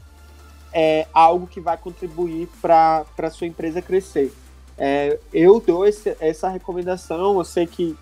é, 0.73 1.07
algo 1.13 1.47
que 1.47 1.61
vai 1.61 1.77
contribuir 1.77 2.49
para 2.61 3.05
a 3.19 3.31
sua 3.31 3.47
empresa 3.47 3.81
crescer. 3.81 4.33
É, 4.79 5.19
eu 5.33 5.61
dou 5.61 5.87
esse, 5.87 6.17
essa 6.21 6.49
recomendação, 6.49 7.39
eu 7.39 7.45
sei 7.45 7.67
que 7.67 7.97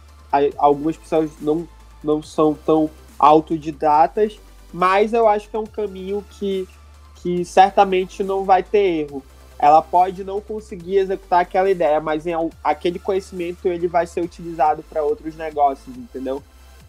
algumas 0.57 0.97
pessoas 0.97 1.31
não, 1.41 1.69
não 2.03 2.23
são 2.23 2.55
tão 2.55 2.91
autodidatas, 3.19 4.39
mas 4.73 5.13
eu 5.13 5.29
acho 5.29 5.49
que 5.49 5.55
é 5.55 5.59
um 5.59 5.67
caminho 5.67 6.25
que, 6.31 6.69
que 7.17 7.45
certamente 7.45 8.25
não 8.25 8.45
vai 8.45 8.63
ter 8.63 9.03
erro 9.03 9.23
ela 9.59 9.81
pode 9.81 10.25
não 10.25 10.41
conseguir 10.41 10.99
executar 10.99 11.41
aquela 11.41 11.71
ideia, 11.71 12.01
mas 12.01 12.27
em, 12.27 12.35
aquele 12.63 12.99
conhecimento 12.99 13.67
ele 13.67 13.87
vai 13.87 14.07
ser 14.07 14.21
utilizado 14.21 14.83
para 14.83 15.03
outros 15.03 15.37
negócios, 15.37 15.97
entendeu? 15.97 16.43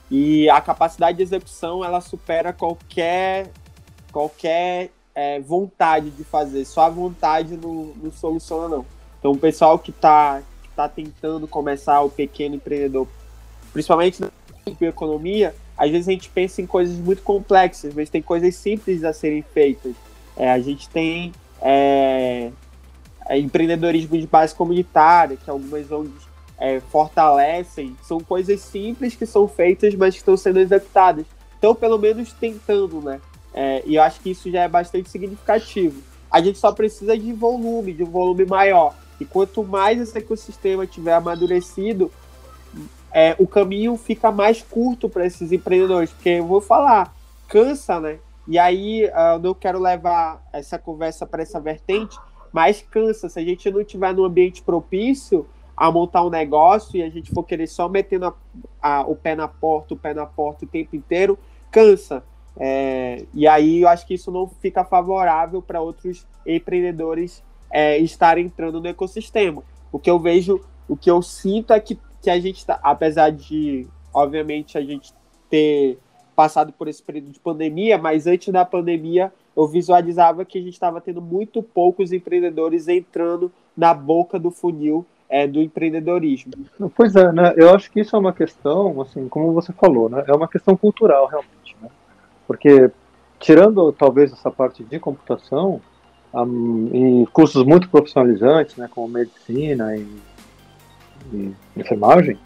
E 0.09 0.49
a 0.49 0.59
capacidade 0.59 1.17
de 1.17 1.23
execução 1.23 1.84
ela 1.84 2.01
supera 2.01 2.51
qualquer 2.53 3.49
qualquer 4.11 4.91
é, 5.16 5.39
vontade 5.39 6.09
de 6.09 6.24
fazer. 6.24 6.66
Só 6.66 6.82
a 6.82 6.89
vontade 6.89 7.57
não, 7.57 7.93
não 8.01 8.11
soluciona 8.11 8.68
não. 8.68 8.86
Então 9.18 9.32
o 9.32 9.38
pessoal 9.38 9.80
que 9.80 9.89
está 9.89 10.41
tá 10.76 10.89
tentando 10.89 11.47
começar 11.47 12.01
o 12.01 12.09
pequeno 12.09 12.55
empreendedor, 12.55 13.07
principalmente 13.72 14.22
na 14.22 14.30
economia, 14.82 15.55
às 15.78 15.89
vezes 15.89 16.07
a 16.07 16.11
gente 16.11 16.30
pensa 16.30 16.61
em 16.61 16.68
coisas 16.68 16.97
muito 16.97 17.22
complexas, 17.22 17.93
mas 17.93 18.09
tem 18.09 18.22
coisas 18.22 18.55
simples 18.55 19.03
a 19.03 19.13
serem 19.13 19.41
feitas. 19.41 19.95
É, 20.36 20.51
a 20.51 20.59
gente 20.59 20.89
tem 20.89 21.34
é, 21.61 22.51
é, 23.28 23.38
empreendedorismo 23.39 24.18
de 24.18 24.28
base 24.28 24.53
comunitária, 24.53 25.38
que 25.38 25.49
algumas 25.49 25.89
ONGs 25.91 26.26
é, 26.57 26.80
fortalecem, 26.80 27.95
são 28.03 28.20
coisas 28.20 28.61
simples 28.61 29.16
que 29.16 29.26
são 29.26 29.47
feitas, 29.47 29.95
mas 29.95 30.13
que 30.13 30.20
estão 30.20 30.36
sendo 30.38 30.59
executadas. 30.59 31.26
Então, 31.57 31.74
pelo 31.74 31.97
menos 31.97 32.32
tentando, 32.34 33.01
né? 33.01 33.20
É, 33.58 33.82
e 33.86 33.95
eu 33.95 34.03
acho 34.03 34.20
que 34.20 34.32
isso 34.32 34.51
já 34.51 34.64
é 34.64 34.68
bastante 34.68 35.10
significativo. 35.10 36.01
A 36.30 36.41
gente 36.41 36.60
só 36.60 36.74
precisa 36.74 37.18
de 37.18 37.32
volume, 37.32 37.93
de 37.93 38.03
um 38.03 38.12
volume 38.12 38.45
maior. 38.45 38.93
E 39.18 39.24
quanto 39.24 39.64
mais 39.64 40.01
esse 40.01 40.18
ecossistema 40.18 40.86
tiver 40.86 41.14
amadurecido, 41.14 42.12
é, 43.14 43.34
o 43.39 43.47
caminho 43.47 43.95
fica 43.95 44.30
mais 44.30 44.62
curto 44.62 45.08
para 45.08 45.26
esses 45.26 45.53
empreendedores. 45.53 46.12
Porque 46.12 46.30
eu 46.30 46.45
vou 46.45 46.60
falar, 46.60 47.16
cansa, 47.47 47.97
né? 47.97 48.20
E 48.45 48.60
aí 48.60 49.06
uh, 49.06 49.36
eu 49.36 49.39
não 49.39 49.53
quero 49.53 49.80
levar 49.80 50.45
essa 50.51 50.78
conversa 50.78 51.26
para 51.26 51.41
essa 51.41 51.58
vertente, 51.58 52.20
mas 52.51 52.82
cansa. 52.82 53.30
Se 53.30 53.39
a 53.39 53.43
gente 53.43 53.72
não 53.72 53.86
tiver 53.86 54.14
num 54.14 54.26
ambiente 54.26 54.62
propício 54.62 55.47
a 55.78 55.89
montar 55.89 56.26
um 56.26 56.30
negócio 56.30 56.97
e 56.97 57.03
a 57.03 57.10
gente 57.10 57.32
for 57.32 57.43
querer 57.43 57.68
só 57.68 57.88
metendo 57.88 58.26
a, 58.26 58.34
a, 58.82 59.01
o 59.01 59.16
pé 59.16 59.34
na 59.34 59.47
porta, 59.47 59.93
o 59.93 59.97
pé 59.97 60.14
na 60.14 60.26
porta 60.26 60.66
o 60.66 60.68
tempo 60.68 60.95
inteiro, 60.95 61.39
cansa. 61.72 62.22
É, 62.58 63.26
e 63.34 63.47
aí 63.47 63.82
eu 63.82 63.88
acho 63.88 64.06
que 64.06 64.14
isso 64.14 64.32
não 64.32 64.47
fica 64.47 64.84
favorável 64.84 65.62
para 65.62 65.82
outros 65.82 66.26
empreendedores 66.45 67.43
é, 67.72 67.97
estarem 67.97 68.45
entrando 68.45 68.80
no 68.80 68.88
ecossistema. 68.88 69.64
O 69.91 69.99
que 69.99 70.10
eu 70.10 70.20
vejo, 70.20 70.62
o 70.88 70.95
que 70.95 71.10
eu 71.10 71.22
sinto 71.22 71.74
é 71.74 71.80
que, 71.80 71.99
que 72.22 72.30
a 72.30 72.39
gente 72.39 72.58
está, 72.58 72.80
apesar 72.82 73.32
de, 73.32 73.88
obviamente, 74.14 74.78
a 74.78 74.82
gente 74.82 75.14
ter 75.49 75.97
passado 76.36 76.74
por 76.74 76.88
esse 76.88 77.01
período 77.01 77.32
de 77.32 77.39
pandemia, 77.39 77.97
mas 77.97 78.28
antes 78.28 78.51
da 78.51 78.66
pandemia 78.66 79.32
eu 79.56 79.68
visualizava 79.68 80.43
que 80.43 80.58
a 80.58 80.62
gente 80.62 80.74
estava 80.74 80.99
tendo 80.99 81.22
muito 81.22 81.64
poucos 81.64 82.12
empreendedores 82.12 82.89
entrando 82.89 83.51
na 83.76 83.93
boca 83.93 84.38
do 84.38 84.51
funil 84.51 85.06
é, 85.30 85.47
do 85.47 85.62
empreendedorismo. 85.62 86.51
Pois 86.95 87.16
é, 87.16 87.32
né? 87.32 87.53
Eu 87.56 87.74
acho 87.74 87.89
que 87.89 88.01
isso 88.01 88.16
é 88.16 88.20
uma 88.20 88.34
questão, 88.34 89.01
assim, 89.01 89.28
como 89.28 89.53
você 89.53 89.72
falou, 89.74 90.10
né? 90.10 90.24
É 90.28 90.34
uma 90.34 90.47
questão 90.47 90.76
cultural 90.76 91.28
realmente, 91.28 91.76
né? 91.82 91.89
Porque 92.48 92.91
tirando 93.39 93.91
talvez 93.91 94.32
essa 94.32 94.52
parte 94.52 94.84
de 94.84 95.00
computação 95.00 95.82
um, 96.34 97.24
e 97.24 97.28
cursos 97.28 97.66
muito 97.66 97.89
profissionalizantes, 97.89 98.76
né, 98.76 98.89
como 98.93 99.08
medicina 99.08 99.96
e, 99.96 100.08
e 101.34 101.54
enfermagem, 101.76 102.38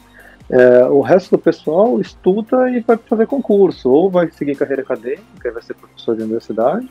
é, 0.50 0.86
o 0.86 1.02
resto 1.02 1.32
do 1.32 1.38
pessoal 1.38 2.02
estuda 2.02 2.70
e 2.72 2.80
vai 2.80 2.98
fazer 2.98 3.28
concurso, 3.28 3.90
ou 3.90 4.10
vai 4.10 4.32
seguir 4.32 4.56
carreira 4.56 4.82
acadêmica, 4.82 5.52
vai 5.52 5.62
ser 5.62 5.76
professor 5.76 6.16
de 6.16 6.24
universidade, 6.24 6.90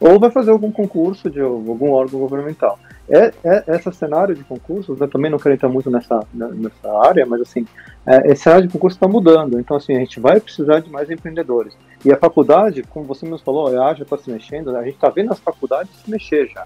ou 0.00 0.18
vai 0.18 0.30
fazer 0.30 0.50
algum 0.50 0.72
concurso 0.72 1.30
de 1.30 1.40
algum 1.40 1.92
órgão 1.92 2.20
governamental. 2.20 2.78
É, 3.08 3.32
é 3.44 3.76
esse 3.76 3.92
cenário 3.92 4.34
de 4.34 4.42
concursos, 4.42 5.00
eu 5.00 5.08
também 5.08 5.30
não 5.30 5.38
quero 5.38 5.54
entrar 5.54 5.68
muito 5.68 5.90
nessa, 5.90 6.20
nessa 6.32 7.06
área, 7.06 7.24
mas 7.24 7.40
assim, 7.40 7.64
é, 8.04 8.32
esse 8.32 8.42
cenário 8.42 8.66
de 8.66 8.72
concurso 8.72 8.96
está 8.96 9.06
mudando, 9.06 9.58
então 9.60 9.76
assim, 9.76 9.94
a 9.94 10.00
gente 10.00 10.18
vai 10.18 10.40
precisar 10.40 10.80
de 10.80 10.90
mais 10.90 11.10
empreendedores. 11.10 11.76
E 12.04 12.12
a 12.12 12.16
faculdade, 12.16 12.82
como 12.82 13.06
você 13.06 13.24
mesmo 13.24 13.44
falou, 13.44 13.68
a 13.68 13.94
já 13.94 14.02
está 14.02 14.18
se 14.18 14.30
mexendo, 14.30 14.74
a 14.76 14.82
gente 14.82 14.94
está 14.94 15.08
vendo 15.08 15.32
as 15.32 15.38
faculdades 15.38 15.90
se 16.04 16.10
mexer 16.10 16.48
já 16.48 16.64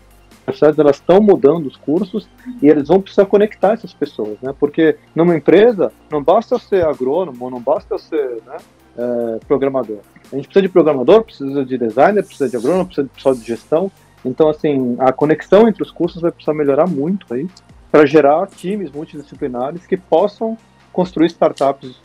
universidades 0.51 0.79
elas 0.79 0.97
estão 0.97 1.21
mudando 1.21 1.67
os 1.67 1.77
cursos 1.77 2.29
e 2.61 2.69
eles 2.69 2.89
vão 2.89 3.01
precisar 3.01 3.27
conectar 3.27 3.73
essas 3.73 3.93
pessoas, 3.93 4.39
né? 4.43 4.55
Porque 4.59 4.97
numa 5.15 5.37
empresa 5.37 5.93
não 6.11 6.23
basta 6.23 6.59
ser 6.59 6.85
agrônomo, 6.85 7.51
não 7.51 7.61
basta 7.61 7.99
ser 7.99 8.43
né, 8.47 8.57
é, 8.99 9.39
programador. 9.47 9.99
A 10.33 10.37
gente 10.37 10.47
precisa 10.47 10.63
de 10.63 10.69
programador, 10.69 11.25
precisa 11.25 11.65
de 11.65 11.79
designer, 11.79 12.25
precisa 12.25 12.49
de 12.49 12.57
agrônomo, 12.57 12.87
precisa 12.87 13.07
de 13.07 13.15
pessoal 13.15 13.35
de 13.35 13.43
gestão. 13.43 13.93
Então, 14.25 14.49
assim, 14.49 14.97
a 14.99 15.13
conexão 15.13 15.69
entre 15.69 15.83
os 15.83 15.91
cursos 15.91 16.21
vai 16.21 16.31
precisar 16.31 16.55
melhorar 16.55 16.87
muito 16.87 17.33
aí 17.33 17.49
para 17.91 18.07
gerar 18.07 18.47
times 18.47 18.91
multidisciplinares 18.91 19.87
que 19.87 19.97
possam 19.97 20.57
construir 20.93 21.27
startups 21.27 21.91
de 21.91 21.97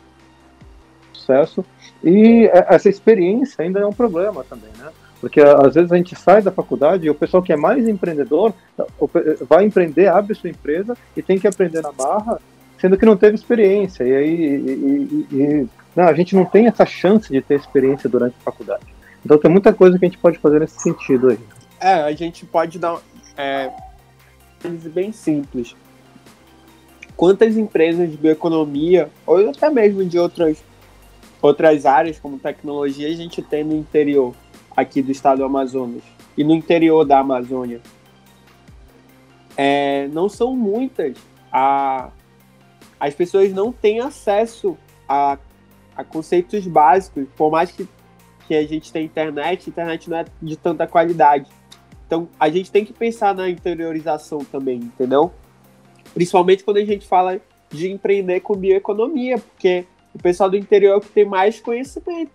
sucesso. 1.13 1.63
E 2.03 2.49
essa 2.51 2.89
experiência 2.89 3.63
ainda 3.63 3.80
é 3.80 3.86
um 3.86 3.93
problema 3.93 4.43
também, 4.43 4.70
né? 4.78 4.89
Porque 5.20 5.41
às 5.41 5.74
vezes 5.74 5.91
a 5.91 5.97
gente 5.97 6.16
sai 6.16 6.41
da 6.41 6.51
faculdade 6.51 7.07
e 7.07 7.09
o 7.09 7.16
pessoal 7.16 7.41
que 7.41 7.51
é 7.51 7.55
mais 7.55 7.88
empreendedor 7.88 8.53
vai 9.47 9.66
empreender, 9.66 10.07
abre 10.07 10.36
sua 10.36 10.49
empresa 10.49 10.95
e 11.16 11.22
tem 11.22 11.39
que 11.39 11.47
aprender 11.47 11.82
na 11.82 11.91
barra, 11.91 12.39
sendo 12.80 12.97
que 12.97 13.05
não 13.05 13.18
teve 13.18 13.36
experiência. 13.36 14.03
E 14.03 14.16
aí 14.16 14.36
e, 14.36 15.28
e, 15.32 15.36
e, 15.36 15.70
não, 15.95 16.03
a 16.03 16.13
gente 16.13 16.36
não 16.36 16.45
tem 16.45 16.68
essa 16.68 16.86
chance 16.86 17.32
de 17.32 17.41
ter 17.41 17.55
experiência 17.55 18.09
durante 18.09 18.36
a 18.39 18.43
faculdade. 18.43 18.86
Então 19.26 19.38
tem 19.38 19.49
muita 19.49 19.74
coisa 19.74 19.97
que 19.97 20.05
a 20.05 20.07
gente 20.07 20.20
pode 20.20 20.38
fazer 20.38 20.59
nesse 20.59 20.80
sentido 20.80 21.30
aí. 21.30 21.39
É, 21.80 21.93
a 21.93 22.11
gente 22.13 22.45
pode 22.45 22.80
dar 22.80 23.01
é, 23.38 23.71
bem 24.93 25.11
simples. 25.11 25.76
Quantas 27.15 27.57
empresas 27.57 28.11
de 28.11 28.17
bioeconomia, 28.17 29.09
ou 29.26 29.49
até 29.49 29.69
mesmo 29.69 30.03
de 30.03 30.19
outras, 30.19 30.63
outras 31.41 31.86
áreas, 31.86 32.19
como 32.19 32.38
tecnologia, 32.38 33.07
a 33.07 33.13
gente 33.13 33.41
tem 33.41 33.63
no 33.63 33.76
interior? 33.76 34.34
aqui 34.76 35.01
do 35.01 35.11
estado 35.11 35.38
do 35.38 35.45
Amazonas 35.45 36.03
e 36.36 36.43
no 36.43 36.53
interior 36.53 37.05
da 37.05 37.19
Amazônia. 37.19 37.80
É, 39.55 40.07
não 40.09 40.28
são 40.28 40.55
muitas. 40.55 41.17
A, 41.51 42.09
as 42.99 43.13
pessoas 43.13 43.53
não 43.53 43.71
têm 43.71 44.01
acesso 44.01 44.78
a, 45.07 45.38
a 45.95 46.03
conceitos 46.03 46.67
básicos, 46.67 47.26
por 47.38 47.49
mais 47.49 47.71
que, 47.71 47.88
que 48.47 48.55
a 48.55 48.67
gente 48.67 48.91
tenha 48.91 49.05
internet, 49.05 49.63
a 49.67 49.69
internet 49.69 50.09
não 50.09 50.17
é 50.17 50.26
de 50.41 50.57
tanta 50.57 50.86
qualidade. 50.86 51.49
Então, 52.06 52.30
a 52.39 52.49
gente 52.49 52.72
tem 52.72 52.86
que 52.86 52.93
pensar 52.93 53.34
na 53.34 53.49
interiorização 53.49 54.39
também, 54.39 54.78
entendeu? 54.78 55.32
Principalmente 56.14 56.64
quando 56.64 56.78
a 56.78 56.86
gente 56.86 57.08
fala 57.08 57.41
de 57.70 57.91
empreender 57.91 58.41
com 58.41 58.56
bioeconomia, 58.56 59.38
porque 59.39 59.86
o 60.14 60.20
pessoal 60.20 60.49
do 60.49 60.56
interior 60.56 60.93
é 60.93 60.95
o 60.97 61.01
que 61.01 61.10
tem 61.10 61.26
mais 61.26 61.60
conhecimento. 61.60 62.32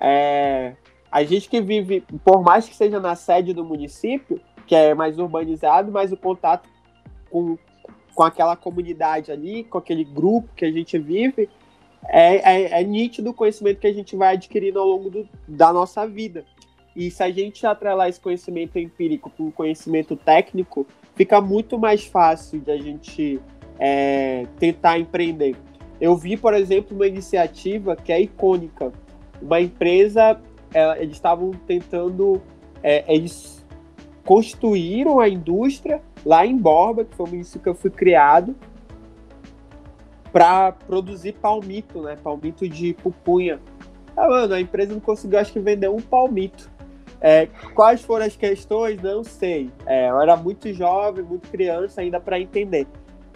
É, 0.00 0.74
a 1.10 1.22
gente 1.24 1.48
que 1.48 1.60
vive, 1.60 2.02
por 2.24 2.42
mais 2.42 2.68
que 2.68 2.74
seja 2.74 3.00
na 3.00 3.14
sede 3.14 3.52
do 3.54 3.64
município, 3.64 4.40
que 4.66 4.74
é 4.74 4.94
mais 4.94 5.18
urbanizado, 5.18 5.90
mas 5.90 6.12
o 6.12 6.16
contato 6.16 6.68
com, 7.30 7.56
com 8.14 8.22
aquela 8.22 8.56
comunidade 8.56 9.32
ali, 9.32 9.64
com 9.64 9.78
aquele 9.78 10.04
grupo 10.04 10.50
que 10.54 10.64
a 10.64 10.70
gente 10.70 10.98
vive, 10.98 11.48
é, 12.06 12.36
é, 12.36 12.80
é 12.80 12.84
nítido 12.84 13.30
o 13.30 13.34
conhecimento 13.34 13.80
que 13.80 13.86
a 13.86 13.92
gente 13.92 14.14
vai 14.14 14.34
adquirindo 14.34 14.78
ao 14.78 14.86
longo 14.86 15.08
do, 15.08 15.28
da 15.46 15.72
nossa 15.72 16.06
vida. 16.06 16.44
E 16.94 17.10
se 17.10 17.22
a 17.22 17.30
gente 17.30 17.66
atrelar 17.66 18.08
esse 18.08 18.20
conhecimento 18.20 18.78
empírico 18.78 19.30
com 19.30 19.50
conhecimento 19.50 20.16
técnico, 20.16 20.86
fica 21.14 21.40
muito 21.40 21.78
mais 21.78 22.04
fácil 22.04 22.60
de 22.60 22.70
a 22.70 22.76
gente 22.76 23.40
é, 23.78 24.46
tentar 24.58 24.98
empreender. 24.98 25.56
Eu 26.00 26.16
vi, 26.16 26.36
por 26.36 26.54
exemplo, 26.54 26.96
uma 26.96 27.06
iniciativa 27.06 27.96
que 27.96 28.12
é 28.12 28.20
icônica. 28.20 28.92
Uma 29.40 29.60
empresa, 29.60 30.40
é, 30.72 31.02
eles 31.02 31.14
estavam 31.14 31.50
tentando, 31.66 32.40
é, 32.82 33.04
eles 33.12 33.64
construíram 34.24 35.20
a 35.20 35.28
indústria 35.28 36.02
lá 36.24 36.44
em 36.44 36.56
Borba, 36.56 37.04
que 37.04 37.14
foi 37.14 37.26
o 37.26 37.30
município 37.30 37.62
que 37.62 37.68
eu 37.68 37.74
fui 37.74 37.90
criado, 37.90 38.54
para 40.30 40.72
produzir 40.72 41.32
palmito, 41.34 42.02
né? 42.02 42.16
Palmito 42.22 42.68
de 42.68 42.92
pupunha. 42.94 43.58
Ah, 44.16 44.28
mano, 44.28 44.54
a 44.54 44.60
empresa 44.60 44.92
não 44.92 45.00
conseguiu, 45.00 45.38
acho 45.38 45.52
que, 45.52 45.60
vender 45.60 45.88
um 45.88 46.00
palmito. 46.00 46.70
É, 47.20 47.48
quais 47.74 48.02
foram 48.02 48.26
as 48.26 48.36
questões? 48.36 49.00
Não 49.02 49.24
sei. 49.24 49.70
É, 49.86 50.08
eu 50.08 50.20
era 50.20 50.36
muito 50.36 50.72
jovem, 50.72 51.24
muito 51.24 51.48
criança 51.48 52.00
ainda 52.00 52.20
para 52.20 52.38
entender. 52.38 52.86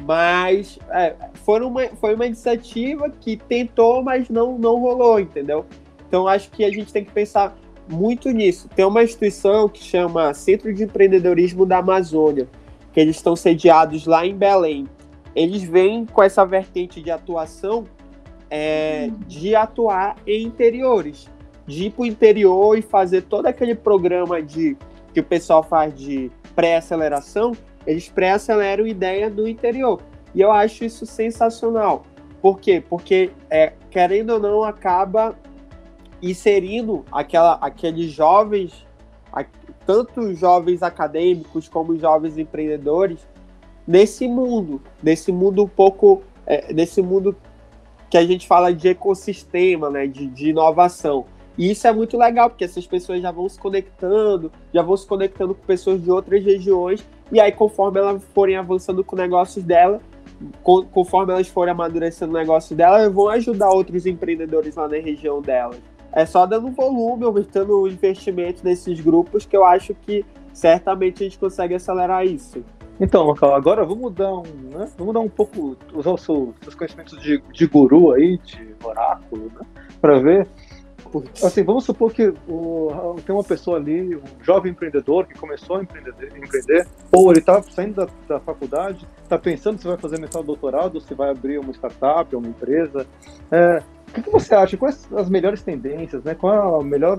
Mas 0.05 0.79
é, 0.91 1.15
foi, 1.35 1.61
uma, 1.61 1.87
foi 1.89 2.15
uma 2.15 2.27
iniciativa 2.27 3.11
que 3.11 3.37
tentou, 3.37 4.03
mas 4.03 4.29
não, 4.29 4.59
não 4.59 4.79
rolou, 4.79 5.19
entendeu? 5.21 5.65
Então 6.07 6.27
acho 6.27 6.51
que 6.51 6.65
a 6.65 6.71
gente 6.71 6.93
tem 6.93 7.05
que 7.05 7.13
pensar 7.13 7.57
muito 7.89 8.31
nisso. 8.31 8.69
Tem 8.75 8.85
uma 8.85 9.03
instituição 9.03 9.69
que 9.69 9.83
chama 9.83 10.35
Centro 10.35 10.73
de 10.73 10.85
Empreendedorismo 10.85 11.67
da 11.67 11.79
Amazônia, 11.79 12.49
que 12.93 13.01
eles 13.01 13.17
estão 13.17 13.35
sediados 13.35 14.07
lá 14.07 14.27
em 14.27 14.35
Belém. 14.35 14.87
Eles 15.35 15.63
vêm 15.63 16.05
com 16.05 16.23
essa 16.23 16.45
vertente 16.45 17.01
de 17.01 17.11
atuação 17.11 17.85
é, 18.51 19.11
de 19.27 19.55
atuar 19.55 20.17
em 20.27 20.45
interiores, 20.45 21.27
de 21.73 21.87
ir 21.87 21.91
para 21.91 22.03
o 22.03 22.07
interior 22.07 22.79
e 22.79 22.83
fazer 22.83 23.23
todo 23.23 23.47
aquele 23.47 23.75
programa 23.75 24.43
de 24.43 24.77
que 25.13 25.21
o 25.21 25.25
pessoal 25.25 25.63
faz 25.63 25.95
de 25.99 26.31
pré-aceleração, 26.55 27.53
eles 27.87 28.09
pré-aceleram 28.09 28.87
ideia 28.87 29.31
do 29.31 29.49
interior. 29.49 30.01
E 30.35 30.41
eu 30.41 30.51
acho 30.51 30.85
isso 30.85 31.05
sensacional. 31.05 32.05
Por 32.41 32.59
quê? 32.59 32.83
Porque, 32.87 33.31
é, 33.51 33.73
querendo 33.91 34.31
ou 34.31 34.41
não, 34.41 34.65
acaba 34.65 35.37
inserindo 36.23 37.05
aquela, 37.11 37.55
aqueles 37.61 38.11
jovens, 38.11 38.87
tanto 39.85 40.35
jovens 40.35 40.83
acadêmicos 40.83 41.69
como 41.69 41.99
jovens 41.99 42.39
empreendedores, 42.39 43.19
nesse 43.87 44.29
mundo, 44.29 44.81
nesse 45.03 45.33
mundo 45.33 45.65
um 45.65 45.69
pouco, 45.69 46.23
é, 46.47 46.73
nesse 46.73 47.03
mundo 47.03 47.37
que 48.09 48.17
a 48.17 48.25
gente 48.25 48.47
fala 48.47 48.73
de 48.73 48.89
ecossistema, 48.89 49.91
né, 49.91 50.07
de, 50.07 50.27
de 50.27 50.51
inovação. 50.51 51.25
E 51.57 51.71
isso 51.71 51.87
é 51.87 51.93
muito 51.93 52.17
legal, 52.17 52.49
porque 52.49 52.65
essas 52.65 52.87
pessoas 52.87 53.21
já 53.21 53.31
vão 53.31 53.49
se 53.49 53.59
conectando, 53.59 54.51
já 54.73 54.83
vão 54.83 54.97
se 54.97 55.07
conectando 55.07 55.55
com 55.55 55.65
pessoas 55.67 56.03
de 56.03 56.11
outras 56.11 56.43
regiões, 56.43 57.07
e 57.31 57.41
aí 57.41 57.53
conforme 57.53 57.99
elas 57.99 58.23
forem 58.35 58.57
avançando 58.57 59.05
com 59.05 59.17
negócios 59.17 59.65
dela, 59.65 60.01
conforme 60.63 61.33
elas 61.33 61.49
forem 61.49 61.73
amadurecendo 61.73 62.33
o 62.33 62.39
negócio 62.39 62.75
dela, 62.75 63.09
vão 63.09 63.29
ajudar 63.29 63.71
outros 63.71 64.07
empreendedores 64.07 64.75
lá 64.75 64.89
na 64.89 64.97
região 64.97 65.41
delas. 65.41 65.81
É 66.13 66.27
só 66.27 66.45
dando 66.45 66.71
volume, 66.71 67.25
aumentando 67.25 67.81
o 67.81 67.89
investimento 67.89 68.63
nesses 68.65 69.01
grupos, 69.01 69.47
que 69.47 69.57
eu 69.57 69.65
acho 69.65 69.95
que 69.95 70.25
certamente 70.53 71.23
a 71.23 71.27
gente 71.27 71.39
consegue 71.39 71.75
acelerar 71.75 72.27
isso. 72.27 72.63
Então, 73.01 73.27
Macau, 73.27 73.55
agora 73.55 73.85
vamos 73.85 74.13
dar 74.13 74.33
um, 74.35 74.43
né? 74.71 74.89
Vamos 74.99 75.15
dar 75.15 75.21
um 75.21 75.29
pouco 75.29 75.77
os 75.95 76.05
nossos 76.05 76.75
conhecimentos 76.77 77.21
de, 77.21 77.43
de 77.53 77.67
guru 77.67 78.13
aí, 78.13 78.39
de 78.39 78.75
oráculo, 78.85 79.51
né? 79.59 79.67
Para 80.01 80.19
ver 80.19 80.47
Assim, 81.43 81.63
vamos 81.63 81.85
supor 81.85 82.13
que 82.13 82.33
o, 82.49 83.17
tem 83.27 83.35
uma 83.35 83.45
pessoa 83.45 83.77
ali, 83.77 84.17
um 84.17 84.23
jovem 84.43 84.73
empreendedor 84.73 85.27
que 85.27 85.35
começou 85.35 85.77
a 85.77 85.83
empreender, 85.83 86.15
empreender 86.37 86.87
ou 87.11 87.31
ele 87.31 87.41
está 87.41 87.63
saindo 87.63 87.95
da, 87.95 88.09
da 88.29 88.41
faculdade, 88.41 89.07
está 89.23 89.39
pensando 89.39 89.79
se 89.79 89.87
vai 89.87 89.97
fazer 89.97 90.21
mestrado 90.21 90.45
doutorado, 90.45 91.01
se 91.01 91.15
vai 91.15 91.31
abrir 91.31 91.59
uma 91.59 91.73
startup, 91.73 92.35
uma 92.35 92.49
empresa. 92.49 93.07
É, 93.51 93.83
o 94.09 94.13
que, 94.13 94.23
que, 94.23 94.31
você 94.31 94.55
acha? 94.55 94.77
Quais 94.77 95.09
as 95.15 95.29
melhores 95.29 95.63
tendências, 95.63 96.23
né? 96.23 96.35
Qual 96.35 96.55
é 96.55 96.61
o 96.61 96.83
melhor 96.83 97.19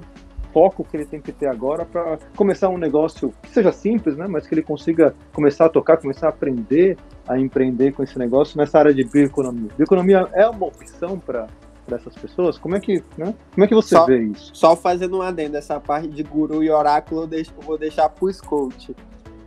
foco 0.53 0.83
que 0.83 0.95
ele 0.95 1.05
tem 1.05 1.19
que 1.19 1.31
ter 1.31 1.47
agora 1.47 1.83
para 1.83 2.19
começar 2.35 2.69
um 2.69 2.77
negócio 2.77 3.33
que 3.41 3.49
seja 3.49 3.71
simples, 3.71 4.15
né? 4.15 4.27
Mas 4.27 4.45
que 4.45 4.53
ele 4.53 4.61
consiga 4.61 5.15
começar 5.33 5.65
a 5.65 5.69
tocar, 5.69 5.97
começar 5.97 6.27
a 6.27 6.29
aprender 6.29 6.97
a 7.27 7.39
empreender 7.39 7.93
com 7.93 8.03
esse 8.03 8.19
negócio 8.19 8.57
nessa 8.57 8.77
área 8.77 8.93
de 8.93 9.03
bioeconomia. 9.03 9.69
Bioeconomia 9.75 10.27
é 10.33 10.47
uma 10.47 10.67
opção 10.67 11.17
para 11.17 11.47
para 11.85 11.97
essas 11.97 12.15
pessoas? 12.15 12.57
Como 12.57 12.75
é 12.75 12.79
que, 12.79 13.03
né? 13.17 13.33
Como 13.53 13.63
é 13.63 13.67
que 13.67 13.75
você 13.75 13.95
só, 13.95 14.05
vê 14.05 14.23
isso? 14.23 14.51
Só 14.53 14.75
fazendo 14.75 15.17
um 15.17 15.21
adendo, 15.21 15.57
essa 15.57 15.79
parte 15.79 16.07
de 16.07 16.23
guru 16.23 16.63
e 16.63 16.69
oráculo 16.69 17.21
eu, 17.21 17.27
deixo, 17.27 17.51
eu 17.55 17.63
vou 17.63 17.77
deixar 17.77 18.09
para 18.09 18.25
o 18.25 18.33
coach. 18.45 18.95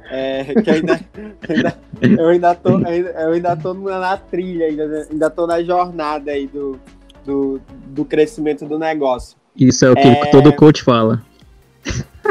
É, 0.09 0.45
que 0.63 0.71
ainda, 0.71 1.01
ainda, 1.49 1.79
eu 2.01 2.29
ainda 2.29 2.55
tô, 2.55 2.79
eu 2.79 3.33
ainda 3.33 3.57
tô 3.57 3.75
na 3.75 4.17
trilha, 4.17 4.67
ainda, 4.67 5.09
ainda 5.11 5.31
tô 5.31 5.47
na 5.47 5.63
jornada 5.63 6.31
aí 6.31 6.47
do, 6.47 6.79
do, 7.25 7.61
do 7.89 8.05
crescimento 8.05 8.65
do 8.65 8.79
negócio. 8.79 9.37
Isso 9.57 9.85
é 9.85 9.91
o 9.91 9.95
que 9.95 10.07
é... 10.07 10.27
todo 10.27 10.55
coach 10.55 10.83
fala. 10.83 11.25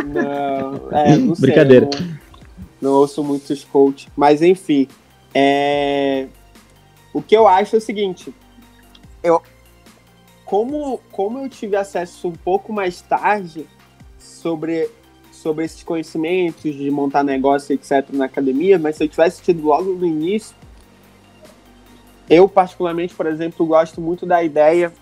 Não, 0.06 0.92
é, 0.92 1.16
não 1.18 1.34
Brincadeira. 1.34 1.90
Sei, 1.92 2.06
não, 2.82 2.92
não, 2.92 2.92
ouço 3.00 3.24
muitos 3.24 3.64
coach, 3.64 4.08
mas 4.16 4.42
enfim. 4.42 4.88
É... 5.34 6.28
O 7.14 7.22
que 7.22 7.36
eu 7.36 7.48
acho 7.48 7.76
é 7.76 7.80
o 7.80 7.82
seguinte, 7.82 8.34
eu, 9.24 9.42
como, 10.46 11.00
como 11.12 11.40
eu 11.40 11.50
tive 11.50 11.76
acesso 11.76 12.28
um 12.28 12.34
pouco 12.34 12.72
mais 12.72 13.02
tarde 13.02 13.66
sobre, 14.18 14.90
sobre 15.32 15.66
esses 15.66 15.84
conhecimentos 15.84 16.74
de 16.74 16.90
montar 16.92 17.24
negócio, 17.24 17.74
etc., 17.74 18.08
na 18.14 18.26
academia, 18.26 18.78
mas 18.78 18.96
se 18.96 19.04
eu 19.04 19.10
tivesse 19.10 19.42
tido 19.42 19.66
logo 19.66 19.94
no 19.94 20.06
início, 20.06 20.56
eu, 22.30 22.48
particularmente, 22.48 23.14
por 23.14 23.26
exemplo, 23.26 23.66
gosto 23.66 24.00
muito 24.00 24.26
da 24.26 24.44
ideia 24.44 24.94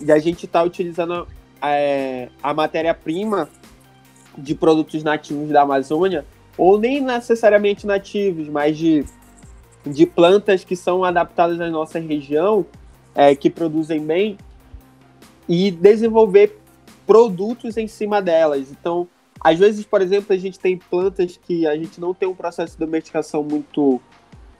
de 0.00 0.12
a 0.12 0.18
gente 0.18 0.44
estar 0.44 0.60
tá 0.60 0.64
utilizando 0.64 1.26
é, 1.62 2.28
a 2.42 2.52
matéria-prima 2.52 3.48
de 4.36 4.54
produtos 4.54 5.02
nativos 5.02 5.48
da 5.48 5.62
Amazônia, 5.62 6.26
ou 6.58 6.78
nem 6.78 7.00
necessariamente 7.00 7.86
nativos, 7.86 8.48
mas 8.48 8.76
de, 8.76 9.04
de 9.84 10.04
plantas 10.04 10.62
que 10.62 10.76
são 10.76 11.04
adaptadas 11.04 11.58
à 11.58 11.70
nossa 11.70 11.98
região 11.98 12.66
é, 13.16 13.34
que 13.34 13.48
produzem 13.48 14.04
bem 14.04 14.36
e 15.48 15.70
desenvolver 15.70 16.60
produtos 17.06 17.78
em 17.78 17.88
cima 17.88 18.20
delas. 18.20 18.70
Então, 18.70 19.08
às 19.40 19.58
vezes, 19.58 19.86
por 19.86 20.02
exemplo, 20.02 20.34
a 20.34 20.38
gente 20.38 20.60
tem 20.60 20.76
plantas 20.76 21.36
que 21.36 21.66
a 21.66 21.74
gente 21.76 21.98
não 21.98 22.12
tem 22.12 22.28
um 22.28 22.34
processo 22.34 22.74
de 22.74 22.84
domesticação 22.84 23.42
muito 23.42 24.00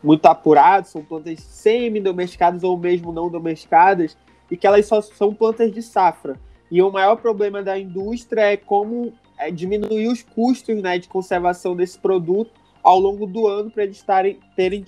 muito 0.02 0.26
apurado, 0.26 0.86
são 0.86 1.02
plantas 1.02 1.40
semi-domesticadas 1.40 2.62
ou 2.62 2.78
mesmo 2.78 3.12
não 3.12 3.28
domesticadas, 3.28 4.16
e 4.48 4.56
que 4.56 4.64
elas 4.64 4.86
só 4.86 5.00
são 5.02 5.34
plantas 5.34 5.72
de 5.72 5.82
safra. 5.82 6.38
E 6.70 6.80
o 6.80 6.92
maior 6.92 7.16
problema 7.16 7.60
da 7.60 7.76
indústria 7.76 8.52
é 8.52 8.56
como 8.56 9.12
é, 9.36 9.50
diminuir 9.50 10.06
os 10.06 10.22
custos 10.22 10.80
né, 10.80 10.98
de 10.98 11.08
conservação 11.08 11.74
desse 11.74 11.98
produto 11.98 12.52
ao 12.84 13.00
longo 13.00 13.26
do 13.26 13.48
ano 13.48 13.68
para 13.68 13.82
eles 13.82 14.00
tarem, 14.00 14.38
terem 14.54 14.84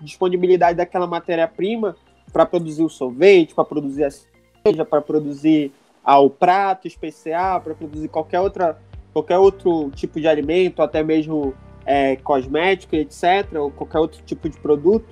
disponibilidade 0.00 0.78
daquela 0.78 1.06
matéria-prima 1.06 1.94
para 2.30 2.46
produzir 2.46 2.82
o 2.82 2.88
sorvete, 2.88 3.54
para 3.54 3.64
produzir 3.64 4.04
a 4.04 4.10
cerveja, 4.10 4.84
para 4.84 5.00
produzir 5.00 5.72
ah, 6.04 6.18
o 6.18 6.30
prato 6.30 6.86
especial, 6.86 7.60
para 7.60 7.74
produzir 7.74 8.08
qualquer, 8.08 8.40
outra, 8.40 8.78
qualquer 9.12 9.38
outro 9.38 9.90
tipo 9.90 10.20
de 10.20 10.26
alimento, 10.26 10.82
até 10.82 11.02
mesmo 11.02 11.54
é, 11.84 12.16
cosmético, 12.16 12.96
etc., 12.96 13.54
ou 13.58 13.70
qualquer 13.70 13.98
outro 13.98 14.22
tipo 14.24 14.48
de 14.48 14.58
produto, 14.58 15.06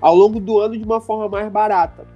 ao 0.00 0.14
longo 0.14 0.40
do 0.40 0.58
ano 0.58 0.76
de 0.76 0.84
uma 0.84 1.00
forma 1.00 1.28
mais 1.28 1.50
barata. 1.50 2.06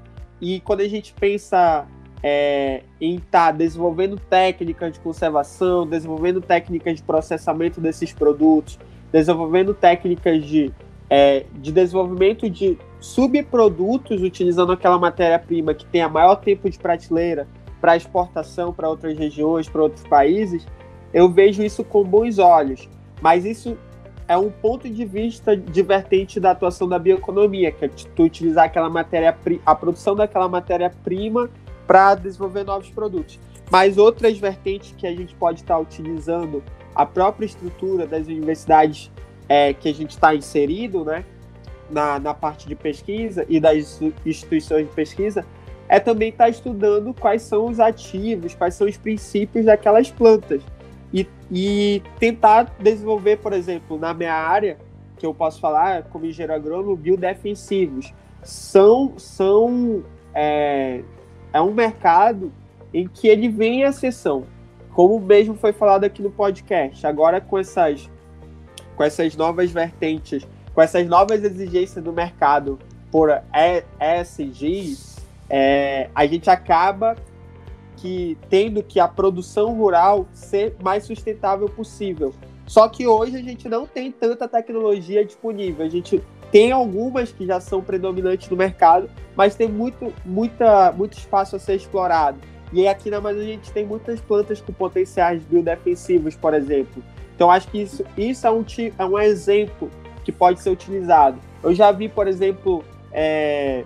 E 0.40 0.60
quando 0.60 0.80
a 0.80 0.88
gente 0.88 1.12
pensa 1.12 1.86
é, 2.22 2.82
em 3.00 3.16
estar 3.16 3.46
tá 3.46 3.52
desenvolvendo 3.52 4.16
técnicas 4.16 4.94
de 4.94 5.00
conservação, 5.00 5.86
desenvolvendo 5.86 6.40
técnicas 6.40 6.96
de 6.96 7.02
processamento 7.02 7.80
desses 7.80 8.12
produtos, 8.12 8.78
desenvolvendo 9.12 9.74
técnicas 9.74 10.44
de, 10.44 10.72
é, 11.10 11.44
de 11.52 11.70
desenvolvimento 11.70 12.48
de 12.48 12.78
subprodutos 13.04 14.22
utilizando 14.22 14.72
aquela 14.72 14.98
matéria-prima 14.98 15.74
que 15.74 15.84
tem 15.84 16.00
a 16.00 16.08
maior 16.08 16.36
tempo 16.36 16.70
de 16.70 16.78
prateleira 16.78 17.46
para 17.78 17.98
exportação 17.98 18.72
para 18.72 18.88
outras 18.88 19.16
regiões, 19.18 19.68
para 19.68 19.82
outros 19.82 20.06
países, 20.06 20.66
eu 21.12 21.28
vejo 21.28 21.62
isso 21.62 21.84
com 21.84 22.02
bons 22.02 22.38
olhos. 22.38 22.88
Mas 23.20 23.44
isso 23.44 23.76
é 24.26 24.38
um 24.38 24.50
ponto 24.50 24.88
de 24.88 25.04
vista 25.04 25.54
divertente 25.54 26.40
da 26.40 26.52
atuação 26.52 26.88
da 26.88 26.98
bioeconomia, 26.98 27.70
que 27.70 27.84
é 27.84 27.88
tu 27.88 28.22
utilizar 28.22 28.64
aquela 28.64 28.88
matéria 28.88 29.36
a 29.66 29.74
produção 29.74 30.16
daquela 30.16 30.48
matéria-prima 30.48 31.50
para 31.86 32.14
desenvolver 32.14 32.64
novos 32.64 32.88
produtos. 32.88 33.38
Mas 33.70 33.98
outras 33.98 34.38
vertentes 34.38 34.94
que 34.96 35.06
a 35.06 35.14
gente 35.14 35.34
pode 35.34 35.60
estar 35.60 35.78
utilizando 35.78 36.62
a 36.94 37.04
própria 37.04 37.44
estrutura 37.44 38.06
das 38.06 38.26
universidades 38.26 39.12
é, 39.46 39.74
que 39.74 39.90
a 39.90 39.92
gente 39.92 40.12
está 40.12 40.34
inserido, 40.34 41.04
né? 41.04 41.22
Na, 41.90 42.18
na 42.18 42.34
parte 42.34 42.66
de 42.66 42.74
pesquisa 42.74 43.44
e 43.48 43.60
das 43.60 44.00
instituições 44.24 44.88
de 44.88 44.94
pesquisa 44.94 45.44
é 45.88 46.00
também 46.00 46.30
estar 46.30 46.44
tá 46.44 46.50
estudando 46.50 47.12
quais 47.14 47.42
são 47.42 47.66
os 47.66 47.78
ativos, 47.78 48.54
quais 48.54 48.74
são 48.74 48.86
os 48.86 48.96
princípios 48.96 49.66
daquelas 49.66 50.10
plantas. 50.10 50.62
E, 51.12 51.28
e 51.50 52.02
tentar 52.18 52.74
desenvolver, 52.80 53.36
por 53.36 53.52
exemplo, 53.52 53.98
na 53.98 54.12
minha 54.12 54.34
área, 54.34 54.78
que 55.16 55.24
eu 55.24 55.32
posso 55.32 55.60
falar 55.60 56.04
como 56.04 56.26
engenheiro 56.26 56.54
agrônomo, 56.54 56.96
biodefensivos. 56.96 58.12
São, 58.42 59.14
são 59.16 60.02
é, 60.34 61.02
é 61.52 61.60
um 61.60 61.72
mercado 61.72 62.52
em 62.92 63.06
que 63.06 63.28
ele 63.28 63.48
vem 63.48 63.80
em 63.80 63.84
ascensão, 63.84 64.44
como 64.92 65.18
mesmo 65.20 65.54
foi 65.54 65.72
falado 65.72 66.04
aqui 66.04 66.22
no 66.22 66.30
podcast. 66.30 67.06
Agora 67.06 67.40
com 67.40 67.58
essas, 67.58 68.10
com 68.96 69.02
essas 69.02 69.36
novas 69.36 69.70
vertentes, 69.70 70.46
com 70.74 70.82
essas 70.82 71.06
novas 71.06 71.42
exigências 71.44 72.02
do 72.02 72.12
mercado 72.12 72.78
por 73.10 73.30
ESG, 74.00 74.98
é, 75.48 76.10
a 76.14 76.26
gente 76.26 76.50
acaba 76.50 77.16
que 77.96 78.36
tendo 78.50 78.82
que 78.82 78.98
a 78.98 79.06
produção 79.06 79.72
rural 79.72 80.26
ser 80.32 80.74
mais 80.82 81.04
sustentável 81.04 81.68
possível. 81.68 82.34
Só 82.66 82.88
que 82.88 83.06
hoje 83.06 83.36
a 83.36 83.42
gente 83.42 83.68
não 83.68 83.86
tem 83.86 84.10
tanta 84.10 84.48
tecnologia 84.48 85.24
disponível. 85.24 85.86
A 85.86 85.88
gente 85.88 86.20
tem 86.50 86.72
algumas 86.72 87.30
que 87.30 87.46
já 87.46 87.60
são 87.60 87.80
predominantes 87.80 88.48
no 88.48 88.56
mercado, 88.56 89.08
mas 89.36 89.54
tem 89.54 89.68
muito, 89.68 90.12
muita, 90.24 90.90
muito 90.92 91.16
espaço 91.16 91.54
a 91.54 91.58
ser 91.58 91.76
explorado. 91.76 92.38
E 92.72 92.88
aqui 92.88 93.10
na 93.10 93.18
Amazônia 93.18 93.48
a 93.48 93.52
gente 93.52 93.70
tem 93.70 93.86
muitas 93.86 94.20
plantas 94.20 94.60
com 94.60 94.72
potenciais 94.72 95.42
biodefensivos, 95.44 96.34
por 96.34 96.52
exemplo. 96.52 97.02
Então 97.36 97.50
acho 97.50 97.68
que 97.68 97.82
isso, 97.82 98.04
isso 98.16 98.46
é, 98.46 98.50
um, 98.50 98.64
é 98.98 99.04
um 99.04 99.18
exemplo 99.18 99.90
que 100.24 100.32
pode 100.32 100.60
ser 100.60 100.70
utilizado. 100.70 101.38
Eu 101.62 101.74
já 101.74 101.92
vi, 101.92 102.08
por 102.08 102.26
exemplo, 102.26 102.82
é, 103.12 103.84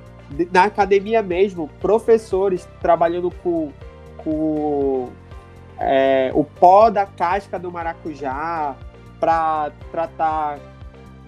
na 0.53 0.65
academia 0.65 1.23
mesmo, 1.23 1.69
professores 1.81 2.69
trabalhando 2.81 3.31
com, 3.43 3.71
com 4.19 5.09
é, 5.79 6.31
o 6.35 6.45
pó 6.45 6.91
da 6.91 7.07
casca 7.07 7.59
do 7.59 7.71
maracujá 7.71 8.77
para 9.19 9.73
tratar 9.91 10.59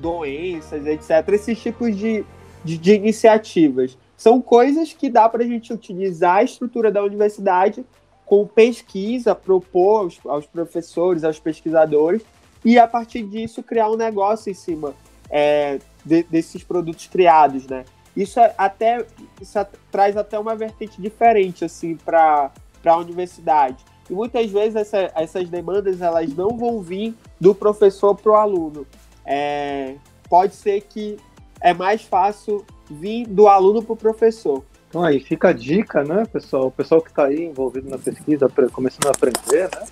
doenças, 0.00 0.86
etc. 0.86 1.28
Esses 1.32 1.60
tipos 1.60 1.96
de, 1.96 2.24
de, 2.64 2.78
de 2.78 2.94
iniciativas. 2.94 3.98
São 4.16 4.40
coisas 4.40 4.92
que 4.92 5.08
dá 5.08 5.28
para 5.28 5.42
a 5.42 5.46
gente 5.46 5.72
utilizar 5.72 6.36
a 6.36 6.42
estrutura 6.42 6.90
da 6.92 7.02
universidade 7.02 7.84
com 8.26 8.46
pesquisa, 8.46 9.34
propor 9.34 10.02
aos, 10.02 10.20
aos, 10.24 10.46
professores, 10.46 11.24
aos 11.24 11.40
pesquisadores, 11.40 12.22
e 12.64 12.78
a 12.78 12.86
partir 12.86 13.22
disso 13.22 13.62
criar 13.62 13.90
um 13.90 13.96
negócio 13.96 14.50
em 14.50 14.54
cima 14.54 14.94
é, 15.30 15.78
de, 16.04 16.22
desses 16.24 16.62
produtos 16.62 17.06
criados, 17.06 17.66
né? 17.66 17.84
Isso 18.16 18.40
é 18.40 18.52
até 18.58 19.06
isso 19.40 19.58
traz 19.90 20.16
até 20.16 20.38
uma 20.38 20.56
vertente 20.56 21.00
diferente 21.00 21.64
assim 21.64 21.96
para 21.96 22.50
a 22.84 22.96
universidade. 22.96 23.84
E 24.08 24.12
muitas 24.12 24.50
vezes 24.50 24.74
essa, 24.74 25.10
essas 25.14 25.48
demandas 25.48 26.00
elas 26.00 26.34
não 26.34 26.56
vão 26.56 26.80
vir 26.80 27.14
do 27.40 27.54
professor 27.54 28.14
para 28.16 28.32
o 28.32 28.34
aluno. 28.34 28.86
É, 29.24 29.94
pode 30.28 30.54
ser 30.54 30.80
que 30.82 31.16
é 31.60 31.72
mais 31.72 32.02
fácil 32.02 32.64
vir 32.90 33.26
do 33.26 33.46
aluno 33.46 33.82
para 33.82 33.92
o 33.92 33.96
professor. 33.96 34.64
Então 34.88 35.04
aí 35.04 35.20
fica 35.20 35.50
a 35.50 35.52
dica, 35.52 36.02
né, 36.02 36.24
pessoal? 36.32 36.66
O 36.66 36.70
pessoal 36.72 37.00
que 37.00 37.10
está 37.10 37.26
aí 37.26 37.44
envolvido 37.44 37.88
na 37.88 37.96
pesquisa, 37.96 38.50
começando 38.72 39.06
a 39.06 39.10
aprender, 39.10 39.70
né? 39.70 39.86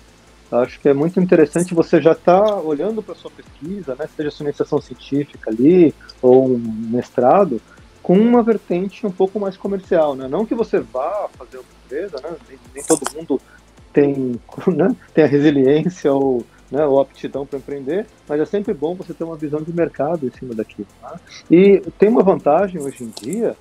Acho 0.51 0.79
que 0.79 0.89
é 0.89 0.93
muito 0.93 1.19
interessante 1.19 1.73
você 1.73 2.01
já 2.01 2.13
estar 2.13 2.41
tá 2.41 2.55
olhando 2.59 3.03
para 3.03 3.13
sua 3.13 3.29
pesquisa, 3.29 3.95
né, 3.95 4.07
seja 4.15 4.31
sua 4.31 4.45
iniciação 4.45 4.81
científica 4.81 5.51
ali 5.51 5.93
ou 6.21 6.47
um 6.47 6.57
mestrado, 6.89 7.61
com 8.01 8.17
uma 8.17 8.41
vertente 8.41 9.05
um 9.05 9.11
pouco 9.11 9.39
mais 9.39 9.55
comercial, 9.55 10.15
né? 10.15 10.27
Não 10.27 10.45
que 10.45 10.55
você 10.55 10.79
vá 10.79 11.29
fazer 11.37 11.57
uma 11.57 11.65
empresa, 11.85 12.19
né? 12.23 12.35
Nem, 12.47 12.59
nem 12.73 12.83
todo 12.83 13.01
mundo 13.15 13.39
tem, 13.93 14.39
né, 14.67 14.95
tem 15.13 15.23
a 15.23 15.27
resiliência 15.27 16.11
ou, 16.11 16.43
né, 16.71 16.85
ou 16.85 16.99
aptidão 16.99 17.45
para 17.45 17.59
empreender, 17.59 18.07
mas 18.27 18.41
é 18.41 18.45
sempre 18.45 18.73
bom 18.73 18.95
você 18.95 19.13
ter 19.13 19.23
uma 19.23 19.35
visão 19.35 19.61
de 19.61 19.71
mercado 19.71 20.25
em 20.25 20.31
cima 20.31 20.55
daquilo. 20.55 20.87
Tá? 21.01 21.19
E 21.51 21.81
tem 21.99 22.09
uma 22.09 22.23
vantagem 22.23 22.81
hoje 22.81 23.03
em 23.03 23.09
dia 23.09 23.55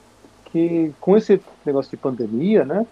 que 0.58 0.92
com 1.00 1.16
esse 1.16 1.40
negócio 1.64 1.90
de 1.90 1.96
pandemia, 1.96 2.64
né, 2.64 2.86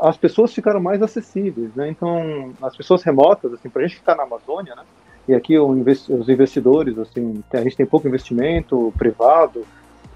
as 0.00 0.16
pessoas 0.16 0.52
ficaram 0.52 0.80
mais 0.80 1.00
acessíveis, 1.02 1.72
né? 1.74 1.88
Então, 1.88 2.52
as 2.60 2.76
pessoas 2.76 3.02
remotas, 3.02 3.52
assim, 3.52 3.68
para 3.68 3.82
a 3.82 3.86
gente 3.86 3.96
que 3.96 4.02
está 4.02 4.14
na 4.14 4.24
Amazônia, 4.24 4.74
né, 4.74 4.82
e 5.28 5.34
aqui 5.34 5.56
os 5.56 6.28
investidores, 6.28 6.98
assim, 6.98 7.42
a 7.52 7.62
gente 7.62 7.76
tem 7.76 7.86
pouco 7.86 8.08
investimento 8.08 8.92
privado, 8.98 9.64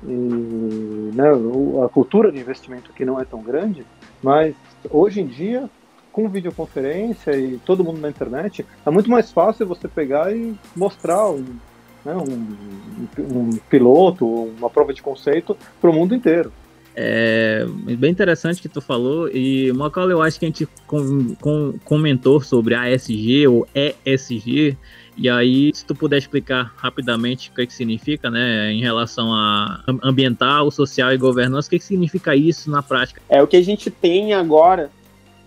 e 0.02 1.12
né, 1.14 1.30
a 1.84 1.88
cultura 1.88 2.32
de 2.32 2.40
investimento 2.40 2.90
aqui 2.92 3.04
não 3.04 3.20
é 3.20 3.24
tão 3.24 3.40
grande, 3.40 3.86
mas 4.22 4.54
hoje 4.90 5.20
em 5.20 5.26
dia 5.26 5.70
com 6.10 6.28
videoconferência 6.28 7.36
e 7.36 7.58
todo 7.58 7.84
mundo 7.84 8.00
na 8.00 8.08
internet, 8.08 8.64
é 8.86 8.90
muito 8.90 9.10
mais 9.10 9.30
fácil 9.30 9.66
você 9.66 9.86
pegar 9.86 10.34
e 10.34 10.56
mostrar 10.74 11.28
um, 11.28 11.44
né, 12.02 12.16
um, 12.16 13.18
um 13.18 13.50
piloto, 13.68 14.26
uma 14.26 14.70
prova 14.70 14.94
de 14.94 15.02
conceito 15.02 15.54
para 15.78 15.90
o 15.90 15.92
mundo 15.92 16.14
inteiro. 16.14 16.50
É 16.98 17.66
bem 17.98 18.10
interessante 18.10 18.62
que 18.62 18.70
tu 18.70 18.80
falou 18.80 19.28
e 19.28 19.70
Macaulay, 19.72 20.14
eu 20.14 20.22
acho 20.22 20.38
que 20.40 20.46
a 20.46 20.48
gente 20.48 20.66
com, 20.86 21.34
com, 21.34 21.74
comentou 21.84 22.40
sobre 22.40 22.74
ASG 22.74 23.46
ou 23.46 23.68
ESG 23.74 24.78
e 25.14 25.28
aí 25.28 25.70
se 25.74 25.84
tu 25.84 25.94
puder 25.94 26.16
explicar 26.16 26.72
rapidamente 26.74 27.50
o 27.50 27.54
que, 27.54 27.60
é 27.60 27.66
que 27.66 27.74
significa, 27.74 28.30
né, 28.30 28.72
em 28.72 28.80
relação 28.80 29.30
a 29.30 29.84
ambiental, 30.02 30.70
social 30.70 31.12
e 31.12 31.18
governança, 31.18 31.66
o 31.66 31.70
que, 31.70 31.76
é 31.76 31.78
que 31.78 31.84
significa 31.84 32.34
isso 32.34 32.70
na 32.70 32.82
prática? 32.82 33.20
É 33.28 33.42
o 33.42 33.46
que 33.46 33.58
a 33.58 33.62
gente 33.62 33.90
tem 33.90 34.32
agora 34.32 34.90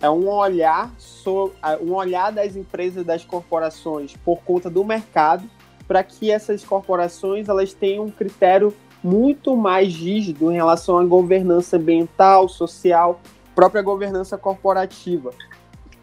é 0.00 0.08
um 0.08 0.28
olhar 0.28 0.90
sobre, 0.98 1.56
um 1.82 1.94
olhar 1.94 2.30
das 2.30 2.56
empresas, 2.56 3.04
das 3.04 3.24
corporações 3.24 4.14
por 4.24 4.40
conta 4.42 4.70
do 4.70 4.84
mercado, 4.84 5.44
para 5.86 6.02
que 6.02 6.30
essas 6.30 6.64
corporações 6.64 7.48
elas 7.48 7.74
tenham 7.74 8.04
um 8.04 8.10
critério 8.10 8.74
muito 9.02 9.56
mais 9.56 9.94
rígido 9.94 10.50
em 10.50 10.54
relação 10.54 10.98
à 10.98 11.04
governança 11.04 11.76
ambiental, 11.76 12.48
social, 12.48 13.20
própria 13.54 13.82
governança 13.82 14.36
corporativa. 14.36 15.30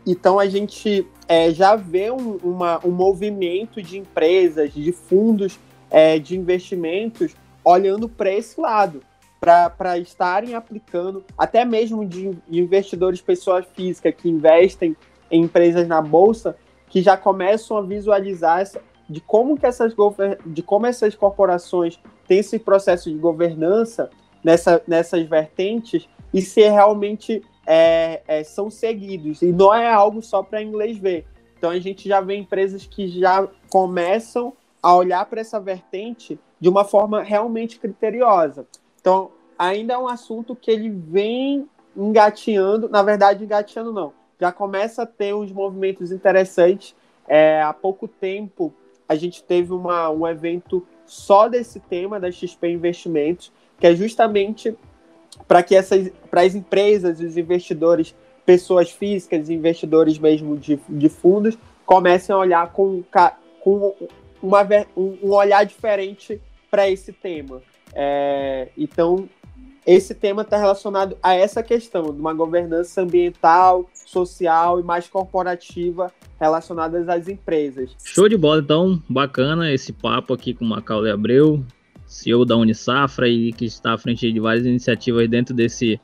Então 0.05 0.39
a 0.39 0.47
gente 0.47 1.05
é, 1.27 1.51
já 1.51 1.75
vê 1.75 2.09
um, 2.09 2.37
uma, 2.43 2.79
um 2.85 2.91
movimento 2.91 3.81
de 3.81 3.97
empresas, 3.97 4.73
de 4.73 4.91
fundos 4.91 5.59
é, 5.89 6.17
de 6.17 6.37
investimentos 6.37 7.35
olhando 7.63 8.07
para 8.07 8.31
esse 8.31 8.59
lado 8.59 9.01
para 9.39 9.97
estarem 9.99 10.55
aplicando, 10.55 11.23
até 11.37 11.63
mesmo 11.63 12.03
de 12.05 12.37
investidores 12.49 13.21
pessoa 13.21 13.61
física 13.61 14.11
que 14.11 14.27
investem 14.27 14.95
em 15.29 15.43
empresas 15.43 15.87
na 15.87 16.01
bolsa, 16.01 16.57
que 16.89 17.01
já 17.01 17.15
começam 17.15 17.77
a 17.77 17.81
visualizar 17.81 18.61
essa, 18.61 18.81
de 19.07 19.21
como 19.21 19.57
que 19.57 19.65
essas 19.65 19.93
de 20.45 20.63
como 20.63 20.85
essas 20.85 21.15
corporações 21.15 21.99
têm 22.27 22.39
esse 22.39 22.59
processo 22.59 23.09
de 23.09 23.17
governança 23.17 24.09
nessa, 24.43 24.81
nessas 24.87 25.27
vertentes 25.27 26.07
e 26.33 26.41
se 26.41 26.61
realmente 26.61 27.41
é, 27.65 28.21
é, 28.27 28.43
são 28.43 28.69
seguidos 28.69 29.41
e 29.41 29.51
não 29.51 29.73
é 29.73 29.91
algo 29.91 30.21
só 30.21 30.43
para 30.43 30.61
inglês 30.61 30.97
ver. 30.97 31.25
Então 31.57 31.69
a 31.69 31.79
gente 31.79 32.07
já 32.07 32.21
vê 32.21 32.35
empresas 32.35 32.85
que 32.85 33.07
já 33.07 33.47
começam 33.69 34.53
a 34.81 34.95
olhar 34.95 35.25
para 35.25 35.41
essa 35.41 35.59
vertente 35.59 36.39
de 36.59 36.69
uma 36.69 36.83
forma 36.83 37.21
realmente 37.21 37.79
criteriosa. 37.79 38.67
Então, 38.99 39.31
ainda 39.57 39.93
é 39.93 39.97
um 39.97 40.07
assunto 40.07 40.55
que 40.55 40.71
ele 40.71 40.89
vem 40.89 41.67
engateando, 41.95 42.87
na 42.87 43.01
verdade, 43.01 43.43
engateando 43.43 43.91
não, 43.91 44.13
já 44.39 44.51
começa 44.51 45.03
a 45.03 45.05
ter 45.05 45.33
uns 45.33 45.51
movimentos 45.51 46.11
interessantes. 46.11 46.95
É, 47.27 47.61
há 47.61 47.73
pouco 47.73 48.07
tempo, 48.07 48.73
a 49.09 49.15
gente 49.15 49.43
teve 49.43 49.73
uma, 49.73 50.09
um 50.09 50.27
evento 50.27 50.85
só 51.07 51.47
desse 51.47 51.79
tema 51.79 52.19
da 52.19 52.31
XP 52.31 52.69
Investimentos, 52.69 53.51
que 53.79 53.87
é 53.87 53.95
justamente 53.95 54.75
para 55.47 55.63
que 55.63 55.75
essas 55.75 56.11
para 56.29 56.41
as 56.41 56.53
empresas, 56.53 57.19
os 57.19 57.37
investidores, 57.37 58.13
pessoas 58.45 58.91
físicas, 58.91 59.49
investidores 59.49 60.19
mesmo 60.19 60.57
de, 60.57 60.79
de 60.87 61.09
fundos, 61.09 61.57
comecem 61.85 62.33
a 62.35 62.37
olhar 62.37 62.71
com, 62.71 63.03
com 63.61 63.95
uma, 64.41 64.67
um, 64.95 65.31
olhar 65.31 65.65
diferente 65.65 66.39
para 66.69 66.89
esse 66.89 67.13
tema. 67.13 67.61
É, 67.93 68.67
então, 68.77 69.27
esse 69.87 70.13
tema 70.13 70.41
está 70.41 70.57
relacionado 70.57 71.17
a 71.23 71.33
essa 71.33 71.63
questão 71.63 72.13
de 72.13 72.19
uma 72.19 72.33
governança 72.33 73.01
ambiental, 73.01 73.89
social 74.05 74.81
e 74.81 74.83
mais 74.83 75.07
corporativa 75.07 76.11
relacionadas 76.37 77.07
às 77.07 77.29
empresas. 77.29 77.91
Show 78.03 78.27
de 78.27 78.35
bola, 78.35 78.59
então, 78.59 79.01
bacana 79.09 79.71
esse 79.71 79.93
papo 79.93 80.33
aqui 80.33 80.53
com 80.53 80.65
o 80.65 80.67
Macaulay 80.67 81.13
Abreu, 81.13 81.63
CEO 82.05 82.43
da 82.43 82.57
Unisafra 82.57 83.29
e 83.29 83.53
que 83.53 83.63
está 83.63 83.93
à 83.93 83.97
frente 83.97 84.29
de 84.29 84.39
várias 84.41 84.65
iniciativas 84.65 85.27
dentro 85.29 85.55
desse 85.55 85.97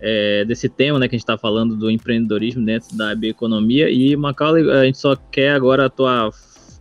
é, 0.00 0.44
desse 0.46 0.68
tema, 0.68 0.98
né, 0.98 1.06
que 1.06 1.14
a 1.14 1.18
gente 1.18 1.22
está 1.22 1.38
falando 1.38 1.76
do 1.76 1.90
empreendedorismo 1.90 2.64
dentro 2.64 2.96
da 2.96 3.14
bioeconomia. 3.14 3.90
E 3.90 4.16
Macaulay, 4.16 4.68
a 4.70 4.84
gente 4.84 4.98
só 4.98 5.14
quer 5.14 5.50
agora 5.50 5.86
a 5.86 5.90
tua 5.90 6.30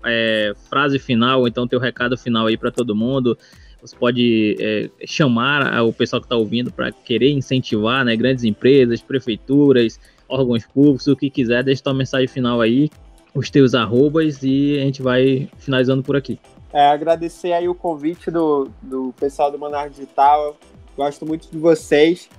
é, 0.05 0.53
frase 0.69 0.97
final, 0.97 1.45
então 1.45 1.67
teu 1.67 1.79
recado 1.79 2.17
final 2.17 2.47
aí 2.47 2.57
para 2.57 2.71
todo 2.71 2.95
mundo. 2.95 3.37
Você 3.81 3.95
pode 3.95 4.55
é, 4.59 4.89
chamar 5.05 5.83
o 5.83 5.91
pessoal 5.91 6.21
que 6.21 6.25
está 6.25 6.35
ouvindo 6.35 6.71
para 6.71 6.91
querer 6.91 7.31
incentivar 7.31 8.05
né, 8.05 8.15
grandes 8.15 8.43
empresas, 8.43 9.01
prefeituras, 9.01 9.99
órgãos 10.29 10.65
públicos, 10.65 11.07
o 11.07 11.15
que 11.15 11.29
quiser. 11.29 11.63
Deixa 11.63 11.83
tua 11.83 11.93
mensagem 11.93 12.27
final 12.27 12.61
aí, 12.61 12.89
os 13.33 13.49
teus 13.49 13.73
arrobas 13.73 14.43
e 14.43 14.77
a 14.79 14.85
gente 14.85 15.01
vai 15.01 15.49
finalizando 15.57 16.03
por 16.03 16.15
aqui. 16.15 16.39
É, 16.73 16.87
agradecer 16.87 17.51
aí 17.51 17.67
o 17.67 17.75
convite 17.75 18.31
do, 18.31 18.69
do 18.81 19.13
pessoal 19.19 19.51
do 19.51 19.59
Manar 19.59 19.89
Digital. 19.89 20.55
Gosto 20.95 21.25
muito 21.25 21.49
de 21.51 21.57
vocês. 21.57 22.29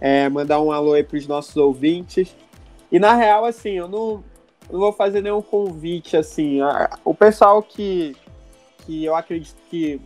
É, 0.00 0.28
mandar 0.28 0.60
um 0.60 0.72
alô 0.72 0.94
aí 0.94 1.04
para 1.04 1.16
os 1.16 1.26
nossos 1.26 1.56
ouvintes. 1.56 2.34
E 2.90 2.98
na 2.98 3.14
real, 3.14 3.44
assim, 3.44 3.70
eu 3.70 3.88
não, 3.88 4.22
não 4.70 4.80
vou 4.80 4.92
fazer 4.92 5.22
nenhum 5.22 5.40
convite, 5.40 6.16
assim. 6.16 6.58
O 7.04 7.14
pessoal 7.14 7.62
que, 7.62 8.16
que 8.84 9.04
eu 9.04 9.14
acredito 9.14 9.56
que, 9.70 10.00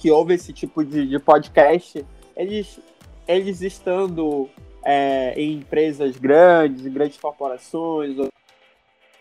que 0.00 0.10
ouve 0.10 0.34
esse 0.34 0.50
tipo 0.50 0.82
de, 0.82 1.06
de 1.06 1.18
podcast, 1.18 2.04
eles, 2.34 2.80
eles 3.28 3.60
estando 3.60 4.48
é, 4.82 5.34
em 5.36 5.58
empresas 5.58 6.16
grandes, 6.16 6.86
grandes 6.86 7.18
corporações, 7.18 8.16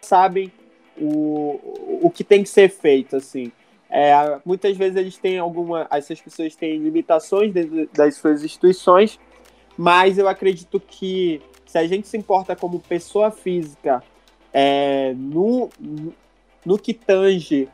sabem 0.02 0.50
o, 0.98 2.00
o 2.02 2.10
que 2.10 2.24
tem 2.24 2.44
que 2.44 2.50
ser 2.50 2.70
feito, 2.70 3.18
assim. 3.18 3.52
É, 3.90 4.40
muitas 4.46 4.78
vezes 4.78 4.96
eles 4.96 5.18
têm 5.18 5.38
alguma, 5.38 5.86
essas 5.92 6.22
pessoas 6.22 6.56
têm 6.56 6.78
limitações 6.78 7.52
dentro 7.52 7.90
das 7.94 8.16
suas 8.16 8.42
instituições, 8.42 9.20
mas 9.78 10.18
eu 10.18 10.30
acredito 10.30 10.80
que 10.80 11.42
se 11.66 11.78
a 11.78 11.86
gente 11.86 12.08
se 12.08 12.16
importa 12.16 12.56
como 12.56 12.80
pessoa 12.80 13.32
física 13.32 14.02
é, 14.54 15.14
no, 15.18 15.70
no 16.66 16.78
que 16.78 16.94
tange 16.94 17.68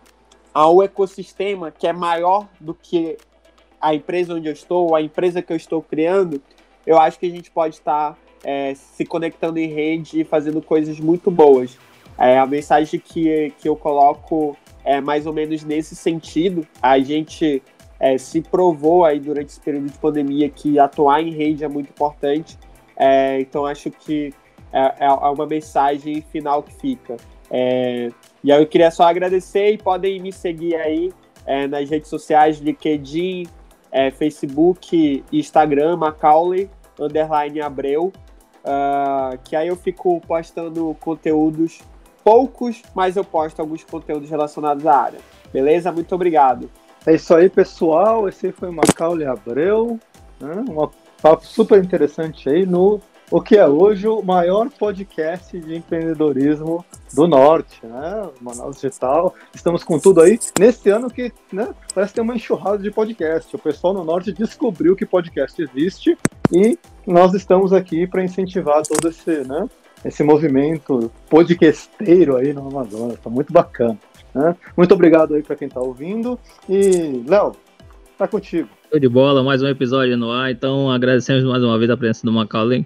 ao 0.56 0.82
ecossistema 0.82 1.70
que 1.70 1.86
é 1.86 1.92
maior 1.92 2.48
do 2.62 2.74
que 2.74 3.18
a 3.82 3.94
empresa 3.94 4.34
onde 4.34 4.48
eu 4.48 4.54
estou, 4.54 4.96
a 4.96 5.02
empresa 5.02 5.42
que 5.42 5.52
eu 5.52 5.58
estou 5.58 5.82
criando, 5.82 6.42
eu 6.88 6.98
acho 6.98 7.20
que 7.20 7.26
a 7.26 7.30
gente 7.30 7.52
pode 7.52 7.76
estar 7.76 8.18
é, 8.42 8.74
se 8.74 9.04
conectando 9.04 9.60
em 9.60 9.68
rede 9.68 10.22
e 10.22 10.24
fazendo 10.24 10.62
coisas 10.62 10.98
muito 10.98 11.30
boas. 11.30 11.78
É, 12.18 12.40
a 12.40 12.46
mensagem 12.46 13.02
que, 13.02 13.52
que 13.60 13.68
eu 13.68 13.76
coloco 13.76 14.56
é 14.86 15.02
mais 15.02 15.26
ou 15.26 15.34
menos 15.34 15.62
nesse 15.66 15.94
sentido. 15.94 16.66
A 16.82 17.00
gente 17.00 17.62
é, 18.00 18.18
se 18.18 18.42
provou 18.42 19.04
aí 19.04 19.20
durante 19.20 19.50
esse 19.50 19.60
período 19.60 19.88
de 19.92 19.98
pandemia 19.98 20.48
que 20.48 20.80
atuar 20.80 21.22
em 21.22 21.32
rede 21.32 21.66
é 21.66 21.68
muito 21.68 21.90
importante. 21.90 22.58
É, 22.96 23.42
então 23.42 23.66
acho 23.66 23.92
que 23.92 24.34
é, 24.72 25.06
é, 25.06 25.10
uma 25.10 25.46
mensagem 25.46 26.22
final 26.32 26.64
que 26.64 26.74
fica. 26.76 27.18
E 28.46 28.52
aí 28.52 28.62
eu 28.62 28.68
queria 28.68 28.92
só 28.92 29.06
agradecer 29.06 29.72
e 29.72 29.78
podem 29.80 30.22
me 30.22 30.32
seguir 30.32 30.76
aí 30.76 31.12
é, 31.48 31.66
nas 31.66 31.90
redes 31.90 32.12
sociais, 32.12 32.60
LinkedIn, 32.60 33.48
é, 33.92 34.12
Facebook 34.12 35.24
Instagram, 35.34 35.98
Macaulay, 35.98 36.70
underline 37.00 37.60
Abreu, 37.60 38.14
uh, 38.64 39.36
que 39.44 39.56
aí 39.56 39.68
eu 39.68 39.76
fico 39.76 40.22
postando 40.28 40.96
conteúdos 41.00 41.80
poucos, 42.24 42.84
mas 42.94 43.18
eu 43.18 43.24
posto 43.24 43.62
alguns 43.62 43.84
conteúdos 43.84 44.30
relacionados 44.30 44.86
à 44.86 44.96
área. 44.96 45.20
Beleza? 45.52 45.92
Muito 45.92 46.14
obrigado. 46.14 46.70
É 47.04 47.16
isso 47.16 47.34
aí, 47.34 47.50
pessoal. 47.50 48.30
Esse 48.30 48.52
foi 48.52 48.70
o 48.70 48.74
Macaulay 48.74 49.26
Abreu. 49.26 50.00
Né? 50.40 50.64
Um 50.70 50.88
papo 51.20 51.44
super 51.44 51.84
interessante 51.84 52.48
aí 52.48 52.64
no 52.64 53.02
o 53.32 53.42
que 53.42 53.58
é 53.58 53.68
hoje 53.68 54.08
o 54.08 54.22
maior 54.22 54.70
podcast 54.70 55.60
de 55.60 55.76
empreendedorismo 55.76 56.86
do 57.14 57.28
Norte, 57.28 57.80
né? 57.84 58.30
Manaus 58.40 58.80
Digital. 58.80 59.34
Estamos 59.54 59.84
com 59.84 59.98
tudo 59.98 60.22
aí. 60.22 60.40
Nesse 60.60 60.90
ano 60.90 61.10
que 61.10 61.32
né, 61.52 61.70
parece 61.94 62.14
ter 62.14 62.22
uma 62.22 62.36
enxurrada 62.36 62.78
de 62.78 62.92
podcast. 62.92 63.56
O 63.56 63.60
pessoal 63.60 63.94
no 63.94 64.04
Norte 64.04 64.32
descobriu 64.32 64.96
que 64.96 65.06
podcast 65.06 65.60
existe 65.62 66.18
e 66.52 66.78
nós 67.08 67.34
estamos 67.34 67.74
aqui 67.74 68.06
para 68.06 68.24
incentivar 68.24 68.84
todo 68.84 69.10
esse, 69.10 69.44
né, 69.48 69.68
esse 70.04 70.24
movimento 70.24 71.12
podcasteiro 71.30 72.38
aí 72.38 72.54
no 72.54 72.68
Amazonas. 72.68 73.20
Tá 73.20 73.30
muito 73.30 73.52
bacana. 73.52 73.98
Né? 74.34 74.56
Muito 74.78 74.94
obrigado 74.94 75.34
aí 75.34 75.42
para 75.42 75.56
quem 75.56 75.68
está 75.68 75.80
ouvindo. 75.80 76.38
E, 76.70 77.24
Léo, 77.28 77.54
tá 78.18 78.28
contigo. 78.28 78.70
De 78.94 79.10
bola, 79.10 79.44
mais 79.44 79.64
um 79.64 79.68
episódio 79.68 80.16
no 80.16 80.32
ar. 80.32 80.52
Então, 80.52 80.92
agradecemos 80.92 81.44
mais 81.44 81.64
uma 81.64 81.78
vez 81.78 81.90
a 81.90 81.98
presença 81.98 82.26
do 82.26 82.32
Macaulay. 82.32 82.86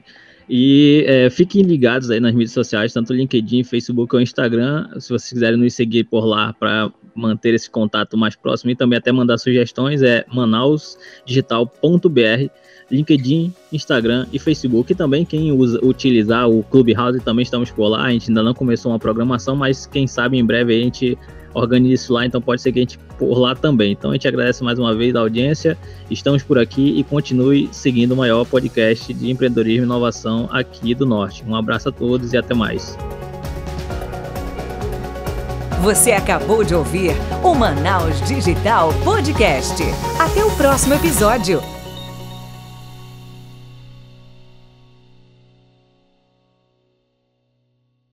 E 0.50 1.06
é, 1.08 1.30
fiquem 1.30 1.62
ligados 1.62 2.10
aí 2.10 2.20
nas 2.20 2.34
mídias 2.34 2.54
sociais, 2.54 2.91
tanto 2.91 3.14
LinkedIn, 3.14 3.64
Facebook 3.64 4.16
ou 4.16 4.22
Instagram, 4.22 4.89
se 5.00 5.10
vocês 5.10 5.30
quiserem 5.30 5.60
nos 5.60 5.76
seguir 5.76 6.06
por 6.06 6.26
lá 6.26 6.54
para 6.54 6.91
manter 7.14 7.54
esse 7.54 7.70
contato 7.70 8.18
mais 8.18 8.36
próximo 8.36 8.72
e 8.72 8.76
também 8.76 8.97
até 8.97 9.12
mandar 9.12 9.38
sugestões, 9.38 10.02
é 10.02 10.26
manausdigital.br 10.34 12.50
LinkedIn, 12.91 13.54
Instagram 13.72 14.26
e 14.34 14.39
Facebook. 14.39 14.91
E 14.91 14.95
também 14.95 15.24
quem 15.24 15.52
usa, 15.52 15.80
utilizar 15.86 16.50
o 16.50 16.64
Clubhouse 16.64 17.20
também 17.20 17.43
estamos 17.43 17.70
por 17.70 17.88
lá. 17.88 18.06
A 18.06 18.12
gente 18.12 18.32
ainda 18.32 18.41
não 18.41 18.54
começou 18.54 18.91
uma 18.91 19.00
programação, 19.00 19.56
mas 19.56 19.86
quem 19.86 20.08
sabe 20.08 20.38
em 20.38 20.45
breve 20.45 20.76
a 20.76 20.84
gente 20.84 21.18
organiza 21.54 21.93
isso 21.93 22.14
lá, 22.14 22.26
então 22.26 22.41
pode 22.41 22.62
ser 22.62 22.72
que 22.72 22.80
a 22.80 22.82
gente 22.82 23.00
por 23.18 23.38
lá 23.38 23.56
também. 23.56 23.91
Então 23.91 24.12
a 24.12 24.14
gente 24.14 24.28
agradece 24.28 24.64
mais 24.64 24.80
uma 24.80 24.95
vez 24.95 25.16
a 25.16 25.20
audiência, 25.20 25.78
estamos 26.10 26.43
por 26.43 26.58
aqui 26.58 27.00
e 27.00 27.04
continue 27.04 27.70
seguindo 27.72 28.14
o 28.14 28.18
maior 28.18 28.45
podcast 28.45 29.14
de 29.14 29.30
empreendedorismo 29.30 29.84
e 29.84 29.86
inovação 29.86 30.50
aqui 30.52 30.93
do 30.95 31.06
Norte. 31.06 31.43
Um 31.47 31.56
abraço 31.56 31.89
a 31.89 31.91
todos 31.91 32.34
e 32.34 32.38
até 32.38 32.54
mais. 32.54 32.97
Você 35.82 36.12
acabou 36.12 36.64
de 36.64 36.76
ouvir 36.76 37.12
o 37.41 37.56
Manaus 37.56 38.20
Digital 38.28 38.93
Podcast. 39.06 39.82
Até 40.20 40.43
o 40.43 40.52
próximo 40.52 40.93
episódio. 40.93 41.78